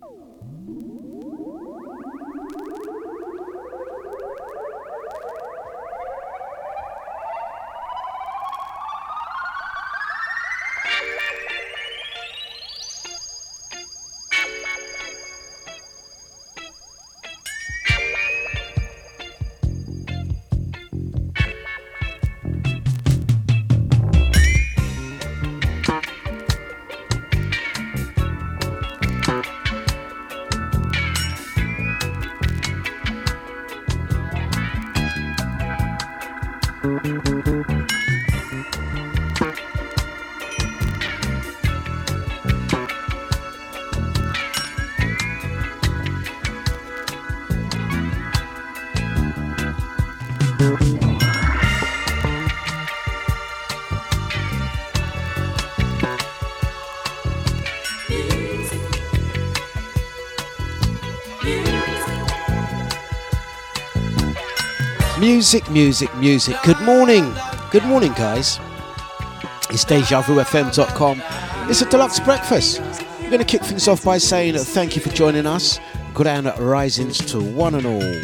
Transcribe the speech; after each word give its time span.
Oh. 0.00 0.57
Music, 65.28 65.70
music, 65.70 66.16
music. 66.16 66.56
Good 66.64 66.80
morning. 66.80 67.34
Good 67.70 67.84
morning, 67.84 68.14
guys. 68.14 68.58
It's 69.68 69.84
DejaVuFM.com. 69.84 71.22
It's 71.68 71.82
a 71.82 71.84
Dlux 71.84 72.24
breakfast. 72.24 72.80
We're 73.20 73.28
going 73.28 73.38
to 73.40 73.44
kick 73.44 73.60
things 73.60 73.88
off 73.88 74.02
by 74.02 74.16
saying 74.16 74.54
thank 74.56 74.96
you 74.96 75.02
for 75.02 75.10
joining 75.10 75.44
us. 75.44 75.80
Grand 76.14 76.50
risings 76.58 77.18
to 77.30 77.42
one 77.42 77.74
and 77.74 77.84
all. 77.84 78.22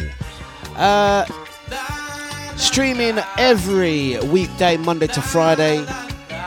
Uh, 0.75 1.25
streaming 2.57 3.19
every 3.37 4.17
weekday, 4.21 4.75
Monday 4.75 5.05
to 5.05 5.21
Friday, 5.21 5.85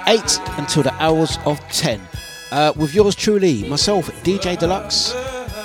8 0.09 0.41
until 0.59 0.83
the 0.83 0.93
hours 0.95 1.39
of 1.47 1.61
10. 1.69 2.01
Uh, 2.51 2.73
with 2.75 2.97
yours 2.97 3.15
truly, 3.15 3.63
myself, 3.69 4.09
DJ 4.25 4.57
Dlux. 4.57 5.15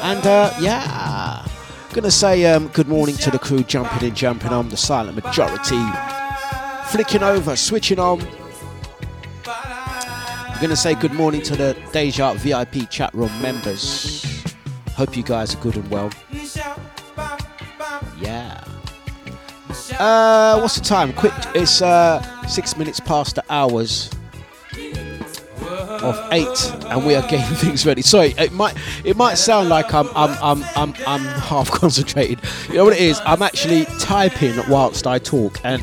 And 0.04 0.24
uh, 0.28 0.54
yeah, 0.62 1.03
Gonna 1.94 2.10
say 2.10 2.46
um, 2.46 2.70
good 2.70 2.88
morning 2.88 3.16
to 3.18 3.30
the 3.30 3.38
crew 3.38 3.62
jumping 3.62 4.08
in, 4.08 4.16
jumping 4.16 4.52
on, 4.52 4.68
the 4.70 4.76
silent 4.76 5.24
majority. 5.24 5.80
Flicking 6.88 7.22
over, 7.22 7.56
switching 7.56 8.00
on. 8.00 8.20
I'm 9.46 10.60
gonna 10.60 10.76
say 10.76 10.96
good 10.96 11.14
morning 11.14 11.44
to 11.44 11.56
the 11.56 11.78
Deja 11.92 12.34
VIP 12.34 12.90
chat 12.90 13.14
room 13.14 13.32
members. 13.44 14.44
Hope 14.96 15.16
you 15.16 15.22
guys 15.22 15.54
are 15.54 15.60
good 15.60 15.76
and 15.76 15.88
well. 15.92 16.10
Yeah. 18.20 18.64
Uh, 20.00 20.58
what's 20.60 20.80
the 20.80 20.84
time? 20.84 21.14
Quick, 21.14 21.34
it's 21.54 21.84
uh, 21.84 22.24
six 22.48 22.76
minutes 22.76 23.00
past 23.00 23.36
the 23.36 23.44
hours 23.52 24.13
of 26.04 26.20
eight, 26.32 26.72
and 26.90 27.06
we 27.06 27.16
are 27.16 27.22
getting 27.28 27.56
things 27.56 27.86
ready. 27.86 28.02
Sorry, 28.02 28.34
it 28.38 28.52
might 28.52 28.76
it 29.04 29.16
might 29.16 29.36
sound 29.36 29.70
like 29.70 29.94
I'm 29.94 30.08
I'm 30.16 30.32
I'm 30.42 30.64
I'm, 30.76 30.94
I'm 31.08 31.22
half 31.42 31.72
concentrated. 31.72 32.40
You 32.70 32.76
know 32.76 32.86
what 32.86 32.94
it 32.94 33.02
is? 33.02 33.20
I'm 33.26 33.42
actually 33.42 33.86
typing 34.00 34.56
whilst 34.70 35.08
I 35.08 35.20
talk, 35.20 35.60
and 35.64 35.82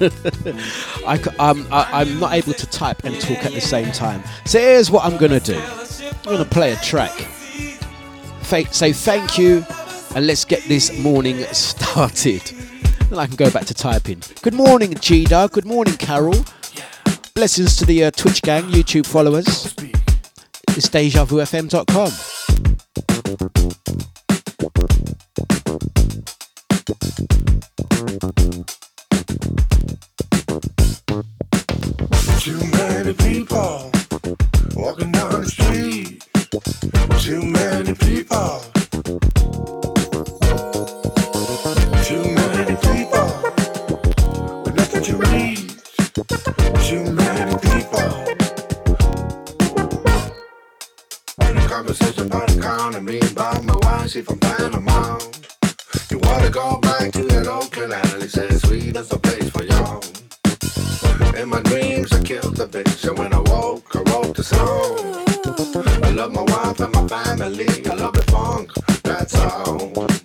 I, 1.06 1.18
am 1.38 1.66
I'm 1.70 2.20
not 2.20 2.32
able 2.34 2.54
to 2.54 2.66
type 2.66 3.04
and 3.04 3.20
talk 3.20 3.44
at 3.44 3.52
the 3.52 3.60
same 3.60 3.92
time. 3.92 4.22
So 4.46 4.58
here's 4.58 4.90
what 4.90 5.04
I'm 5.04 5.16
gonna 5.16 5.40
do. 5.40 5.58
I'm 5.58 6.32
gonna 6.32 6.44
play 6.44 6.72
a 6.72 6.76
track. 6.76 7.28
Say 8.70 8.92
thank 8.92 9.38
you, 9.38 9.64
and 10.14 10.26
let's 10.26 10.44
get 10.44 10.62
this 10.64 10.98
morning 10.98 11.42
started. 11.52 12.42
Then 13.08 13.18
I 13.18 13.26
can 13.26 13.36
go 13.36 13.50
back 13.50 13.64
to 13.66 13.74
typing. 13.74 14.22
Good 14.42 14.54
morning, 14.54 14.92
Gida. 14.94 15.50
Good 15.50 15.64
morning, 15.64 15.96
Carol. 15.96 16.44
Blessings 17.34 17.76
to 17.76 17.86
the 17.86 18.04
uh, 18.04 18.10
Twitch 18.10 18.42
gang, 18.42 18.64
YouTube 18.64 19.06
followers. 19.06 19.46
It's 20.68 20.88
DejaVuFM.com. 20.88 22.12
Too 32.40 32.58
many 32.76 33.14
people 33.14 33.90
walking 34.76 35.12
down 35.12 35.30
the 35.30 35.46
street. 35.46 36.24
Too 37.20 37.42
many 37.42 37.94
people. 37.94 38.71
She 54.12 54.20
from 54.20 54.38
Panama. 54.40 55.18
You 56.10 56.18
wanna 56.18 56.50
go 56.50 56.78
back 56.80 57.12
to 57.12 57.22
that 57.22 57.46
old 57.46 57.72
canal, 57.72 58.20
he 58.20 58.28
said 58.28 58.52
Sweden's 58.60 59.08
the 59.08 59.18
place 59.18 59.48
for 59.48 59.64
y'all. 59.64 60.02
In 61.34 61.48
my 61.48 61.62
dreams, 61.62 62.12
I 62.12 62.22
killed 62.22 62.56
the 62.56 62.66
bitch, 62.66 63.08
and 63.08 63.18
when 63.18 63.32
I 63.32 63.38
woke, 63.38 63.96
I 63.96 64.00
wrote 64.10 64.36
the 64.36 64.44
song. 64.44 66.04
I 66.04 66.10
love 66.10 66.32
my 66.34 66.42
wife 66.42 66.80
and 66.80 66.92
my 66.94 67.08
family, 67.08 67.68
I 67.90 67.94
love 67.94 68.12
the 68.12 68.22
funk, 68.30 68.70
that's 69.02 69.34
all. 69.34 70.21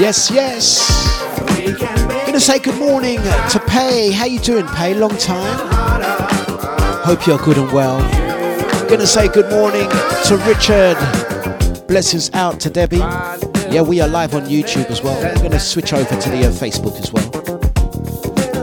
Yes, 0.00 0.30
yes. 0.30 0.80
Gonna 2.24 2.40
say 2.40 2.58
good 2.58 2.78
morning 2.78 3.18
to 3.18 3.62
Pay. 3.68 4.10
How 4.10 4.24
you 4.24 4.38
doing, 4.38 4.66
Pay? 4.68 4.94
Long 4.94 5.14
time. 5.18 5.58
Hope 7.04 7.26
you're 7.26 7.36
good 7.38 7.58
and 7.58 7.70
well. 7.70 8.00
Gonna 8.88 9.06
say 9.06 9.28
good 9.28 9.50
morning 9.50 9.90
to 10.24 10.36
Richard. 10.46 10.96
Blessings 11.86 12.30
out 12.32 12.60
to 12.60 12.70
Debbie. 12.70 12.96
Yeah, 13.70 13.82
we 13.82 14.00
are 14.00 14.08
live 14.08 14.34
on 14.34 14.46
YouTube 14.46 14.86
as 14.86 15.02
well. 15.02 15.20
Going 15.36 15.50
to 15.50 15.60
switch 15.60 15.92
over 15.92 16.08
to 16.08 16.30
the 16.30 16.46
uh, 16.46 16.50
Facebook 16.50 16.98
as 16.98 17.12
well. 17.12 17.30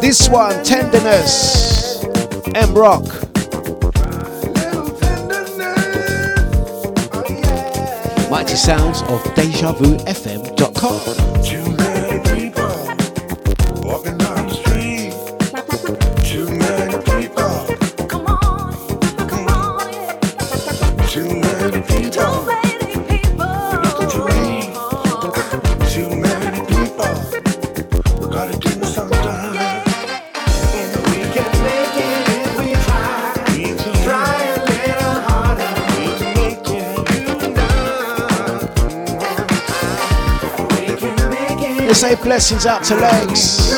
This 0.01 0.27
one, 0.29 0.63
Tenderness, 0.63 2.03
M 2.55 2.73
Rock. 2.73 3.26
Sounds 8.57 9.03
of 9.03 9.23
DejaVuFM.com. 9.35 11.66
blessings 42.27 42.65
out 42.65 42.83
to 42.83 42.93
Legs. 42.93 43.71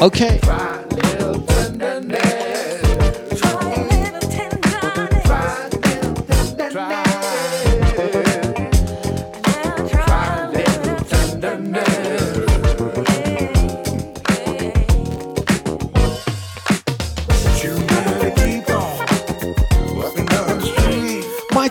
Okay. 0.00 0.63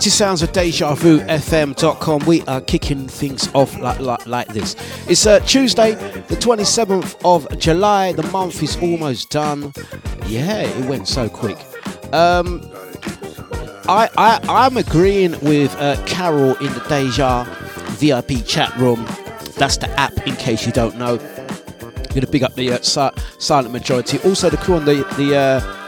Mighty 0.03 0.09
sounds 0.11 0.41
of 0.41 0.51
Deja 0.51 0.95
Vu 0.95 1.19
FM.com. 1.19 2.25
We 2.25 2.41
are 2.41 2.59
kicking 2.59 3.07
things 3.07 3.47
off 3.53 3.79
like, 3.79 4.01
like, 4.01 4.27
like 4.27 4.47
this. 4.50 4.75
It's 5.07 5.25
uh, 5.25 5.39
Tuesday, 5.39 5.94
the 6.27 6.35
27th 6.35 7.15
of 7.23 7.47
July. 7.57 8.11
The 8.11 8.23
month 8.23 8.61
is 8.61 8.75
almost 8.81 9.29
done. 9.29 9.71
Yeah, 10.25 10.63
it 10.63 10.89
went 10.89 11.07
so 11.07 11.29
quick. 11.29 11.57
Um, 12.11 12.69
I, 13.88 14.09
I, 14.17 14.41
I'm 14.50 14.75
agreeing 14.75 15.39
with 15.39 15.73
uh, 15.77 15.95
Carol 16.05 16.57
in 16.57 16.73
the 16.73 16.85
Deja 16.89 17.45
VIP 17.91 18.45
chat 18.45 18.75
room. 18.75 19.05
That's 19.55 19.77
the 19.77 19.89
app, 19.97 20.27
in 20.27 20.35
case 20.35 20.65
you 20.65 20.73
don't 20.73 20.97
know. 20.97 21.17
I'm 21.79 21.94
going 22.09 22.21
to 22.21 22.27
big 22.27 22.44
up 22.44 22.55
the 22.55 22.73
uh, 22.73 22.81
si- 22.81 23.21
silent 23.39 23.71
majority. 23.71 24.19
Also, 24.25 24.50
the 24.50 24.57
crew 24.57 24.75
on 24.75 24.83
the, 24.83 24.95
the 25.15 25.38
uh, 25.38 25.83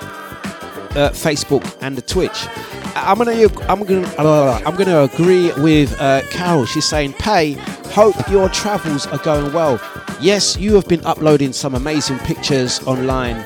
uh, 0.98 1.10
Facebook 1.10 1.78
and 1.82 1.98
the 1.98 2.02
Twitch. 2.02 2.48
I'm 2.96 3.18
gonna 3.18 3.32
I'm 3.70 3.84
gonna 3.84 4.62
I'm 4.66 4.76
gonna 4.76 5.04
agree 5.04 5.52
with 5.58 6.00
uh, 6.00 6.22
Carol. 6.32 6.66
She's 6.66 6.86
saying, 6.86 7.14
"Pay. 7.14 7.54
Hope 7.92 8.16
your 8.30 8.50
travels 8.50 9.06
are 9.08 9.20
going 9.20 9.54
well. 9.54 9.80
Yes, 10.22 10.58
you 10.58 10.74
have 10.76 10.88
been 10.88 11.06
uploading 11.06 11.54
some 11.54 11.76
amazing 11.76 12.20
pictures 12.20 12.82
online. 12.88 13.38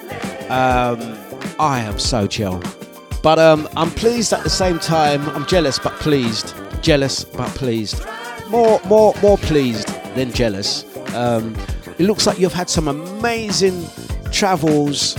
Um, 0.49 1.17
I 1.59 1.81
am 1.81 1.99
so 1.99 2.27
gel, 2.27 2.61
but 3.21 3.37
um, 3.39 3.67
I'm 3.75 3.91
pleased 3.91 4.33
at 4.33 4.43
the 4.43 4.49
same 4.49 4.79
time. 4.79 5.27
I'm 5.29 5.45
jealous 5.45 5.79
but 5.79 5.93
pleased. 5.93 6.53
Jealous 6.81 7.23
but 7.23 7.49
pleased. 7.49 8.01
More 8.49 8.79
more 8.85 9.13
more 9.21 9.37
pleased 9.37 9.87
than 10.15 10.31
jealous. 10.31 10.85
Um, 11.15 11.55
it 11.97 12.05
looks 12.05 12.25
like 12.27 12.39
you've 12.39 12.53
had 12.53 12.69
some 12.69 12.87
amazing 12.87 13.85
travels 14.31 15.15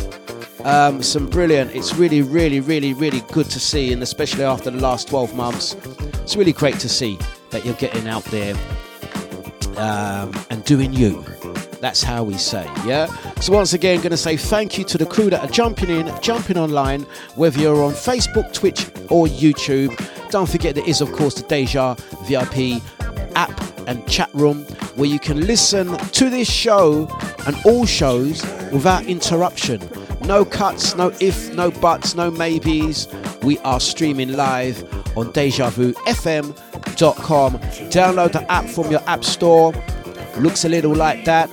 um, 0.65 1.03
some 1.03 1.27
brilliant. 1.27 1.75
It's 1.75 1.95
really, 1.95 2.23
really, 2.23 2.61
really, 2.61 2.93
really 2.95 3.21
good 3.33 3.47
to 3.47 3.61
see, 3.61 3.93
and 3.93 4.03
especially 4.03 4.45
after 4.45 4.71
the 4.71 4.81
last 4.81 5.09
12 5.09 5.35
months, 5.35 5.75
it's 6.23 6.37
really 6.37 6.53
great 6.53 6.79
to 6.81 6.89
see 6.89 7.19
that 7.51 7.65
you're 7.65 7.75
getting 7.75 8.09
out 8.09 8.25
there 8.27 8.55
um, 9.77 10.33
and 10.51 10.65
doing 10.65 10.93
you. 10.93 11.25
That's 11.81 12.03
how 12.03 12.23
we 12.25 12.37
say, 12.37 12.65
yeah? 12.85 13.07
So, 13.41 13.55
once 13.55 13.73
again, 13.73 13.99
going 13.99 14.11
to 14.11 14.17
say 14.17 14.37
thank 14.37 14.77
you 14.77 14.85
to 14.85 14.99
the 14.99 15.07
crew 15.07 15.31
that 15.31 15.41
are 15.43 15.51
jumping 15.51 15.89
in, 15.89 16.13
jumping 16.21 16.59
online, 16.59 17.03
whether 17.37 17.59
you're 17.59 17.83
on 17.83 17.93
Facebook, 17.93 18.53
Twitch, 18.53 18.87
or 19.09 19.27
YouTube. 19.27 19.97
Don't 20.31 20.49
forget, 20.49 20.75
there 20.75 20.87
is, 20.87 21.01
of 21.01 21.11
course, 21.13 21.35
the 21.35 21.43
Deja 21.49 21.95
VIP 22.25 22.83
app 23.35 23.59
and 23.89 24.07
chat 24.07 24.29
room 24.35 24.65
where 24.95 25.09
you 25.09 25.19
can 25.19 25.47
listen 25.47 25.97
to 25.97 26.29
this 26.29 26.51
show 26.51 27.09
and 27.47 27.57
all 27.65 27.87
shows 27.87 28.43
without 28.71 29.07
interruption. 29.07 29.81
No 30.31 30.45
cuts, 30.45 30.95
no 30.95 31.13
if, 31.19 31.53
no 31.55 31.73
buts, 31.73 32.15
no 32.15 32.31
maybes. 32.31 33.09
We 33.43 33.59
are 33.65 33.81
streaming 33.81 34.35
live 34.35 34.81
on 35.19 35.33
DejaVuFM.com. 35.33 37.59
Download 37.59 38.31
the 38.31 38.49
app 38.49 38.67
from 38.67 38.93
your 38.93 39.01
app 39.09 39.25
store. 39.25 39.75
Looks 40.39 40.65
a 40.65 40.69
little 40.69 40.95
like 40.95 41.25
that. 41.25 41.51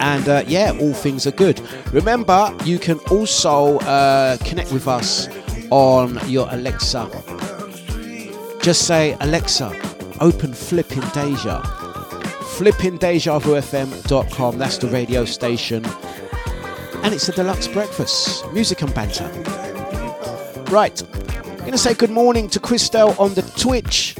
And 0.00 0.26
uh, 0.26 0.42
yeah, 0.46 0.74
all 0.80 0.94
things 0.94 1.26
are 1.26 1.32
good. 1.32 1.60
Remember, 1.92 2.50
you 2.64 2.78
can 2.78 2.98
also 3.10 3.76
uh, 3.80 4.38
connect 4.38 4.72
with 4.72 4.88
us 4.88 5.28
on 5.68 6.18
your 6.30 6.48
Alexa. 6.52 7.10
Just 8.62 8.86
say, 8.86 9.18
Alexa, 9.20 9.70
open 10.18 10.54
Flipping 10.54 11.04
Deja. 11.12 11.60
FlippingDejaVuFM.com. 12.56 14.56
That's 14.56 14.78
the 14.78 14.86
radio 14.86 15.26
station 15.26 15.84
and 17.02 17.14
it's 17.14 17.28
a 17.28 17.32
Dlux 17.32 17.72
breakfast, 17.72 18.50
music 18.52 18.82
and 18.82 18.94
banter. 18.94 19.28
Right, 20.70 21.02
I'm 21.02 21.58
going 21.58 21.72
to 21.72 21.78
say 21.78 21.94
good 21.94 22.10
morning 22.10 22.48
to 22.50 22.60
Christelle 22.60 23.18
on 23.18 23.34
the 23.34 23.42
Twitch. 23.42 24.16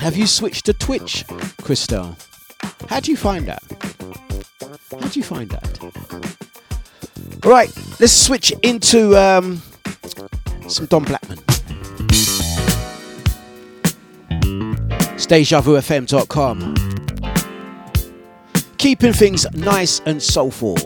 Have 0.00 0.16
you 0.16 0.26
switched 0.26 0.66
to 0.66 0.72
Twitch, 0.72 1.24
Christelle? 1.62 2.16
How 2.88 3.00
do 3.00 3.10
you 3.10 3.16
find 3.16 3.46
that? 3.46 3.62
How 4.90 5.08
do 5.08 5.18
you 5.18 5.24
find 5.24 5.50
that? 5.50 5.78
Right, 7.44 7.72
let's 7.98 8.12
switch 8.12 8.52
into 8.62 9.16
um, 9.16 9.62
some 10.68 10.86
Don 10.86 11.04
Blackman. 11.04 11.38
It's 15.14 15.26
DejaVuFM.com. 15.26 16.74
Keeping 18.78 19.12
things 19.12 19.46
nice 19.52 20.00
and 20.06 20.22
soulful. 20.22 20.76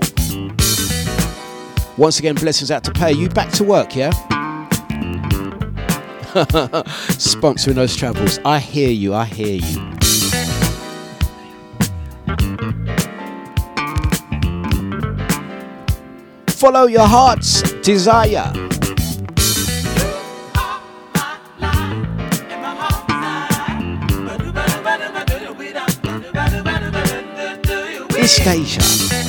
Once 1.98 2.18
again, 2.18 2.34
blessings 2.34 2.70
out 2.70 2.84
to 2.84 2.92
pay. 2.92 3.10
You 3.12 3.28
back 3.30 3.50
to 3.52 3.64
work, 3.64 3.96
yeah? 3.96 4.10
Sponsoring 7.16 7.76
those 7.76 7.96
travels. 7.96 8.38
I 8.44 8.58
hear 8.58 8.90
you, 8.90 9.14
I 9.14 9.24
hear 9.24 9.54
you. 9.56 9.96
Follow 16.48 16.86
your 16.86 17.06
heart's 17.06 17.62
desire. 17.80 18.52
It's 28.18 28.36
Deja. 28.44 29.25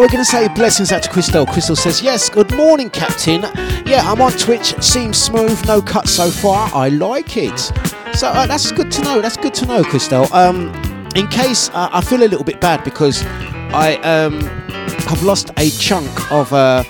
We're 0.00 0.08
going 0.08 0.24
to 0.24 0.30
say 0.30 0.48
blessings 0.48 0.92
out 0.92 1.02
to 1.02 1.10
Crystal. 1.10 1.44
Crystal 1.44 1.76
says, 1.76 2.00
Yes, 2.00 2.30
good 2.30 2.50
morning, 2.56 2.88
Captain. 2.88 3.42
Yeah, 3.84 4.00
I'm 4.06 4.22
on 4.22 4.32
Twitch. 4.32 4.74
Seems 4.82 5.18
smooth, 5.18 5.62
no 5.66 5.82
cut 5.82 6.08
so 6.08 6.30
far. 6.30 6.70
I 6.72 6.88
like 6.88 7.36
it. 7.36 7.58
So 8.14 8.28
uh, 8.28 8.46
that's 8.46 8.72
good 8.72 8.90
to 8.92 9.02
know. 9.02 9.20
That's 9.20 9.36
good 9.36 9.52
to 9.54 9.66
know, 9.66 9.84
Crystal. 9.84 10.32
Um, 10.32 10.68
in 11.16 11.26
case 11.28 11.68
uh, 11.74 11.90
I 11.92 12.00
feel 12.00 12.22
a 12.22 12.24
little 12.24 12.44
bit 12.44 12.62
bad 12.62 12.82
because 12.82 13.22
I 13.26 13.96
um, 13.96 14.40
have 14.40 15.22
lost 15.22 15.50
a 15.58 15.68
chunk 15.68 16.32
of 16.32 16.50
uh, 16.54 16.82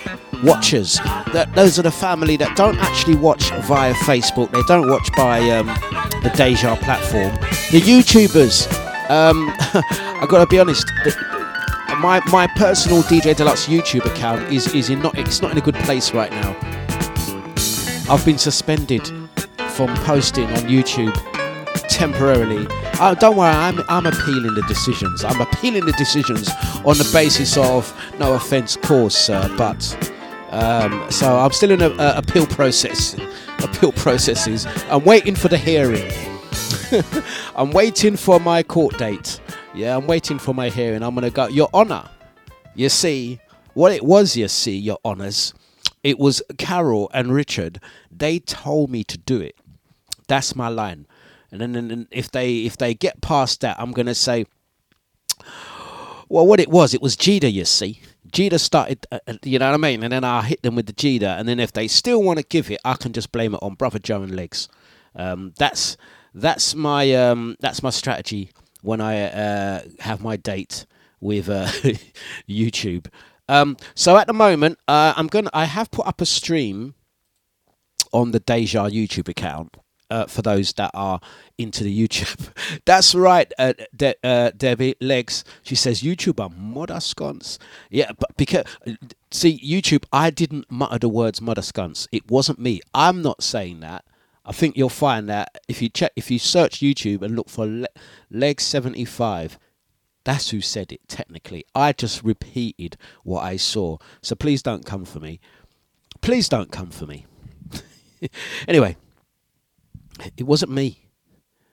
watchers. 0.44 0.98
That 1.32 1.50
those 1.56 1.80
are 1.80 1.82
the 1.82 1.90
family 1.90 2.36
that 2.36 2.56
don't 2.56 2.78
actually 2.78 3.16
watch 3.16 3.50
via 3.62 3.92
Facebook. 3.92 4.52
They 4.52 4.62
don't 4.68 4.88
watch 4.88 5.10
by 5.16 5.40
um, 5.50 5.66
the 6.22 6.32
Deja 6.36 6.76
platform. 6.76 7.34
The 7.72 7.80
YouTubers. 7.80 8.72
Um, 9.10 9.52
I've 10.22 10.28
got 10.28 10.38
to 10.38 10.46
be 10.46 10.60
honest. 10.60 10.88
My 12.00 12.22
my 12.30 12.46
personal 12.46 13.02
DJ 13.02 13.34
Dlux 13.34 13.68
YouTube 13.68 14.06
account 14.06 14.50
is 14.50 14.74
is 14.74 14.88
in 14.88 15.02
not 15.02 15.18
it's 15.18 15.42
not 15.42 15.50
in 15.50 15.58
a 15.58 15.60
good 15.60 15.74
place 15.74 16.14
right 16.14 16.30
now. 16.30 16.56
I've 18.08 18.24
been 18.24 18.38
suspended 18.38 19.06
from 19.72 19.94
posting 19.96 20.46
on 20.46 20.60
YouTube 20.60 21.14
temporarily. 21.90 22.66
Uh, 22.98 23.12
don't 23.12 23.36
worry, 23.36 23.54
I'm 23.54 23.80
I'm 23.90 24.06
appealing 24.06 24.54
the 24.54 24.64
decisions. 24.66 25.24
I'm 25.24 25.42
appealing 25.42 25.84
the 25.84 25.92
decisions 25.92 26.48
on 26.86 26.96
the 26.96 27.08
basis 27.12 27.58
of 27.58 27.94
no 28.18 28.32
offence, 28.32 28.76
course, 28.76 29.28
but 29.28 30.14
um, 30.52 31.04
so 31.10 31.38
I'm 31.38 31.52
still 31.52 31.70
in 31.70 31.82
a, 31.82 31.90
a 31.90 32.16
appeal 32.16 32.46
process. 32.46 33.14
Appeal 33.58 33.92
processes. 33.92 34.66
I'm 34.88 35.04
waiting 35.04 35.34
for 35.34 35.48
the 35.48 35.58
hearing. 35.58 36.10
I'm 37.54 37.72
waiting 37.72 38.16
for 38.16 38.40
my 38.40 38.62
court 38.62 38.96
date. 38.96 39.38
Yeah, 39.72 39.96
I'm 39.96 40.08
waiting 40.08 40.40
for 40.40 40.52
my 40.52 40.68
hearing. 40.68 41.02
I'm 41.02 41.14
gonna 41.14 41.30
go. 41.30 41.46
Your 41.46 41.68
Honor, 41.72 42.08
you 42.74 42.88
see, 42.88 43.38
what 43.74 43.92
it 43.92 44.04
was, 44.04 44.36
you 44.36 44.48
see, 44.48 44.76
Your 44.76 44.98
Honors, 45.04 45.54
it 46.02 46.18
was 46.18 46.42
Carol 46.58 47.08
and 47.14 47.32
Richard. 47.32 47.80
They 48.10 48.40
told 48.40 48.90
me 48.90 49.04
to 49.04 49.16
do 49.16 49.40
it. 49.40 49.56
That's 50.26 50.56
my 50.56 50.66
line. 50.66 51.06
And 51.52 51.60
then, 51.60 51.76
and 51.76 52.08
if 52.10 52.32
they 52.32 52.58
if 52.58 52.78
they 52.78 52.94
get 52.94 53.20
past 53.20 53.60
that, 53.60 53.76
I'm 53.78 53.92
gonna 53.92 54.14
say, 54.14 54.44
well, 56.28 56.46
what 56.46 56.58
it 56.58 56.68
was, 56.68 56.92
it 56.92 57.00
was 57.00 57.16
Jida. 57.16 57.52
You 57.52 57.64
see, 57.64 58.00
Jida 58.32 58.58
started, 58.58 59.06
uh, 59.12 59.20
uh 59.28 59.34
you 59.44 59.60
know 59.60 59.66
what 59.66 59.74
I 59.74 59.78
mean, 59.78 60.02
and 60.02 60.12
then 60.12 60.24
I 60.24 60.42
hit 60.42 60.62
them 60.62 60.74
with 60.74 60.86
the 60.86 60.92
Jida, 60.92 61.38
and 61.38 61.48
then 61.48 61.60
if 61.60 61.72
they 61.72 61.86
still 61.86 62.24
want 62.24 62.40
to 62.40 62.44
give 62.44 62.72
it, 62.72 62.80
I 62.84 62.94
can 62.94 63.12
just 63.12 63.30
blame 63.30 63.54
it 63.54 63.60
on 63.62 63.74
Brother 63.74 64.00
Joe 64.00 64.22
and 64.22 64.34
Legs. 64.34 64.68
Um, 65.14 65.54
that's 65.58 65.96
that's 66.34 66.74
my 66.74 67.14
um, 67.14 67.56
that's 67.60 67.84
my 67.84 67.90
strategy 67.90 68.50
when 68.82 69.00
I 69.00 69.22
uh, 69.22 69.80
have 70.00 70.22
my 70.22 70.36
date 70.36 70.86
with 71.20 71.48
uh, 71.48 71.66
YouTube. 72.48 73.06
Um, 73.48 73.76
so 73.94 74.16
at 74.16 74.26
the 74.26 74.32
moment, 74.32 74.78
uh, 74.88 75.14
I'm 75.16 75.26
gonna. 75.26 75.50
I 75.52 75.64
have 75.64 75.90
put 75.90 76.06
up 76.06 76.20
a 76.20 76.26
stream 76.26 76.94
on 78.12 78.30
the 78.30 78.40
Deja 78.40 78.88
YouTube 78.88 79.28
account. 79.28 79.76
Uh, 80.08 80.26
for 80.26 80.42
those 80.42 80.72
that 80.72 80.90
are 80.92 81.20
into 81.56 81.84
the 81.84 82.08
YouTube, 82.08 82.50
that's 82.84 83.14
right. 83.14 83.52
Uh, 83.56 83.74
De- 83.94 84.16
uh, 84.24 84.50
Debbie 84.56 84.96
Legs, 85.00 85.44
she 85.62 85.76
says 85.76 86.02
YouTube 86.02 86.40
are 86.40 86.48
mother 86.48 86.98
sconce. 86.98 87.60
Yeah, 87.90 88.10
but 88.18 88.36
because 88.36 88.64
see 89.30 89.60
YouTube, 89.64 90.04
I 90.12 90.30
didn't 90.30 90.68
mutter 90.68 90.98
the 90.98 91.08
words 91.08 91.40
mother 91.40 91.62
sconce. 91.62 92.08
It 92.10 92.28
wasn't 92.28 92.58
me. 92.58 92.80
I'm 92.92 93.22
not 93.22 93.44
saying 93.44 93.80
that. 93.80 94.04
I 94.44 94.52
think 94.52 94.76
you'll 94.76 94.88
find 94.88 95.28
that 95.28 95.58
if 95.68 95.82
you 95.82 95.88
check, 95.88 96.12
if 96.16 96.30
you 96.30 96.38
search 96.38 96.80
YouTube 96.80 97.22
and 97.22 97.36
look 97.36 97.48
for 97.48 97.66
Le- 97.66 97.88
Leg 98.30 98.60
75, 98.60 99.58
that's 100.24 100.50
who 100.50 100.60
said 100.60 100.92
it 100.92 101.00
technically. 101.08 101.64
I 101.74 101.92
just 101.92 102.22
repeated 102.22 102.96
what 103.22 103.42
I 103.42 103.56
saw. 103.56 103.98
So 104.22 104.34
please 104.34 104.62
don't 104.62 104.84
come 104.84 105.04
for 105.04 105.20
me. 105.20 105.40
Please 106.20 106.48
don't 106.48 106.72
come 106.72 106.90
for 106.90 107.06
me. 107.06 107.26
anyway, 108.68 108.96
it 110.36 110.44
wasn't 110.44 110.72
me. 110.72 111.06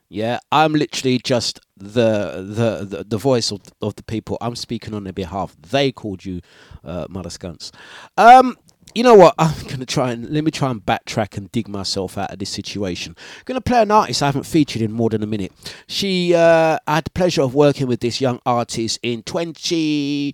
Yeah, 0.10 0.40
I'm 0.54 0.74
literally 0.74 1.20
just 1.20 1.60
the 1.76 2.42
the 2.42 2.86
the, 2.86 3.04
the 3.04 3.18
voice 3.18 3.52
of, 3.52 3.62
of 3.82 3.96
the 3.96 4.04
people. 4.04 4.38
I'm 4.40 4.56
speaking 4.56 4.94
on 4.94 5.04
their 5.04 5.12
behalf. 5.12 5.56
They 5.60 5.92
called 5.92 6.24
you 6.24 6.40
uh, 6.84 7.08
mother 7.10 7.30
skunks. 7.30 7.74
Um, 8.16 8.58
you 8.98 9.04
know 9.04 9.14
what? 9.14 9.36
I'm 9.38 9.68
gonna 9.68 9.86
try 9.86 10.10
and 10.10 10.28
let 10.32 10.44
me 10.44 10.50
try 10.50 10.72
and 10.72 10.84
backtrack 10.84 11.38
and 11.38 11.52
dig 11.52 11.68
myself 11.68 12.18
out 12.18 12.32
of 12.32 12.40
this 12.40 12.50
situation. 12.50 13.16
I'm 13.16 13.44
gonna 13.46 13.62
play 13.62 13.84
an 13.84 13.92
artist 13.92 14.24
I 14.24 14.26
haven't 14.26 14.48
featured 14.48 14.82
in 14.82 14.92
more 14.92 15.12
than 15.12 15.22
a 15.22 15.28
minute. 15.28 15.52
She, 15.86 16.34
uh, 16.34 16.80
I 16.88 16.96
had 16.96 17.06
the 17.06 17.12
pleasure 17.12 17.44
of 17.44 17.54
working 17.54 17.86
with 17.86 18.00
this 18.00 18.20
young 18.20 18.40
artist 18.44 18.98
in 19.04 19.22
2014. 19.22 20.34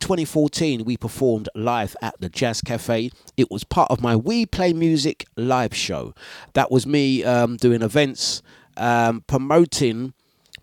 2014, 0.00 0.84
we 0.84 0.96
performed 0.96 1.48
live 1.54 1.94
at 2.02 2.20
the 2.20 2.28
Jazz 2.28 2.60
Cafe. 2.60 3.12
It 3.36 3.52
was 3.52 3.62
part 3.62 3.92
of 3.92 4.00
my 4.00 4.16
We 4.16 4.44
Play 4.44 4.72
Music 4.72 5.26
live 5.36 5.76
show. 5.76 6.12
That 6.54 6.72
was 6.72 6.88
me 6.88 7.22
um, 7.22 7.56
doing 7.56 7.82
events, 7.82 8.42
um, 8.76 9.22
promoting, 9.28 10.12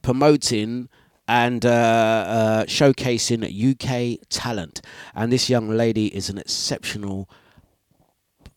promoting 0.02 0.90
and 1.28 1.66
uh, 1.66 1.70
uh, 1.70 2.66
showcasing 2.66 3.44
UK 3.46 4.20
talent. 4.30 4.82
And 5.14 5.32
this 5.32 5.50
young 5.50 5.70
lady 5.70 6.08
is 6.16 6.30
an 6.30 6.38
exceptional 6.38 7.30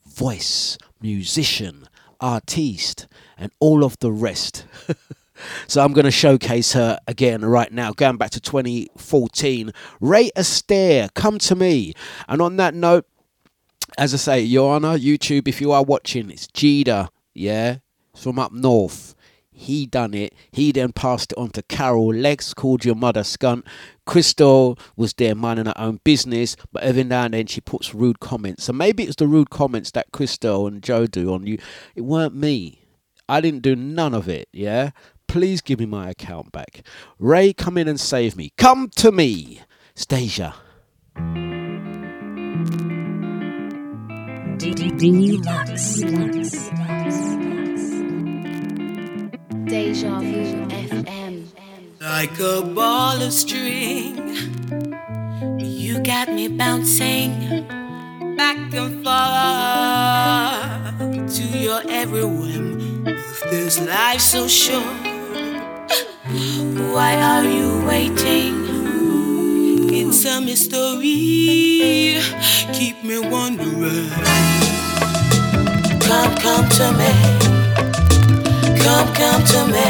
voice, 0.07 0.77
musician, 1.01 1.89
artiste, 2.21 3.07
and 3.37 3.53
all 3.61 3.85
of 3.85 3.99
the 4.01 4.13
rest. 4.13 4.67
so 5.67 5.83
I'm 5.83 5.93
going 5.93 6.05
to 6.05 6.11
showcase 6.11 6.73
her 6.73 6.99
again 7.07 7.45
right 7.45 7.73
now, 7.73 7.93
going 7.93 8.17
back 8.17 8.31
to 8.31 8.41
2014. 8.41 9.73
Ray 10.01 10.31
Astaire, 10.37 11.13
come 11.15 11.39
to 11.39 11.55
me. 11.55 11.95
And 12.29 12.43
on 12.43 12.57
that 12.57 12.75
note, 12.75 13.07
as 13.97 14.13
I 14.13 14.19
say, 14.19 14.41
Your 14.41 14.75
Honor, 14.75 14.99
YouTube, 14.99 15.49
if 15.49 15.61
you 15.61 15.73
are 15.73 15.83
watching, 15.83 16.31
it's 16.31 16.47
Jida, 16.49 17.09
yeah, 17.35 17.79
It's 18.13 18.23
from 18.23 18.39
up 18.39 18.53
north. 18.53 19.15
He 19.59 19.87
done 19.87 20.15
it. 20.15 20.35
He 20.53 20.71
then 20.71 20.93
passed 20.93 21.33
it 21.33 21.39
on 21.39 21.51
to 21.51 21.63
Carol. 21.63 22.15
Legs 22.15 22.55
called 22.55 22.85
your 22.85 22.95
mother 22.95 23.25
scunt. 23.25 23.67
Crystal 24.07 24.79
was 24.95 25.13
there 25.15 25.35
minding 25.35 25.67
her 25.67 25.75
own 25.77 25.99
business, 26.05 26.55
but 26.73 26.85
every 26.85 27.03
now 27.03 27.25
and 27.25 27.35
then 27.35 27.47
she 27.47 27.61
puts 27.61 27.93
rude 27.93 28.21
comments. 28.21 28.63
So 28.63 28.73
maybe 28.73 29.03
it's 29.03 29.17
the 29.17 29.27
rude 29.27 29.51
comments 29.51 29.91
that 29.91 30.13
Crystal 30.13 30.69
and 30.69 30.81
Joe 30.81 31.07
do 31.07 31.35
on 31.35 31.45
you. 31.45 31.59
It 31.97 32.03
weren't 32.03 32.37
me. 32.37 32.83
I 33.29 33.41
didn't 33.41 33.63
do 33.63 33.75
none 33.75 34.15
of 34.15 34.29
it, 34.29 34.49
yeah? 34.53 34.91
Please 35.27 35.61
give 35.61 35.81
me 35.81 35.87
my 35.87 36.09
account 36.09 36.53
back. 36.53 36.87
Ray, 37.19 37.53
come 37.53 37.77
in 37.77 37.89
and 37.89 37.99
save 37.99 38.37
me. 38.37 38.53
Come 38.57 38.89
to 38.97 39.11
me. 39.11 39.63
Stasia. 39.97 40.55
Dlux. 44.57 45.99
Deja 49.69 50.19
Vu 50.21 50.67
FM. 50.71 51.45
Like 52.01 52.41
a 52.41 52.63
ball 52.63 53.21
of 53.21 53.33
string, 53.35 54.17
you 55.59 56.01
got 56.01 56.33
me 56.33 56.49
bouncing 56.49 57.67
back 58.35 58.57
and 58.73 59.05
forth 59.05 59.37
to 61.37 61.59
your 61.59 61.83
every 61.87 62.25
whim. 62.25 63.07
If 63.07 63.43
this 63.51 63.79
life 63.81 64.23
so 64.23 64.49
short, 64.49 64.85
why 66.95 67.15
are 67.21 67.45
you 67.45 67.85
waiting? 67.87 68.65
It's 69.93 70.25
a 70.25 70.41
mystery, 70.41 72.23
keep 72.73 73.05
me 73.05 73.19
wondering. 73.19 74.09
Come, 76.01 76.35
come 76.37 76.69
to 76.71 76.93
me. 76.97 77.48
Come, 78.85 79.13
come 79.15 79.43
to 79.45 79.61
me. 79.75 79.89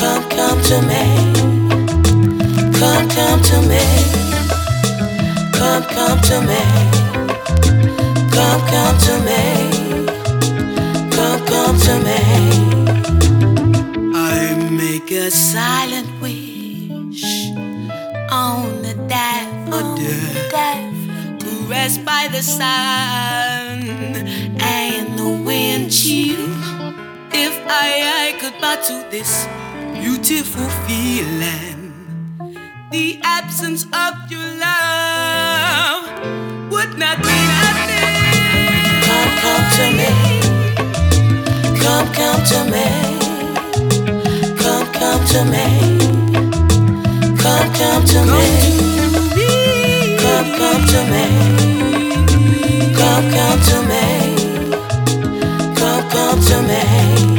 Come, 0.00 0.24
come 0.30 0.60
to 0.70 0.76
me. 0.82 1.04
Come, 2.78 3.08
come 3.08 3.40
to 3.42 3.58
me. 3.70 3.84
Come, 5.52 5.84
come 5.94 6.20
to 6.28 6.40
me. 6.48 6.62
Come, 8.34 8.62
come 8.72 8.98
to 9.06 9.14
me. 9.26 9.42
Come, 11.16 11.40
come 11.46 11.76
to 11.86 11.94
me. 12.06 12.20
I 14.14 14.68
make 14.70 15.10
a 15.12 15.30
silent 15.30 16.08
wish 16.20 17.50
on 18.30 18.82
the 18.82 18.94
death 19.08 19.72
of 19.72 19.98
death, 20.50 20.92
caressed 21.40 22.04
by 22.04 22.28
the 22.30 22.42
sun 22.42 22.68
and 24.60 25.18
the 25.18 25.28
wind 25.44 25.90
chill. 25.92 26.43
I, 27.76 28.30
I 28.30 28.38
could 28.40 28.54
battle 28.60 29.02
this 29.10 29.48
beautiful 29.94 30.68
feeling. 30.86 31.92
The 32.92 33.18
absence 33.24 33.84
of 33.92 34.30
your 34.30 34.46
love 34.62 36.04
would 36.70 36.96
not 36.96 37.18
mean 37.18 37.50
a 37.58 37.74
thing. 37.90 38.14
Come, 39.06 39.32
come 39.42 39.66
to 39.76 39.86
me. 39.98 40.10
Come, 41.82 42.08
come 42.14 42.42
to 42.52 42.58
me. 42.70 42.86
Come, 44.62 44.88
come 44.94 45.24
to 45.32 45.40
me. 45.52 45.66
Come, 47.42 47.68
come 47.74 48.04
to 48.12 48.20
me. 48.30 48.46
Come, 50.22 50.48
come 50.58 50.82
to 50.92 51.00
me. 51.10 51.26
Come, 52.94 53.26
come 53.34 53.58
to 53.68 53.78
me. 53.90 54.04
Come, 55.74 56.04
come 56.10 56.40
to 56.40 56.56
me. 56.68 57.33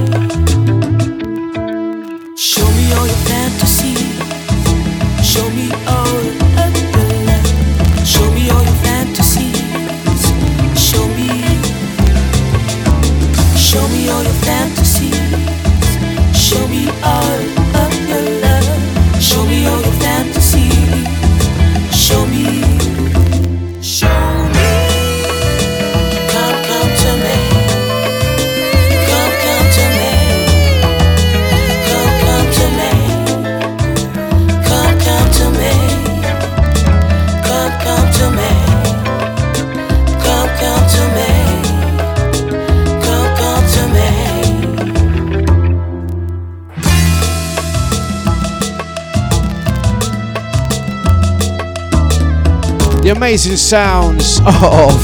the 53.06 53.12
amazing 53.12 53.56
sounds 53.56 54.40
of 54.40 54.98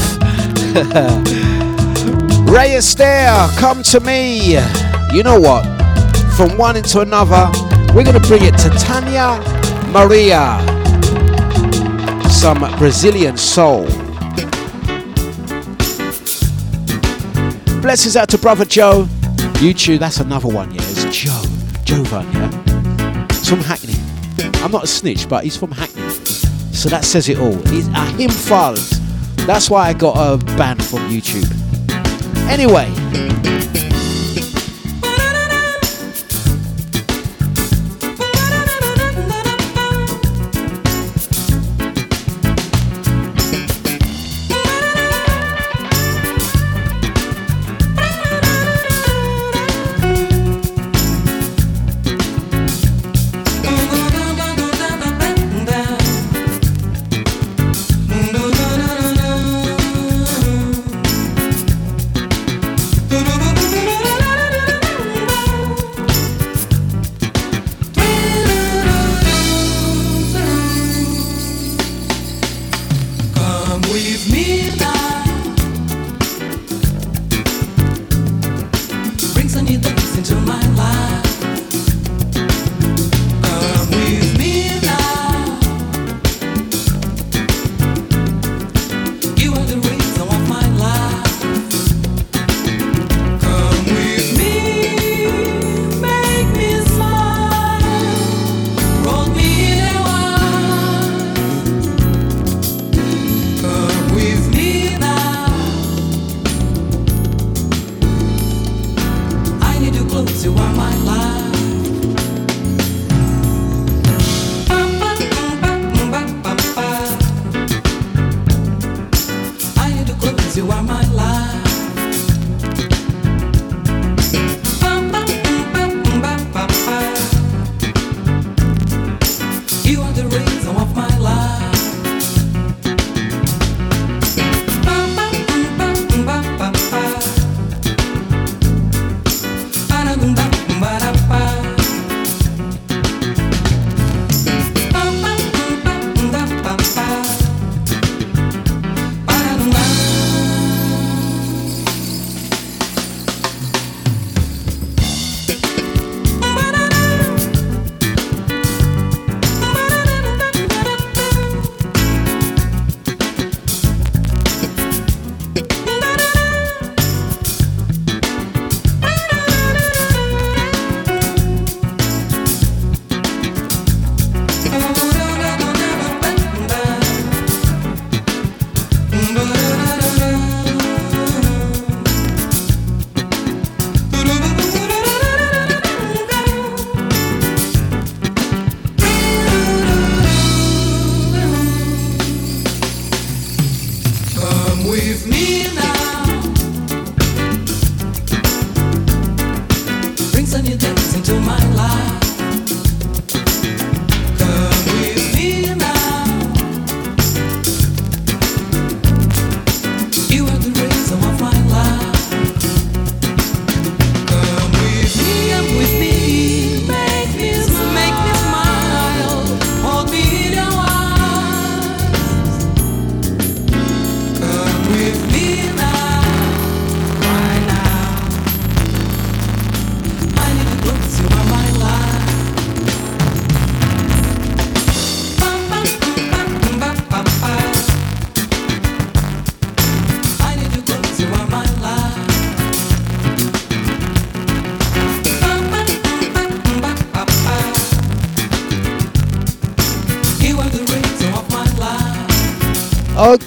Ray 2.50 2.70
Astaire, 2.70 3.56
Come 3.58 3.84
to 3.84 4.00
Me. 4.00 4.56
You 5.16 5.22
know 5.22 5.38
what? 5.38 5.62
From 6.36 6.58
one 6.58 6.76
into 6.76 6.98
another, 6.98 7.48
we're 7.94 8.02
going 8.02 8.20
to 8.20 8.26
bring 8.26 8.42
it 8.42 8.58
to 8.58 8.70
Tania 8.70 9.38
Maria, 9.92 10.58
some 12.28 12.58
Brazilian 12.76 13.36
soul. 13.36 13.84
Blessings 17.82 18.16
out 18.16 18.28
to 18.30 18.38
Brother 18.38 18.64
Joe. 18.64 19.04
YouTube, 19.62 20.00
that's 20.00 20.18
another 20.18 20.48
one, 20.48 20.74
yeah. 20.74 20.82
It's 20.82 21.04
Joe. 21.04 21.40
Joe 21.84 22.02
yeah. 22.10 23.26
It's 23.30 23.48
from 23.48 23.60
Hackney. 23.60 23.94
I'm 24.60 24.72
not 24.72 24.82
a 24.82 24.88
snitch, 24.88 25.28
but 25.28 25.44
he's 25.44 25.56
from 25.56 25.70
Hackney. 25.70 25.91
So 26.82 26.88
that 26.88 27.04
says 27.04 27.28
it 27.28 27.38
all. 27.38 27.56
It's 27.66 27.86
father 28.48 28.80
That's 29.46 29.70
why 29.70 29.86
I 29.86 29.92
got 29.92 30.16
a 30.16 30.44
ban 30.56 30.76
from 30.78 31.08
YouTube. 31.08 31.48
Anyway. 32.48 33.21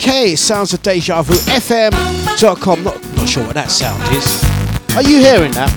Okay, 0.07 0.35
sounds 0.35 0.71
of 0.71 0.83
deja 0.83 1.23
vu. 1.23 1.33
FM.com. 1.33 2.83
Not, 2.83 3.03
not 3.15 3.27
sure 3.27 3.43
what 3.43 3.55
that 3.55 3.71
sound 3.71 4.03
is. 4.15 4.95
Are 4.95 5.01
you 5.01 5.17
hearing 5.17 5.51
that? 5.53 5.71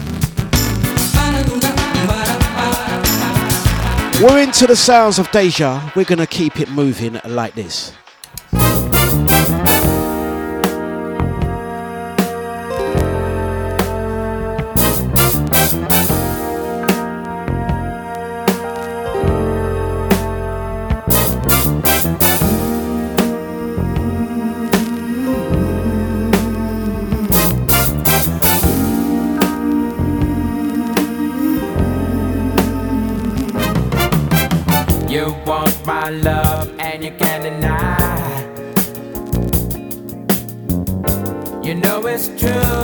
We're 4.22 4.42
into 4.42 4.66
the 4.66 4.76
sounds 4.76 5.18
of 5.18 5.30
deja. 5.30 5.80
We're 5.96 6.04
gonna 6.04 6.26
keep 6.26 6.60
it 6.60 6.68
moving 6.68 7.18
like 7.24 7.54
this. 7.54 7.94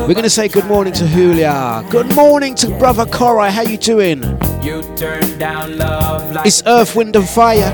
We're 0.06 0.12
gonna 0.12 0.28
say 0.28 0.48
good 0.48 0.66
morning 0.66 0.92
to 0.94 1.06
Julia. 1.08 1.82
Good 1.88 2.14
morning 2.14 2.54
to 2.56 2.68
brother 2.78 3.06
Korai. 3.06 3.48
How 3.50 3.62
you 3.62 3.78
doing? 3.78 4.22
You 4.62 4.82
turn 4.96 5.38
down 5.38 5.78
love 5.78 6.30
like 6.30 6.44
It's 6.46 6.62
Earth, 6.66 6.94
Wind 6.94 7.16
and 7.16 7.26
Fire. 7.26 7.70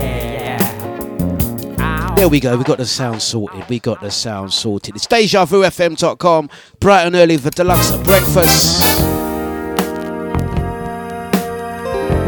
There 2.14 2.28
we 2.28 2.38
go. 2.38 2.56
We 2.56 2.62
got 2.62 2.78
the 2.78 2.86
sound 2.86 3.20
sorted. 3.20 3.68
We 3.68 3.80
got 3.80 4.00
the 4.00 4.12
sound 4.12 4.52
sorted. 4.52 4.94
It's 4.94 5.08
DejaVuFM.com. 5.08 6.50
Bright 6.78 7.06
and 7.06 7.16
early 7.16 7.36
for 7.36 7.50
Dlux 7.50 8.04
breakfast. 8.04 8.80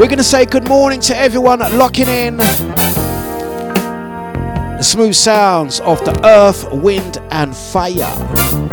We're 0.01 0.09
gonna 0.09 0.25
say 0.25 0.47
good 0.47 0.67
morning 0.67 0.99
to 1.03 1.17
everyone 1.17 1.61
locking 1.79 2.09
in. 2.09 2.39
The 4.79 4.83
smooth 4.83 5.15
sounds 5.15 5.79
of 5.79 6.05
the 6.05 6.27
earth, 6.27 6.67
wind, 6.73 7.19
and 7.31 7.57
fire. 7.57 8.72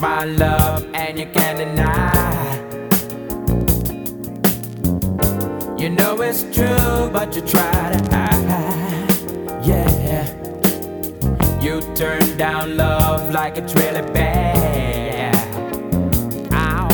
My 0.00 0.24
love 0.24 0.86
and 0.94 1.18
you 1.18 1.26
can't 1.26 1.58
deny. 1.58 2.56
You 5.76 5.90
know 5.90 6.16
it's 6.22 6.42
true, 6.44 7.10
but 7.12 7.36
you 7.36 7.42
try 7.42 7.92
to 7.92 7.98
hide. 8.10 9.62
Yeah. 9.62 10.24
You 11.60 11.82
turn 11.94 12.38
down 12.38 12.78
love 12.78 13.30
like 13.30 13.58
a 13.58 13.68
trailer 13.68 14.10
bag. 14.14 15.34
Ow. 16.52 16.88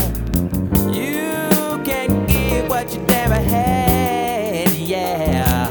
You 0.91 1.81
can't 1.85 2.27
give 2.27 2.69
what 2.69 2.93
you 2.93 3.03
never 3.03 3.35
had. 3.35 4.73
Yeah. 4.73 5.71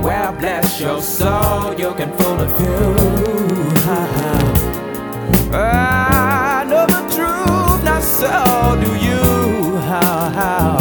Well, 0.00 0.32
bless 0.34 0.80
your 0.80 1.02
soul, 1.02 1.74
you 1.74 1.92
can 1.94 2.16
fool 2.16 2.40
a 2.40 2.48
few. 2.58 4.39
I 5.52 6.64
know 6.68 6.86
the 6.86 7.02
truth, 7.14 7.84
not 7.84 8.02
so 8.02 8.78
do 8.84 8.94
you. 8.96 9.78
How, 9.80 10.30
how? 10.30 10.78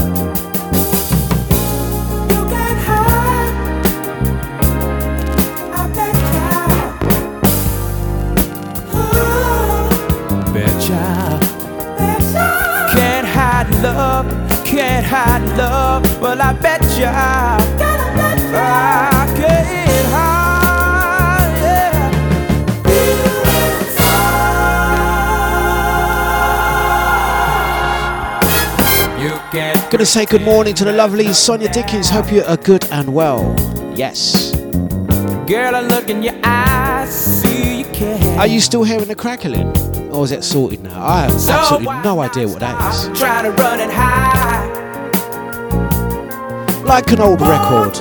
You 2.29 2.41
can 2.53 2.77
hide. 2.87 3.75
I 5.73 5.75
bet 5.95 6.15
you. 6.35 6.49
Betcha. 10.53 11.39
Can't 12.93 13.27
hide 13.27 13.69
love, 13.81 14.25
can't 14.65 15.05
hide 15.05 15.57
love. 15.57 16.03
Well, 16.21 16.41
I 16.41 16.53
bet 16.53 16.81
ya. 16.99 17.88
Gonna 29.89 30.05
say 30.05 30.25
good 30.25 30.43
morning 30.43 30.75
to 30.75 30.85
the 30.85 30.93
lovely 30.93 31.33
Sonia 31.33 31.67
Dickens. 31.69 32.09
Hope 32.09 32.31
you 32.31 32.43
are 32.43 32.57
good 32.57 32.85
and 32.91 33.11
well. 33.13 33.55
Yes. 33.95 34.55
Girl, 35.47 35.75
I 35.75 35.81
look 35.81 36.09
in 36.11 36.21
your 36.21 36.35
eyes, 36.43 37.09
see 37.41 37.79
you 37.79 37.85
care. 37.85 38.37
Are 38.39 38.45
you 38.45 38.59
still 38.61 38.83
hearing 38.83 39.07
the 39.07 39.15
crackling? 39.15 39.67
Or 40.11 40.23
is 40.25 40.31
it 40.31 40.43
sorted 40.43 40.83
now? 40.83 41.03
I 41.03 41.21
have 41.23 41.41
So 41.41 41.51
absolutely 41.53 42.01
no 42.03 42.19
idea 42.21 42.47
what 42.47 42.59
that 42.59 42.93
is. 42.93 43.01
stop? 43.01 43.15
Try 43.15 43.41
to 43.41 43.49
run 43.51 43.89
hide. 43.89 44.69
is. 46.71 46.83
Like 46.83 47.11
an 47.11 47.19
old 47.19 47.41
record. 47.41 47.95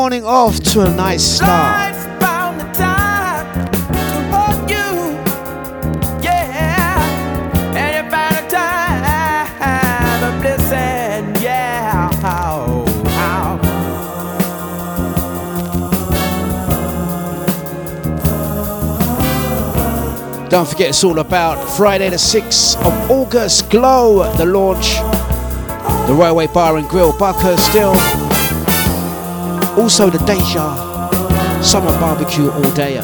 Morning 0.00 0.24
off 0.24 0.58
to 0.72 0.80
a 0.80 0.88
nice 0.88 1.22
start. 1.22 1.92
Life's 1.92 2.06
found 2.24 2.58
a 2.58 2.64
time 2.72 3.46
to 3.70 4.20
hold 4.32 4.70
you, 4.70 4.88
yeah. 6.22 7.76
And 7.76 7.90
you 7.96 8.02
find 8.10 8.34
a 8.34 8.48
time 8.48 10.22
of 10.24 10.42
listen, 10.42 11.42
yeah. 11.42 12.10
Ow, 12.24 12.84
ow. 20.40 20.48
Don't 20.48 20.66
forget, 20.66 20.88
it's 20.88 21.04
all 21.04 21.18
about 21.18 21.62
Friday, 21.76 22.08
the 22.08 22.16
6th 22.16 22.78
of 22.86 23.10
August. 23.10 23.68
Glow, 23.68 24.32
the 24.38 24.46
launch. 24.46 24.96
The 26.08 26.14
Railway 26.14 26.46
Bar 26.46 26.78
and 26.78 26.88
Grill, 26.88 27.12
Buckhurst 27.18 27.68
Hill. 27.74 27.94
Also, 29.80 30.10
the 30.10 30.18
Deja 30.26 31.62
Summer 31.62 31.90
Barbecue 31.98 32.50
all 32.50 32.70
day. 32.72 33.00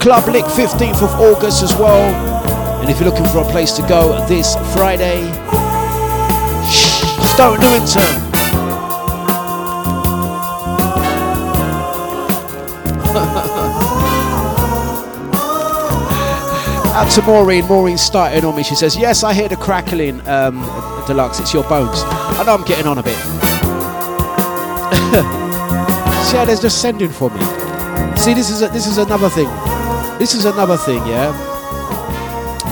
Club 0.00 0.28
Lick, 0.28 0.44
15th 0.44 1.02
of 1.02 1.10
August 1.18 1.62
as 1.62 1.74
well. 1.76 2.14
And 2.82 2.90
if 2.90 3.00
you're 3.00 3.08
looking 3.08 3.26
for 3.28 3.38
a 3.38 3.50
place 3.50 3.72
to 3.72 3.82
go 3.88 4.22
this 4.26 4.54
Friday, 4.74 5.22
Stoke 7.32 7.58
Newington. 7.58 8.02
Out 16.94 17.10
to 17.12 17.22
Maureen. 17.22 17.64
Maureen 17.64 17.96
starting 17.96 18.44
on 18.44 18.54
me. 18.54 18.62
She 18.62 18.74
says, 18.74 18.94
Yes, 18.94 19.24
I 19.24 19.32
hear 19.32 19.48
the 19.48 19.56
crackling, 19.56 20.20
um, 20.28 20.62
Dlux. 21.06 21.40
It's 21.40 21.54
your 21.54 21.64
bones. 21.64 22.02
I 22.04 22.42
know 22.44 22.52
I'm 22.52 22.64
getting 22.64 22.86
on 22.86 22.98
a 22.98 23.02
bit. 23.02 23.16
See 26.28 26.36
how 26.36 26.44
they're 26.44 26.56
just 26.56 26.82
sending 26.82 27.08
for 27.08 27.30
me. 27.30 27.40
See, 28.16 28.34
this 28.34 28.50
is 28.50 28.60
a, 28.62 28.68
this 28.68 28.86
is 28.86 28.98
another 28.98 29.30
thing. 29.30 29.48
This 30.18 30.34
is 30.34 30.44
another 30.44 30.76
thing, 30.76 30.98
yeah. 31.06 31.32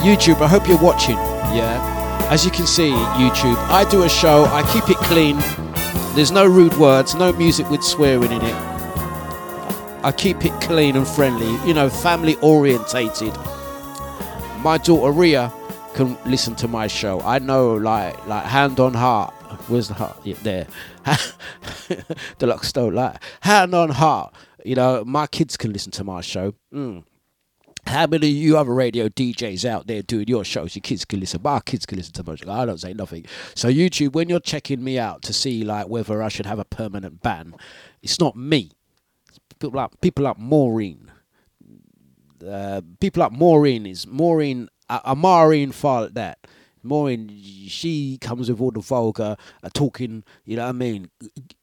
YouTube. 0.03 0.43
I 0.43 0.47
hope 0.47 0.69
you're 0.69 0.77
watching. 0.83 1.17
Yeah. 1.57 2.29
As 2.31 2.45
you 2.45 2.51
can 2.51 2.67
see, 2.67 2.91
YouTube. 2.91 3.57
I 3.69 3.89
do 3.89 4.03
a 4.03 4.09
show. 4.09 4.45
I 4.47 4.63
keep 4.73 4.91
it 4.91 4.97
clean. 4.99 5.39
There's 6.15 6.31
no 6.31 6.45
rude 6.45 6.77
words. 6.77 7.15
No 7.15 7.33
music 7.33 7.71
with 7.71 7.83
swearing 7.83 8.33
in 8.33 8.43
it. 8.43 8.55
I 10.05 10.13
keep 10.15 10.45
it 10.45 10.53
clean 10.61 10.95
and 10.97 11.09
friendly. 11.09 11.57
You 11.67 11.73
know, 11.73 11.89
family 11.89 12.37
orientated. 12.43 13.35
my 14.63 14.79
daughter 14.83 15.11
Ria 15.11 15.53
can 15.95 16.19
listen 16.27 16.55
to 16.57 16.69
my 16.69 16.87
show. 16.87 17.21
I 17.23 17.39
know, 17.39 17.75
like, 17.75 18.27
like 18.27 18.45
hand 18.45 18.79
on 18.79 18.93
heart. 18.93 19.33
Where's 19.69 19.89
the 19.89 19.95
heart? 19.95 20.19
Yeah, 20.23 20.37
there. 20.43 20.67
Deluxe 22.39 22.69
Stone, 22.69 22.95
like 22.95 23.23
hand 23.41 23.75
on 23.75 23.91
heart. 23.91 24.35
You 24.65 24.75
know, 24.75 25.05
my 25.05 25.27
kids 25.27 25.57
can 25.57 25.73
listen 25.73 25.93
to 25.93 26.05
my 26.05 26.21
show. 26.21 26.55
Mm. 26.73 27.05
How 27.87 28.07
many 28.09 28.29
of 28.29 28.37
you 28.37 28.59
other 28.59 28.75
radio 28.75 29.09
DJs 29.09 29.65
out 29.65 29.87
there 29.87 30.03
doing 30.03 30.27
your 30.27 30.45
shows? 30.45 30.75
Your 30.75 30.81
kids 30.81 31.05
can 31.05 31.21
listen, 31.21 31.41
our 31.45 31.61
kids 31.61 31.87
can 31.87 31.99
listen 31.99 32.13
to 32.15 32.25
my 32.25 32.35
show. 32.35 32.51
I 32.51 32.67
don't 32.67 32.81
say 32.81 32.93
nothing. 32.93 33.27
So 33.55 33.69
YouTube, 33.69 34.15
when 34.15 34.29
you're 34.29 34.41
checking 34.41 34.83
me 34.83 34.99
out 34.99 35.23
to 35.23 35.33
see 35.33 35.63
like 35.63 35.89
whether 35.89 36.21
I 36.23 36.29
should 36.29 36.47
have 36.47 36.59
a 36.59 36.65
permanent 36.65 37.23
ban, 37.23 37.55
it's 38.03 38.19
not 38.19 38.37
me. 38.37 38.73
It's 39.29 39.39
people 39.61 39.71
like 39.71 40.01
people 40.01 40.25
like 40.25 40.39
Maureen. 40.39 41.13
Uh, 42.47 42.81
people 43.01 43.21
like 43.21 43.33
Maureen 43.33 43.87
is 43.87 44.07
Maureen 44.07 44.69
a 44.89 45.17
Maureen 45.17 45.73
file 45.73 46.05
at 46.05 46.15
that. 46.15 46.47
Maureen, 46.87 47.29
she 47.69 48.19
comes 48.21 48.49
with 48.51 48.61
all 48.61 48.71
the 48.71 48.81
vulgar 48.81 49.37
uh, 49.63 49.69
talking. 49.75 50.25
You 50.45 50.57
know 50.57 50.65
what 50.65 50.71
I 50.71 50.73
mean? 50.73 51.11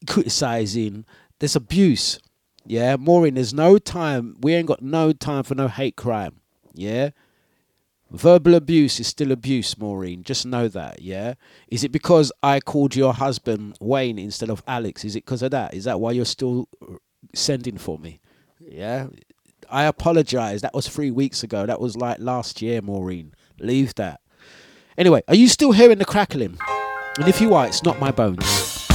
Criticizing. 0.07 1.05
There's 1.39 1.55
abuse. 1.55 2.19
Yeah, 2.65 2.95
Maureen, 2.95 3.33
there's 3.36 3.53
no 3.53 3.77
time. 3.77 4.38
We 4.41 4.53
ain't 4.53 4.67
got 4.67 4.81
no 4.81 5.12
time 5.12 5.43
for 5.43 5.55
no 5.55 5.67
hate 5.67 5.95
crime. 5.95 6.39
Yeah. 6.73 7.09
Verbal 8.09 8.53
abuse 8.53 8.99
is 8.99 9.07
still 9.07 9.31
abuse, 9.31 9.77
Maureen. 9.77 10.23
Just 10.23 10.45
know 10.45 10.67
that, 10.67 11.01
yeah? 11.01 11.33
Is 11.67 11.83
it 11.83 11.91
because 11.91 12.31
I 12.43 12.59
called 12.59 12.95
your 12.95 13.12
husband 13.12 13.75
Wayne 13.81 14.19
instead 14.19 14.51
of 14.51 14.62
Alex? 14.67 15.03
Is 15.03 15.15
it 15.15 15.25
because 15.25 15.41
of 15.41 15.51
that? 15.51 15.73
Is 15.73 15.86
that 15.86 15.99
why 15.99 16.12
you're 16.12 16.23
still 16.23 16.69
sending 17.33 17.79
for 17.79 17.97
me? 17.97 18.19
Yeah? 18.59 19.07
I 19.67 19.86
apologize. 19.86 20.62
That 20.62 20.75
was 20.75 20.88
three 20.88 21.09
weeks 21.09 21.41
ago. 21.41 21.65
That 21.65 21.81
was 21.81 21.97
like 21.97 22.19
last 22.19 22.62
year, 22.62 22.81
Maureen. 22.83 23.33
Leave 23.59 23.95
that. 23.95 24.21
Anyway, 24.97 25.23
are 25.27 25.36
you 25.36 25.47
still 25.47 25.71
hearing 25.71 25.97
the 25.97 26.06
crackling? 26.06 26.58
And 27.17 27.27
if 27.27 27.41
you 27.41 27.53
are, 27.53 27.65
it's 27.65 27.84
not 27.84 27.99
my 27.99 28.12
bones. 28.12 28.88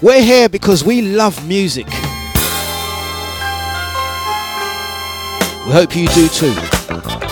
We're 0.00 0.22
here 0.22 0.48
because 0.48 0.82
we 0.82 1.02
love 1.02 1.46
music. 1.46 1.86
We 5.66 5.72
hope 5.72 5.94
you 5.94 6.08
do 6.08 6.28
too. 6.28 7.31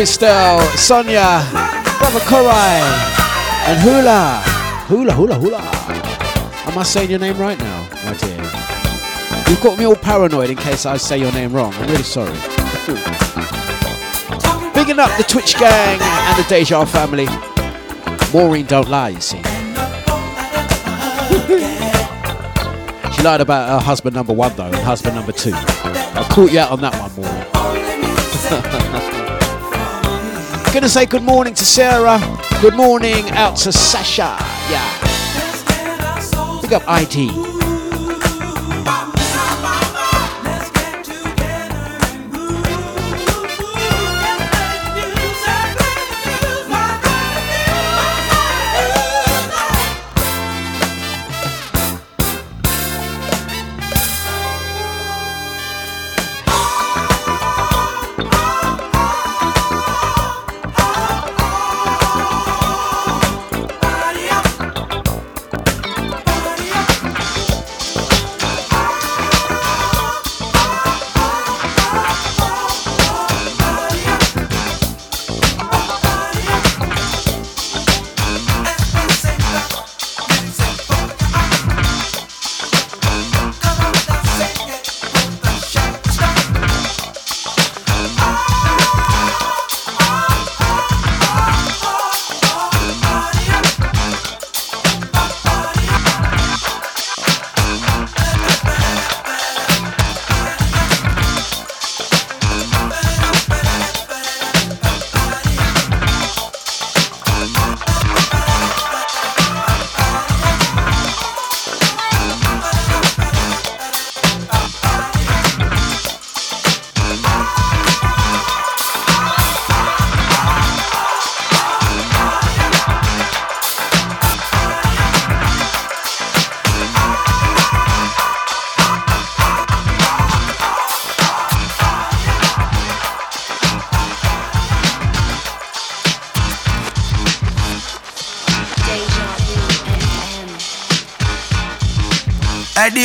Christelle, 0.00 0.64
Sonia, 0.78 1.44
Brother 1.98 2.20
Korai, 2.20 2.80
and 3.68 3.78
Hula. 3.82 4.40
Hula, 4.88 5.12
hula, 5.12 5.34
hula. 5.34 5.58
Am 6.66 6.78
I 6.78 6.82
saying 6.84 7.10
your 7.10 7.18
name 7.18 7.36
right 7.36 7.58
now, 7.58 7.86
my 8.02 8.14
dear? 8.14 8.38
You've 9.46 9.60
got 9.60 9.78
me 9.78 9.84
all 9.84 9.94
paranoid 9.94 10.48
in 10.48 10.56
case 10.56 10.86
I 10.86 10.96
say 10.96 11.18
your 11.18 11.30
name 11.32 11.52
wrong. 11.52 11.74
I'm 11.74 11.90
really 11.90 12.02
sorry. 12.02 12.32
Bigging 14.72 14.98
up 14.98 15.14
the 15.18 15.24
Twitch 15.28 15.58
gang 15.58 16.00
and 16.00 16.42
the 16.42 16.48
Deja 16.48 16.86
family. 16.86 17.26
Maureen 18.32 18.64
don't 18.64 18.88
lie, 18.88 19.10
you 19.10 19.20
see. 19.20 19.36
she 23.14 23.22
lied 23.22 23.42
about 23.42 23.68
her 23.68 23.84
husband 23.84 24.16
number 24.16 24.32
one 24.32 24.56
though, 24.56 24.64
and 24.64 24.76
husband 24.76 25.14
number 25.14 25.32
two. 25.32 25.52
I 25.52 26.26
caught 26.30 26.50
you 26.50 26.60
out 26.60 26.70
on 26.70 26.80
that 26.80 26.94
one, 26.98 27.14
Maureen. 27.16 28.96
Gonna 30.72 30.88
say 30.88 31.04
good 31.04 31.24
morning 31.24 31.52
to 31.54 31.64
Sarah. 31.64 32.20
Good 32.62 32.76
morning 32.76 33.28
out 33.32 33.56
to 33.56 33.72
Sasha. 33.72 34.36
Yeah. 34.70 36.60
Big 36.62 36.72
up 36.72 36.84
ID. 36.86 37.49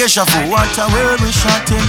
Deja 0.05 0.23
vu, 0.23 0.51
watch 0.51 0.77
a 0.77 0.85
where 0.91 1.17
we 1.17 1.31
shot 1.31 1.67
him. 1.67 1.83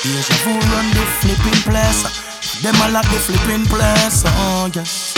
Deja 0.00 0.34
vu 0.44 0.52
run 0.52 0.88
the 0.94 1.04
flipping 1.18 1.60
place. 1.62 2.62
Them 2.62 2.76
all 2.80 2.92
like 2.92 3.10
the 3.10 3.18
flipping 3.18 3.66
place, 3.66 4.22
oh 4.24 4.70
yes. 4.72 5.12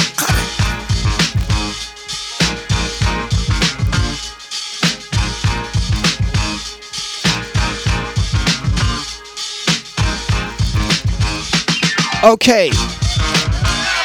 Okay, 12.25 12.71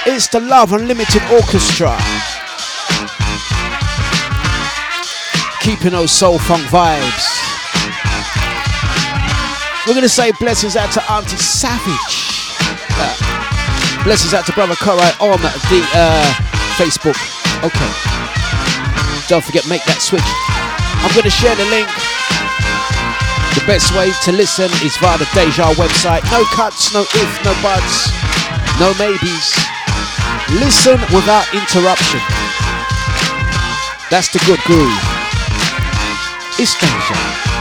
it's 0.06 0.28
the 0.28 0.42
Love 0.42 0.74
Unlimited 0.74 1.22
Orchestra. 1.32 1.98
Keeping 5.62 5.94
those 5.94 6.12
soul 6.12 6.38
funk 6.40 6.64
vibes. 6.64 7.53
We're 9.86 9.96
gonna 9.96 10.08
say 10.08 10.32
blessings 10.40 10.78
out 10.78 10.94
to 10.94 11.04
Auntie 11.12 11.36
Savage. 11.36 12.56
Uh, 12.96 14.04
blessings 14.06 14.34
out 14.34 14.46
to 14.46 14.54
Brother 14.54 14.76
Korai 14.76 15.12
on 15.20 15.36
the 15.44 15.84
uh, 15.92 16.24
Facebook. 16.80 17.20
Okay. 17.68 17.92
Don't 19.28 19.44
forget, 19.44 19.68
make 19.68 19.84
that 19.84 20.00
switch. 20.00 20.24
I'm 21.04 21.12
gonna 21.12 21.28
share 21.28 21.52
the 21.60 21.68
link. 21.68 21.92
The 23.60 23.64
best 23.68 23.92
way 23.92 24.16
to 24.24 24.32
listen 24.32 24.72
is 24.88 24.96
via 25.04 25.20
the 25.20 25.28
Deja 25.36 25.76
website. 25.76 26.24
No 26.32 26.48
cuts, 26.56 26.96
no 26.96 27.04
if, 27.04 27.32
no 27.44 27.52
buts, 27.60 28.08
no 28.80 28.96
maybes. 28.96 29.52
Listen 30.64 30.96
without 31.12 31.44
interruption. 31.52 32.24
That's 34.08 34.32
the 34.32 34.40
good 34.48 34.64
groove. 34.64 34.96
It's 36.56 36.72
Deja. 36.80 37.53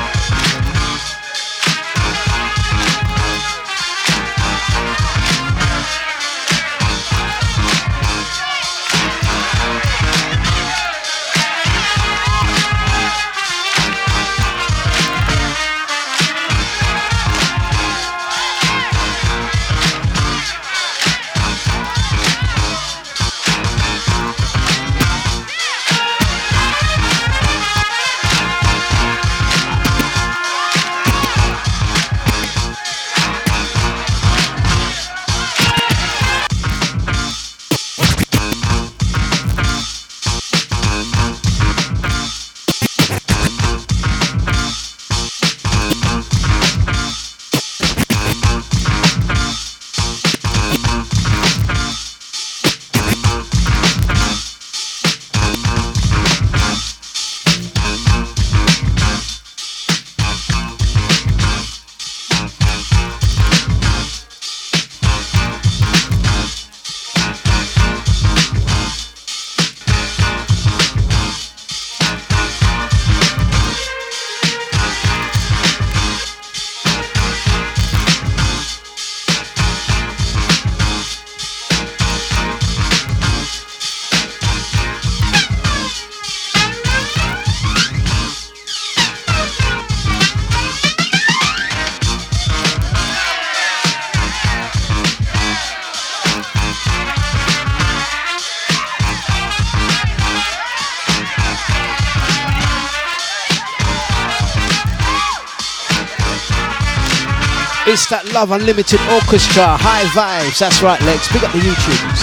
Love 108.43 108.59
Unlimited 108.61 108.99
Orchestra, 109.15 109.79
high 109.79 110.03
vibes. 110.19 110.59
That's 110.59 110.83
right, 110.83 110.99
Lex. 111.07 111.31
Big 111.31 111.47
up 111.47 111.55
the 111.55 111.63
YouTubers. 111.63 112.23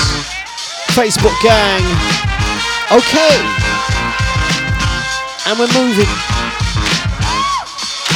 Facebook 0.92 1.32
gang. 1.40 1.80
Okay. 2.92 3.36
And 5.48 5.56
we're 5.56 5.72
moving. 5.72 6.12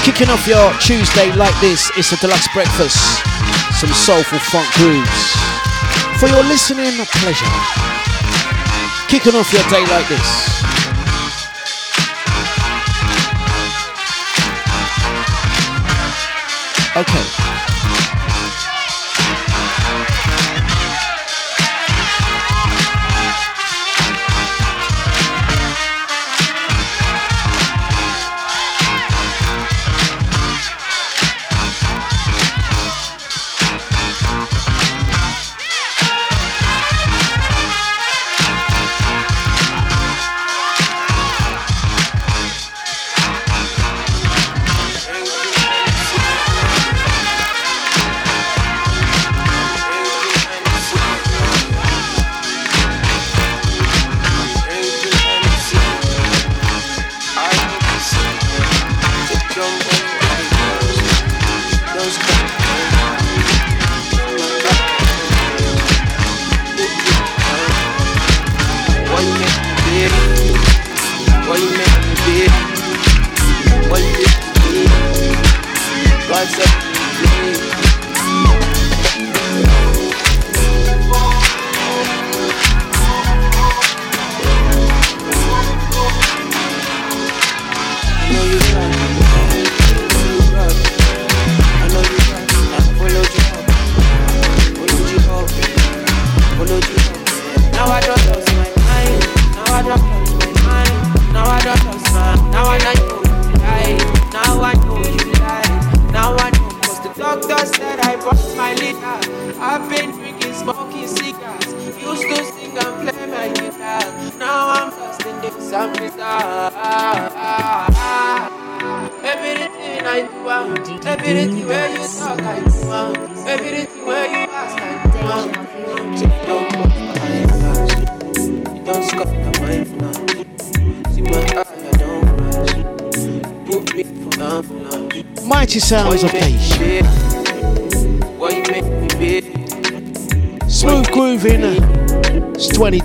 Kicking 0.03 0.27
off 0.27 0.43
your 0.43 0.67
Tuesday 0.83 1.31
like 1.39 1.55
this, 1.63 1.95
it's 1.95 2.11
a 2.11 2.19
Dlux 2.19 2.43
breakfast. 2.51 2.99
Some 3.79 3.95
soulful 3.95 4.43
funk 4.51 4.67
grooves. 4.75 5.23
For 6.19 6.27
your 6.27 6.43
listening 6.43 6.99
pleasure. 7.23 7.55
Kicking 9.07 9.31
off 9.39 9.47
your 9.55 9.63
day 9.71 9.87
like 9.87 10.11
this. 10.11 10.27
Okay. 16.99 17.42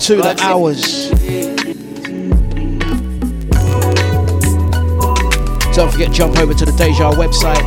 22 0.08 0.22
the 0.22 0.42
hours. 0.42 1.10
Don't 5.76 5.92
forget, 5.92 6.08
to 6.08 6.14
jump 6.14 6.38
over 6.38 6.54
to 6.54 6.64
the 6.64 6.72
Deja 6.72 7.12
website, 7.12 7.60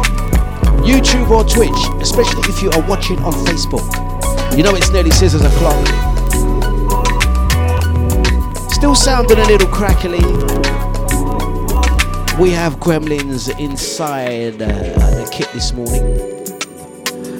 YouTube 0.81 1.29
or 1.29 1.43
Twitch, 1.43 1.69
especially 2.01 2.41
if 2.49 2.63
you 2.63 2.71
are 2.71 2.81
watching 2.89 3.19
on 3.19 3.33
Facebook. 3.45 3.85
You 4.57 4.63
know 4.63 4.73
it's 4.73 4.89
nearly 4.89 5.11
scissors 5.11 5.43
o'clock. 5.43 5.85
Still 8.71 8.95
sounding 8.95 9.37
a 9.37 9.45
little 9.45 9.67
crackly. 9.67 10.17
We 12.41 12.49
have 12.49 12.77
gremlins 12.77 13.55
inside 13.59 14.59
uh, 14.59 14.67
the 14.67 15.29
kit 15.31 15.47
this 15.53 15.73
morning. 15.73 16.01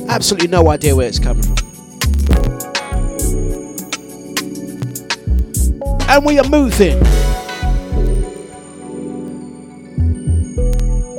Absolutely 0.10 0.50
no 0.50 0.70
idea 0.70 0.96
where 0.96 1.08
it's 1.08 1.18
coming 1.18 1.42
from. 1.42 1.51
And 6.12 6.26
we 6.26 6.38
are 6.40 6.50
moving. 6.50 7.00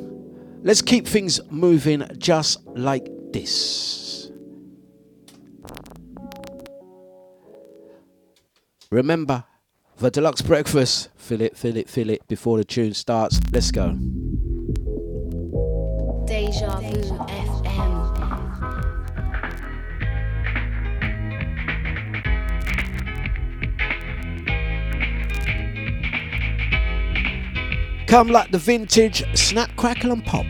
let's 0.62 0.82
keep 0.82 1.06
things 1.06 1.40
moving 1.52 2.02
just 2.18 2.66
like 2.66 3.08
this. 3.32 4.32
Remember, 8.90 9.44
the 9.98 10.10
Dlux 10.10 10.44
breakfast, 10.44 11.10
fill 11.14 11.40
it, 11.40 11.56
fill 11.56 11.76
it, 11.76 11.88
fill 11.88 12.10
it 12.10 12.26
before 12.26 12.58
the 12.58 12.64
tune 12.64 12.92
starts. 12.92 13.38
Let's 13.52 13.70
go. 13.70 13.96
Deja 16.26 16.80
Vu 16.80 17.31
Come 28.12 28.28
like 28.28 28.50
the 28.50 28.58
vintage 28.58 29.24
snap, 29.34 29.74
crackle, 29.74 30.12
and 30.12 30.22
pop. 30.22 30.44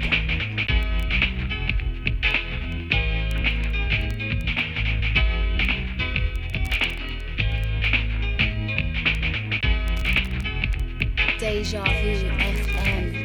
Deja 11.39 11.85
Vu 11.85 12.27
FM. 12.41 13.22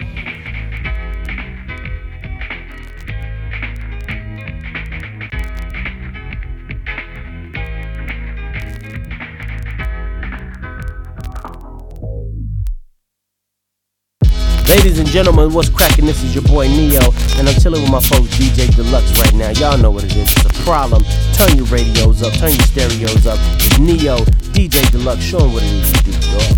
Ladies 14.77 14.99
and 14.99 15.07
gentlemen, 15.09 15.51
what's 15.53 15.69
cracking? 15.69 16.05
This 16.05 16.23
is 16.23 16.35
your 16.35 16.43
boy 16.43 16.67
Neo, 16.67 17.01
and 17.37 17.49
I'm 17.49 17.59
chilling 17.59 17.81
with 17.81 17.91
my 17.91 17.99
folks 17.99 18.29
DJ 18.37 18.67
Dlux 18.67 19.19
right 19.19 19.33
now. 19.33 19.49
Y'all 19.49 19.75
know 19.75 19.89
what 19.89 20.03
it 20.03 20.15
is. 20.15 20.31
It's 20.31 20.45
a 20.45 20.63
problem. 20.63 21.03
Turn 21.33 21.57
your 21.57 21.65
radios 21.65 22.21
up, 22.21 22.31
turn 22.33 22.51
your 22.51 22.61
stereos 22.61 23.25
up. 23.25 23.39
It's 23.55 23.79
Neo, 23.79 24.17
DJ 24.53 24.83
Dlux, 24.93 25.19
show 25.19 25.39
'em 25.39 25.53
what 25.53 25.63
it 25.63 25.71
is 25.71 25.89
you 25.89 26.13
do, 26.13 26.31
dog. 26.31 26.56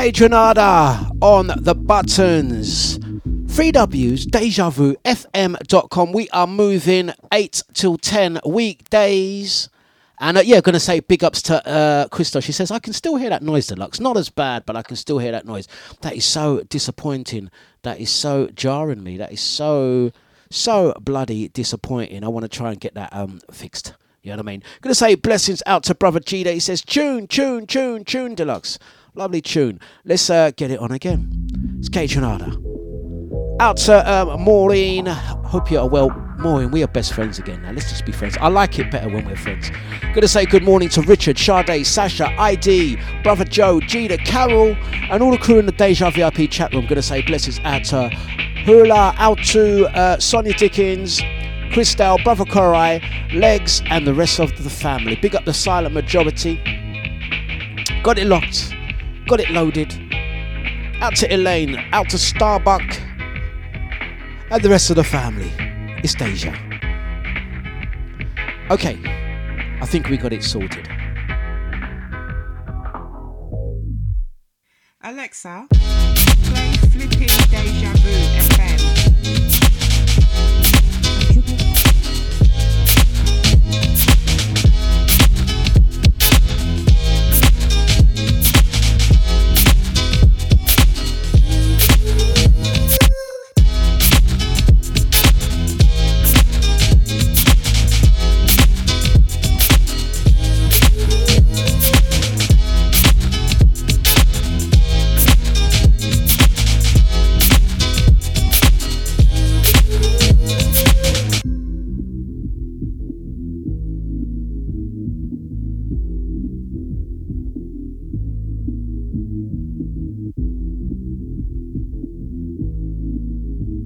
Kaytranada 0.00 1.14
on 1.20 1.48
the 1.58 1.74
buttons. 1.74 2.98
3Ws, 2.98 4.24
DejaVuFM.com. 4.28 6.12
We 6.12 6.26
are 6.30 6.46
moving 6.46 7.12
8 7.30 7.62
till 7.74 7.98
10 7.98 8.40
weekdays. 8.46 9.68
And 10.18 10.38
uh, 10.38 10.40
yeah, 10.40 10.62
going 10.62 10.72
to 10.72 10.80
say 10.80 11.00
big 11.00 11.22
ups 11.22 11.42
to 11.42 11.68
uh, 11.68 12.08
Christo. 12.08 12.40
She 12.40 12.50
says, 12.50 12.70
I 12.70 12.78
can 12.78 12.94
still 12.94 13.16
hear 13.16 13.28
that 13.28 13.42
noise, 13.42 13.66
Dlux. 13.66 14.00
Not 14.00 14.16
as 14.16 14.30
bad, 14.30 14.64
but 14.64 14.74
I 14.74 14.80
can 14.80 14.96
still 14.96 15.18
hear 15.18 15.32
that 15.32 15.44
noise. 15.44 15.68
That 16.00 16.14
is 16.14 16.24
so 16.24 16.62
disappointing. 16.70 17.50
That 17.82 18.00
is 18.00 18.08
so 18.08 18.48
jarring 18.54 19.04
me. 19.04 19.18
That 19.18 19.32
is 19.32 19.42
so, 19.42 20.12
so 20.48 20.94
bloody 20.98 21.48
disappointing. 21.48 22.24
I 22.24 22.28
want 22.28 22.44
to 22.44 22.48
try 22.48 22.70
and 22.70 22.80
get 22.80 22.94
that 22.94 23.14
um 23.14 23.42
fixed. 23.50 23.92
You 24.22 24.30
know 24.30 24.36
what 24.36 24.46
I 24.46 24.52
mean? 24.52 24.62
Gonna 24.80 24.94
say 24.94 25.14
blessings 25.14 25.62
out 25.66 25.82
to 25.84 25.94
brother 25.94 26.20
G. 26.20 26.44
He 26.44 26.60
says, 26.60 26.80
tune, 26.82 27.26
tune, 27.26 27.66
tune, 27.66 28.04
tune, 28.04 28.36
Dlux. 28.36 28.78
Lovely 29.14 29.40
tune. 29.40 29.80
Let's 30.04 30.30
uh, 30.30 30.52
get 30.56 30.70
it 30.70 30.78
on 30.78 30.92
again. 30.92 31.28
It's 31.78 31.88
Kaytranada. 31.88 32.56
Out 33.60 33.76
to 33.78 34.10
um, 34.10 34.40
Maureen. 34.40 35.06
Hope 35.06 35.70
you 35.70 35.78
are 35.80 35.88
well. 35.88 36.10
Maureen, 36.38 36.70
we 36.70 36.82
are 36.82 36.88
best 36.88 37.12
friends 37.12 37.38
again 37.38 37.60
now. 37.62 37.72
Let's 37.72 37.90
just 37.90 38.06
be 38.06 38.12
friends. 38.12 38.36
I 38.40 38.48
like 38.48 38.78
it 38.78 38.90
better 38.90 39.08
when 39.08 39.26
we're 39.26 39.36
friends. 39.36 39.70
Gonna 40.14 40.28
say 40.28 40.46
good 40.46 40.62
morning 40.62 40.88
to 40.90 41.02
Richard, 41.02 41.36
Sade, 41.36 41.86
Sasha, 41.86 42.28
ID, 42.40 42.96
Brother 43.22 43.44
Joe, 43.44 43.80
Gina, 43.80 44.16
Carol, 44.16 44.74
and 45.10 45.22
all 45.22 45.32
the 45.32 45.38
crew 45.38 45.58
in 45.58 45.66
the 45.66 45.72
Deja 45.72 46.08
VIP 46.10 46.50
chat 46.50 46.72
room. 46.72 46.86
Gonna 46.86 47.02
say 47.02 47.20
blessings 47.20 47.58
out 47.64 47.84
to 47.86 48.08
Hula, 48.64 49.14
out 49.18 49.38
to 49.48 49.86
uh, 49.88 50.18
Sonia 50.18 50.54
Dickens, 50.54 51.20
Christelle, 51.72 52.22
Brother 52.24 52.44
Korai, 52.44 53.02
Legs, 53.34 53.82
and 53.90 54.06
the 54.06 54.14
rest 54.14 54.38
of 54.38 54.62
the 54.62 54.70
family. 54.70 55.16
Big 55.16 55.34
up 55.34 55.44
the 55.44 55.52
silent 55.52 55.94
majority. 55.94 56.56
Got 58.02 58.18
it 58.18 58.26
locked. 58.26 58.74
Got 59.30 59.38
it 59.38 59.50
loaded. 59.50 59.94
Out 61.00 61.14
to 61.18 61.32
Elaine, 61.32 61.76
out 61.92 62.08
to 62.08 62.18
Starbuck, 62.18 62.82
and 64.50 64.60
the 64.60 64.68
rest 64.68 64.90
of 64.90 64.96
the 64.96 65.04
family. 65.04 65.52
It's 66.02 66.14
Deja. 66.14 66.50
Okay, 68.72 68.98
I 69.80 69.86
think 69.86 70.08
we 70.08 70.16
got 70.16 70.32
it 70.32 70.42
sorted. 70.42 70.88
Alexa, 75.00 75.68
play 75.70 76.72
Flipping 76.90 77.28
Deja 77.50 77.92
Vu 77.98 78.49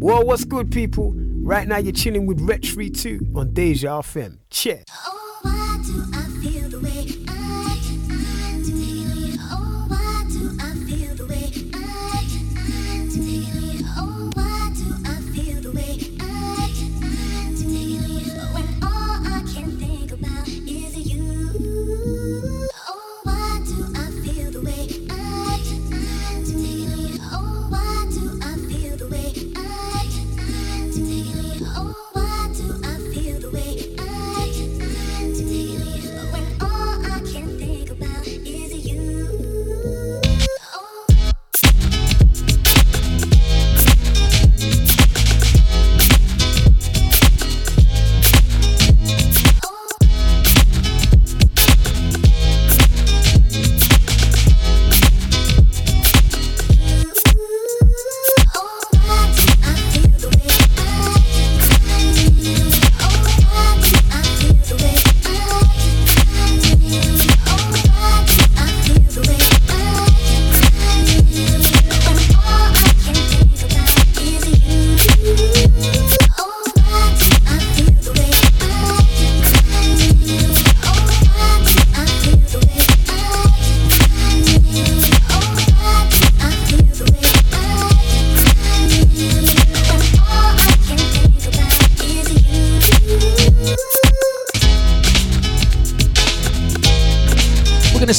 Whoa, 0.05 0.21
what's 0.21 0.45
good, 0.45 0.71
people? 0.71 1.15
Right 1.17 1.67
now, 1.67 1.79
you're 1.79 1.95
chilling 1.95 2.27
with 2.27 2.39
Retch 2.43 2.75
2 2.75 3.33
on 3.35 3.55
Deja 3.55 4.03
FM. 4.03 4.37
Check. 4.51 4.87
Oh, 4.93 6.14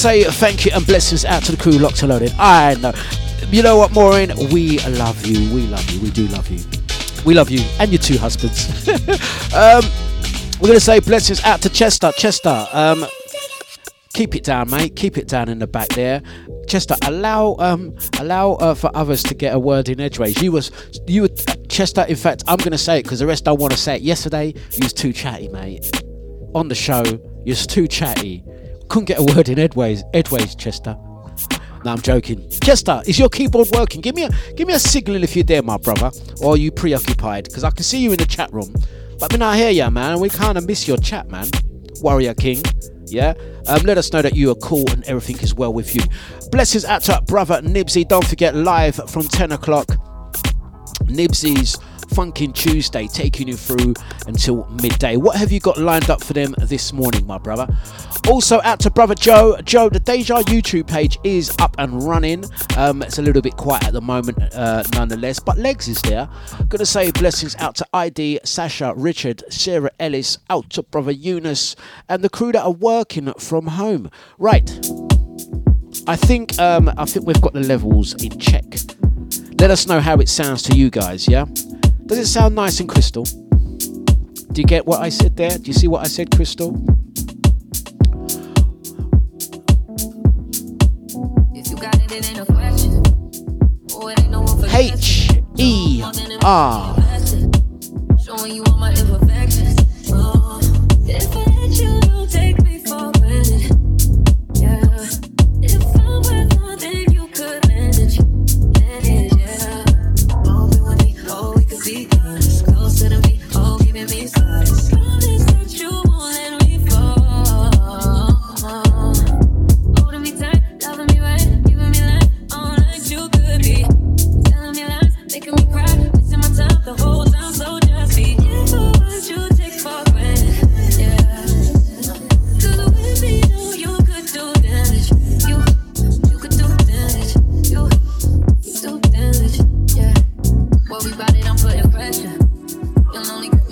say 0.06 0.24
thank 0.24 0.66
you 0.66 0.72
and 0.76 0.86
blessings 0.86 1.26
out 1.26 1.42
to 1.42 1.52
the 1.52 1.58
crew 1.58 1.80
locked 1.80 2.04
and 2.04 2.12
loaded. 2.12 2.32
I 2.38 2.76
know. 2.76 2.94
You 3.50 3.64
know 3.64 3.76
what, 3.76 3.92
Maureen? 3.92 4.32
We 4.52 4.78
love 4.82 5.26
you. 5.26 5.52
We 5.52 5.66
love 5.66 5.90
you. 5.90 6.00
We 6.00 6.12
do 6.12 6.28
love 6.28 6.48
you. 6.48 6.64
We 7.26 7.34
love 7.34 7.50
you 7.50 7.66
and 7.80 7.92
your 7.92 8.00
two 8.00 8.20
husbands. 8.20 8.88
um, 9.56 9.84
we're 10.62 10.68
going 10.68 10.74
to 10.76 10.80
say 10.80 11.00
blessings 11.00 11.44
out 11.44 11.60
to 11.64 11.70
Chester. 11.70 12.12
Chester, 12.12 12.68
um, 12.72 13.04
keep 14.14 14.36
it 14.36 14.44
down, 14.44 14.70
mate. 14.70 14.96
Keep 14.96 15.18
it 15.18 15.28
down 15.28 15.50
in 15.50 15.58
the 15.58 15.66
back 15.66 15.88
there. 15.90 16.22
Chester, 16.68 16.96
allow 17.08 17.56
um, 17.58 17.96
allow 18.20 18.52
uh, 18.54 18.76
for 18.76 18.92
others 18.96 19.24
to 19.24 19.34
get 19.34 19.56
a 19.56 19.60
word 19.60 19.90
in 19.90 20.00
edgeways. 20.00 20.40
You 20.40 20.52
was 20.52 20.72
you 21.08 21.24
were 21.24 21.30
Chester. 21.68 22.06
In 22.08 22.16
fact, 22.16 22.44
I'm 22.48 22.58
going 22.58 22.74
to 22.74 22.78
say 22.78 23.00
it 23.00 23.04
because 23.04 23.22
the 23.22 23.28
rest 23.28 23.46
don't 23.46 23.60
want 23.60 23.74
to 23.74 23.80
say 23.80 23.96
it. 23.96 24.04
Yesterday, 24.04 24.50
you 24.50 24.84
was 24.84 24.94
too 24.94 25.14
chatty, 25.14 25.48
mate. 25.48 26.00
On 26.54 26.68
the 26.68 26.76
show, 26.76 27.04
you 27.04 27.54
was 27.54 27.66
too 27.66 27.88
chatty. 27.88 28.44
Couldn't 28.90 29.06
get 29.06 29.20
a 29.20 29.36
word 29.36 29.50
in 29.50 29.58
edgeways. 29.58 30.04
Edgeways, 30.14 30.56
Chester. 30.58 30.98
No, 31.84 31.92
I'm 31.92 32.02
joking. 32.02 32.50
Chester, 32.64 33.02
is 33.06 33.20
your 33.20 33.30
keyboard 33.30 33.68
working? 33.74 34.02
Give 34.02 34.16
me 34.16 34.24
a 34.24 34.30
give 34.56 34.68
me 34.68 34.74
a 34.74 34.80
signal 34.80 35.24
if 35.24 35.36
you're 35.36 35.44
there, 35.44 35.62
my 35.62 35.78
brother, 35.78 36.12
or 36.42 36.54
are 36.54 36.58
you 36.58 36.72
preoccupied? 36.72 37.44
Because 37.44 37.64
I 37.64 37.70
can 37.70 37.84
see 37.84 38.00
you 38.00 38.12
in 38.12 38.18
the 38.18 38.26
chat 38.26 38.52
room, 38.52 38.74
but 39.20 39.32
we 39.32 39.38
not 39.38 39.56
hear 39.56 39.70
you, 39.70 39.90
man, 39.92 40.14
and 40.14 40.22
we 40.22 40.30
kind 40.30 40.58
of 40.58 40.66
miss 40.66 40.88
your 40.88 40.98
chat, 40.98 41.30
man. 41.30 41.48
Warrior 42.02 42.34
King, 42.34 42.64
yeah. 43.06 43.34
Um, 43.68 43.82
let 43.82 43.98
us 43.98 44.12
know 44.12 44.22
that 44.22 44.36
you 44.36 44.52
are 44.52 44.56
cool 44.56 44.90
and 44.90 45.04
everything 45.06 45.40
is 45.40 45.54
well 45.54 45.74
with 45.74 45.96
you. 45.96 46.02
Blessings 46.52 46.86
out 46.86 47.04
to 47.04 47.22
brother 47.28 47.62
Nibsy. 47.62 48.08
Don't 48.08 48.26
forget 48.26 48.56
live 48.56 48.96
from 49.10 49.28
10 49.28 49.52
o'clock. 49.52 49.88
Nibsy's 51.04 51.78
Funkin' 52.08 52.54
Tuesday, 52.54 53.08
taking 53.08 53.48
you 53.48 53.56
through 53.56 53.94
until 54.28 54.66
midday. 54.82 55.18
What 55.18 55.36
have 55.36 55.52
you 55.52 55.60
got 55.60 55.78
lined 55.78 56.10
up 56.10 56.24
for 56.24 56.34
them 56.34 56.56
this 56.60 56.94
morning, 56.94 57.26
my 57.26 57.38
brother? 57.38 57.68
Also, 58.28 58.60
out 58.64 58.80
to 58.80 58.90
brother 58.90 59.14
Joe. 59.14 59.58
Joe, 59.64 59.90
the 59.90 60.00
Deja 60.00 60.42
YouTube 60.44 60.88
page 60.88 61.20
is 61.24 61.56
up 61.60 61.76
and 61.78 62.04
running. 62.04 62.44
Um, 62.76 63.04
it's 63.04 63.20
a 63.20 63.22
little 63.22 63.42
bit 63.42 63.56
quiet 63.56 63.84
at 63.86 63.94
the 63.94 64.02
moment, 64.02 64.38
uh, 64.56 64.84
nonetheless, 64.94 65.40
but 65.40 65.58
Legs 65.58 65.88
is 65.88 66.02
there. 66.02 66.28
Gonna 66.70 66.86
say 66.86 67.12
blessings 67.12 67.56
out 67.58 67.76
to 67.76 67.88
ID, 67.94 68.40
Sasha, 68.44 68.94
Richard, 68.96 69.44
Sarah 69.50 69.92
Ellis, 70.00 70.40
out 70.50 70.70
to 70.72 70.84
brother 70.84 71.12
Eunice, 71.12 71.76
and 72.10 72.24
the 72.24 72.30
crew 72.30 72.52
that 72.52 72.64
are 72.64 72.72
working 72.72 73.32
from 73.34 73.68
home. 73.68 74.10
Right. 74.38 74.70
I 76.08 76.16
think 76.16 76.58
um, 76.60 76.92
I 76.98 77.06
think 77.06 77.26
we've 77.26 77.42
got 77.42 77.54
the 77.54 77.62
levels 77.62 78.14
in 78.24 78.38
check. 78.40 78.66
Let 79.60 79.72
us 79.72 79.88
know 79.88 80.00
how 80.00 80.18
it 80.18 80.30
sounds 80.30 80.62
to 80.64 80.76
you 80.76 80.90
guys, 80.90 81.28
yeah? 81.28 81.46
Does 82.08 82.20
it 82.20 82.28
sound 82.28 82.54
nice 82.56 82.80
and 82.80 82.88
crystal? 82.88 83.24
Do 83.24 84.62
you 84.62 84.68
get 84.68 84.86
what 84.86 85.02
I 85.02 85.10
said 85.10 85.36
there? 85.36 85.58
Do 85.58 85.64
you 85.66 85.74
see 85.74 85.88
what 85.88 86.02
I 86.02 86.08
said, 86.08 86.30
Crystal? 86.36 86.70
Oh, 93.92 94.66
H 94.72 95.30
E 95.58 96.04
R. 96.44 96.96
Showing 98.24 98.56
you 98.56 98.64
all 98.68 98.78
my 98.78 98.92
imperfections. 98.94 99.76
Oh, 100.14 100.60
if 101.08 101.36
I 101.36 101.44
let 101.60 101.72
you, 101.72 102.00
don't 102.02 102.30
take 102.32 102.65
oh, 114.08 114.45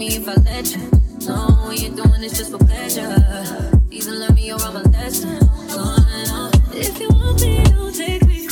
me 0.07 0.17
if 0.17 0.27
I 0.27 0.33
let 0.33 0.75
you. 0.75 0.81
No, 1.27 1.35
what 1.63 1.79
you're 1.79 1.95
doing 1.95 2.23
is 2.23 2.37
just 2.37 2.51
for 2.51 2.57
pleasure. 2.57 3.71
Either 3.91 4.11
learn 4.11 4.35
me 4.35 4.51
or 4.51 4.61
I'm 4.61 4.75
a 4.75 4.83
lesson. 4.89 5.39
On. 5.77 6.51
If 6.73 6.99
you 6.99 7.09
want 7.09 7.41
me, 7.41 7.63
don't 7.63 7.95
take 7.95 8.25
me 8.25 8.42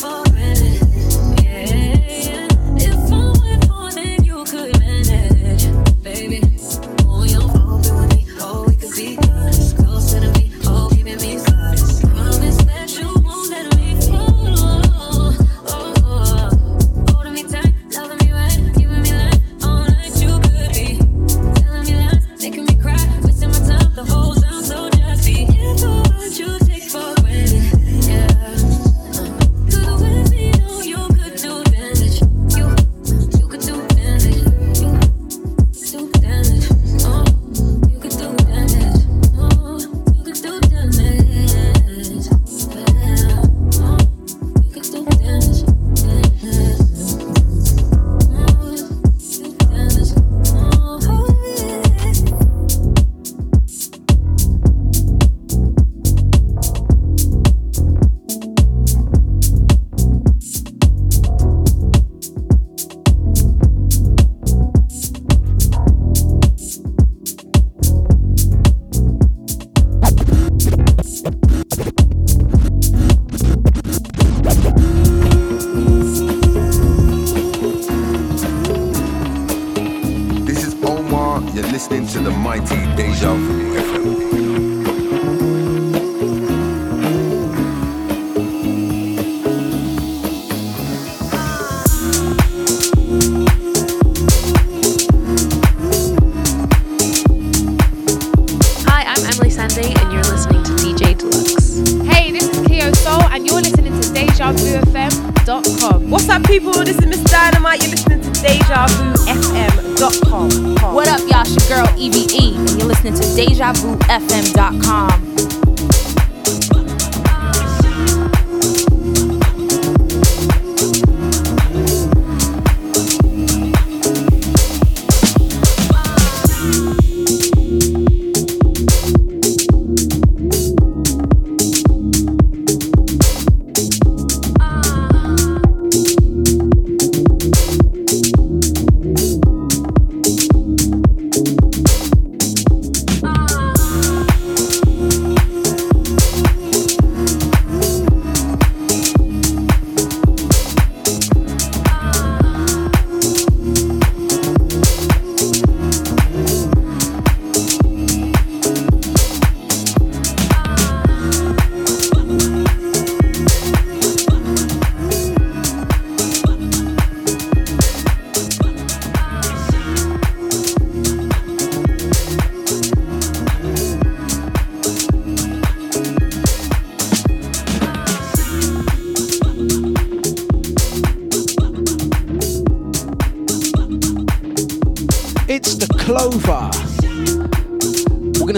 the 23.96 24.04
whole 24.06 24.34
time. 24.36 24.64
So 24.64 24.90
if 24.94 25.84
I 25.84 26.10
want 26.10 26.40
you, 26.40 26.60
take 26.60 26.84
for 26.84 27.14
granted, 27.22 27.81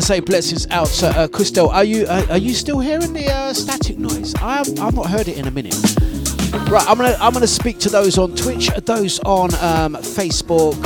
say 0.03 0.19
blessings 0.19 0.67
out 0.69 0.87
to 0.87 1.07
uh, 1.07 1.27
Christelle. 1.27 1.69
Are 1.69 1.83
you 1.83 2.05
uh, 2.05 2.25
are 2.31 2.37
you 2.37 2.53
still 2.53 2.79
hearing 2.79 3.13
the 3.13 3.31
uh, 3.31 3.53
static 3.53 3.97
noise? 3.97 4.35
I've 4.35 4.67
I've 4.79 4.93
not 4.93 5.09
heard 5.09 5.29
it 5.29 5.37
in 5.37 5.47
a 5.47 5.51
minute. 5.51 5.75
Right, 6.69 6.85
I'm 6.87 6.97
gonna 6.97 7.15
I'm 7.21 7.31
gonna 7.31 7.47
speak 7.47 7.79
to 7.79 7.89
those 7.89 8.17
on 8.17 8.35
Twitch, 8.35 8.67
those 8.85 9.19
on 9.21 9.53
um, 9.55 9.95
Facebook, 9.95 10.77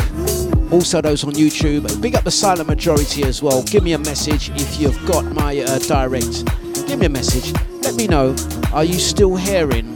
also 0.72 1.02
those 1.02 1.24
on 1.24 1.34
YouTube. 1.34 2.00
Big 2.00 2.16
up 2.16 2.26
the 2.26 2.32
silent 2.32 2.68
majority 2.70 3.24
as 3.24 3.42
well. 3.42 3.64
Give 3.64 3.84
me 3.84 3.94
a 3.94 3.98
message 3.98 4.52
if 4.52 4.80
you've 4.80 5.04
got 5.08 5.26
my 5.26 5.60
uh, 5.62 5.80
direct. 5.80 6.46
Give 6.88 7.00
me 7.00 7.08
a 7.08 7.10
message. 7.10 7.54
Let 7.82 7.96
me 7.96 8.08
know. 8.08 8.36
Are 8.72 8.84
you 8.84 9.00
still 9.00 9.36
hearing 9.36 9.94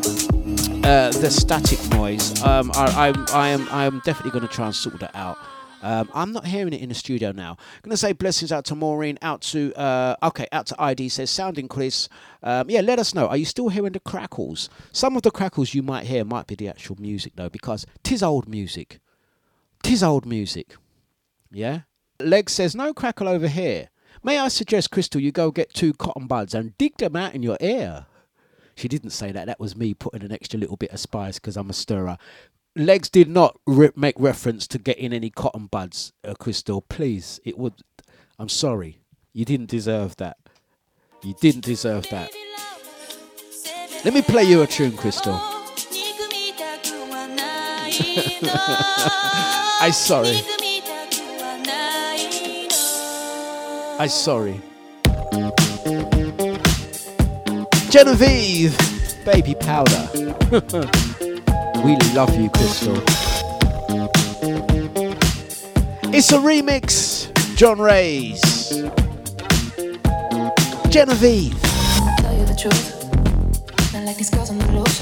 uh, 0.84 1.12
the 1.12 1.30
static 1.30 1.80
noise? 1.92 2.42
Um, 2.42 2.72
I, 2.74 3.14
I, 3.14 3.26
I 3.34 3.48
am 3.50 3.68
I 3.70 3.86
am 3.86 4.02
definitely 4.04 4.32
going 4.32 4.48
to 4.48 4.54
try 4.54 4.66
and 4.66 4.76
sort 4.76 5.00
that 5.00 5.16
out. 5.16 5.38
Um, 5.92 6.10
I'm 6.14 6.32
not 6.32 6.46
hearing 6.46 6.72
it 6.72 6.80
in 6.80 6.88
the 6.88 6.96
studio 6.96 7.34
now. 7.34 7.58
I'm 7.60 7.82
Gonna 7.84 7.98
say 7.98 8.14
blessings 8.14 8.54
out 8.54 8.64
to 8.66 8.76
Maureen, 8.76 9.20
out 9.22 9.42
to 9.42 9.74
uh, 9.78 10.16
okay, 10.24 10.48
out 10.54 10.68
to 10.68 10.82
ID 10.82 11.10
says 11.10 11.30
sounding 11.30 11.68
Chris. 11.68 12.08
Um, 12.42 12.70
yeah, 12.70 12.80
let 12.80 12.98
us 12.98 13.14
know. 13.14 13.28
Are 13.28 13.36
you 13.36 13.44
still 13.44 13.68
hearing 13.68 13.92
the 13.92 14.00
crackles? 14.00 14.70
Some 14.94 15.18
of 15.18 15.24
the 15.24 15.32
crackles 15.32 15.74
you 15.74 15.84
might 15.84 16.06
hear 16.06 16.24
might 16.24 16.48
be 16.48 16.56
the 16.56 16.70
actual 16.70 16.96
music 16.98 17.34
though, 17.36 17.50
because 17.50 17.86
tis 18.04 18.24
old 18.24 18.48
music. 18.48 19.00
Tis 19.84 20.02
old 20.02 20.26
music. 20.26 20.78
Yeah. 21.52 21.82
Leg 22.22 22.50
says 22.50 22.74
no 22.74 22.94
crackle 22.94 23.28
over 23.28 23.50
here. 23.50 23.90
May 24.24 24.40
I 24.40 24.48
suggest, 24.48 24.92
Crystal, 24.92 25.20
you 25.20 25.34
go 25.34 25.52
get 25.52 25.74
two 25.74 25.92
cotton 25.94 26.28
buds 26.28 26.54
and 26.54 26.78
dig 26.78 26.96
them 26.98 27.18
out 27.18 27.36
in 27.36 27.44
your 27.44 27.58
ear. 27.60 28.06
She 28.76 28.88
didn't 28.88 29.10
say 29.10 29.32
that. 29.32 29.48
That 29.48 29.60
was 29.60 29.76
me 29.76 29.94
putting 29.94 30.24
an 30.24 30.32
extra 30.32 30.60
little 30.60 30.78
bit 30.78 30.92
of 30.92 31.00
spice 31.00 31.38
because 31.38 31.58
I'm 31.58 31.70
a 31.70 31.74
stirrer. 31.74 32.18
Legs 32.76 33.10
did 33.10 33.28
not 33.28 33.60
re- 33.68 33.92
make 33.98 34.16
reference 34.18 34.66
to 34.68 34.78
getting 34.78 35.12
any 35.12 35.30
cotton 35.30 35.66
buds, 35.66 36.14
uh, 36.24 36.34
Crystal. 36.36 36.82
Please, 36.82 37.40
it 37.44 37.58
would. 37.58 37.74
I'm 38.40 38.48
sorry. 38.48 39.02
You 39.34 39.44
didn't 39.44 39.70
deserve 39.70 40.16
that. 40.18 40.38
You 41.22 41.36
didn't 41.42 41.66
deserve 41.66 42.10
that. 42.12 42.32
Let 44.06 44.14
me 44.14 44.22
play 44.22 44.44
you 44.44 44.62
a 44.62 44.68
tune, 44.68 44.96
Crystal. 44.96 45.34
I'm 49.82 49.92
sorry. 49.92 50.42
I'm 54.00 54.10
sorry. 54.10 54.62
Jenevieve, 57.90 58.78
baby 59.26 59.56
powder. 59.56 60.10
we 61.84 61.96
love 62.14 62.36
you, 62.38 62.50
Crystal. 62.50 62.96
It's 66.14 66.32
a 66.32 66.38
remix, 66.38 67.28
John 67.56 67.80
Ray's. 67.80 68.42
Jenevieve. 70.90 71.58
I'll 71.64 72.18
Tell 72.18 72.38
you 72.38 72.46
the 72.46 72.56
truth. 72.60 73.94
Not 73.94 74.04
like 74.04 74.18
these 74.18 74.30
girls 74.30 74.50
on 74.52 74.60
the 74.60 74.72
loose. 74.72 75.00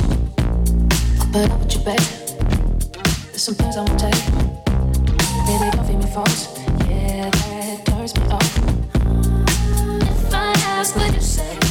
Put 1.31 1.49
up 1.51 1.59
with 1.59 1.75
you, 1.75 1.83
babe. 1.83 1.99
There's 3.27 3.43
some 3.43 3.55
things 3.55 3.75
I 3.75 3.83
won't 3.83 3.99
take. 3.99 4.13
Baby, 5.47 5.71
don't 5.71 5.85
feed 5.85 5.97
me 5.97 6.11
false. 6.11 6.57
Yeah, 6.87 7.29
that 7.29 7.85
turns 7.85 8.15
me 8.15 8.23
off. 8.27 8.57
If 10.01 10.33
I 10.33 10.53
ask, 10.67 10.95
what 10.95 11.13
you 11.13 11.21
say? 11.21 11.68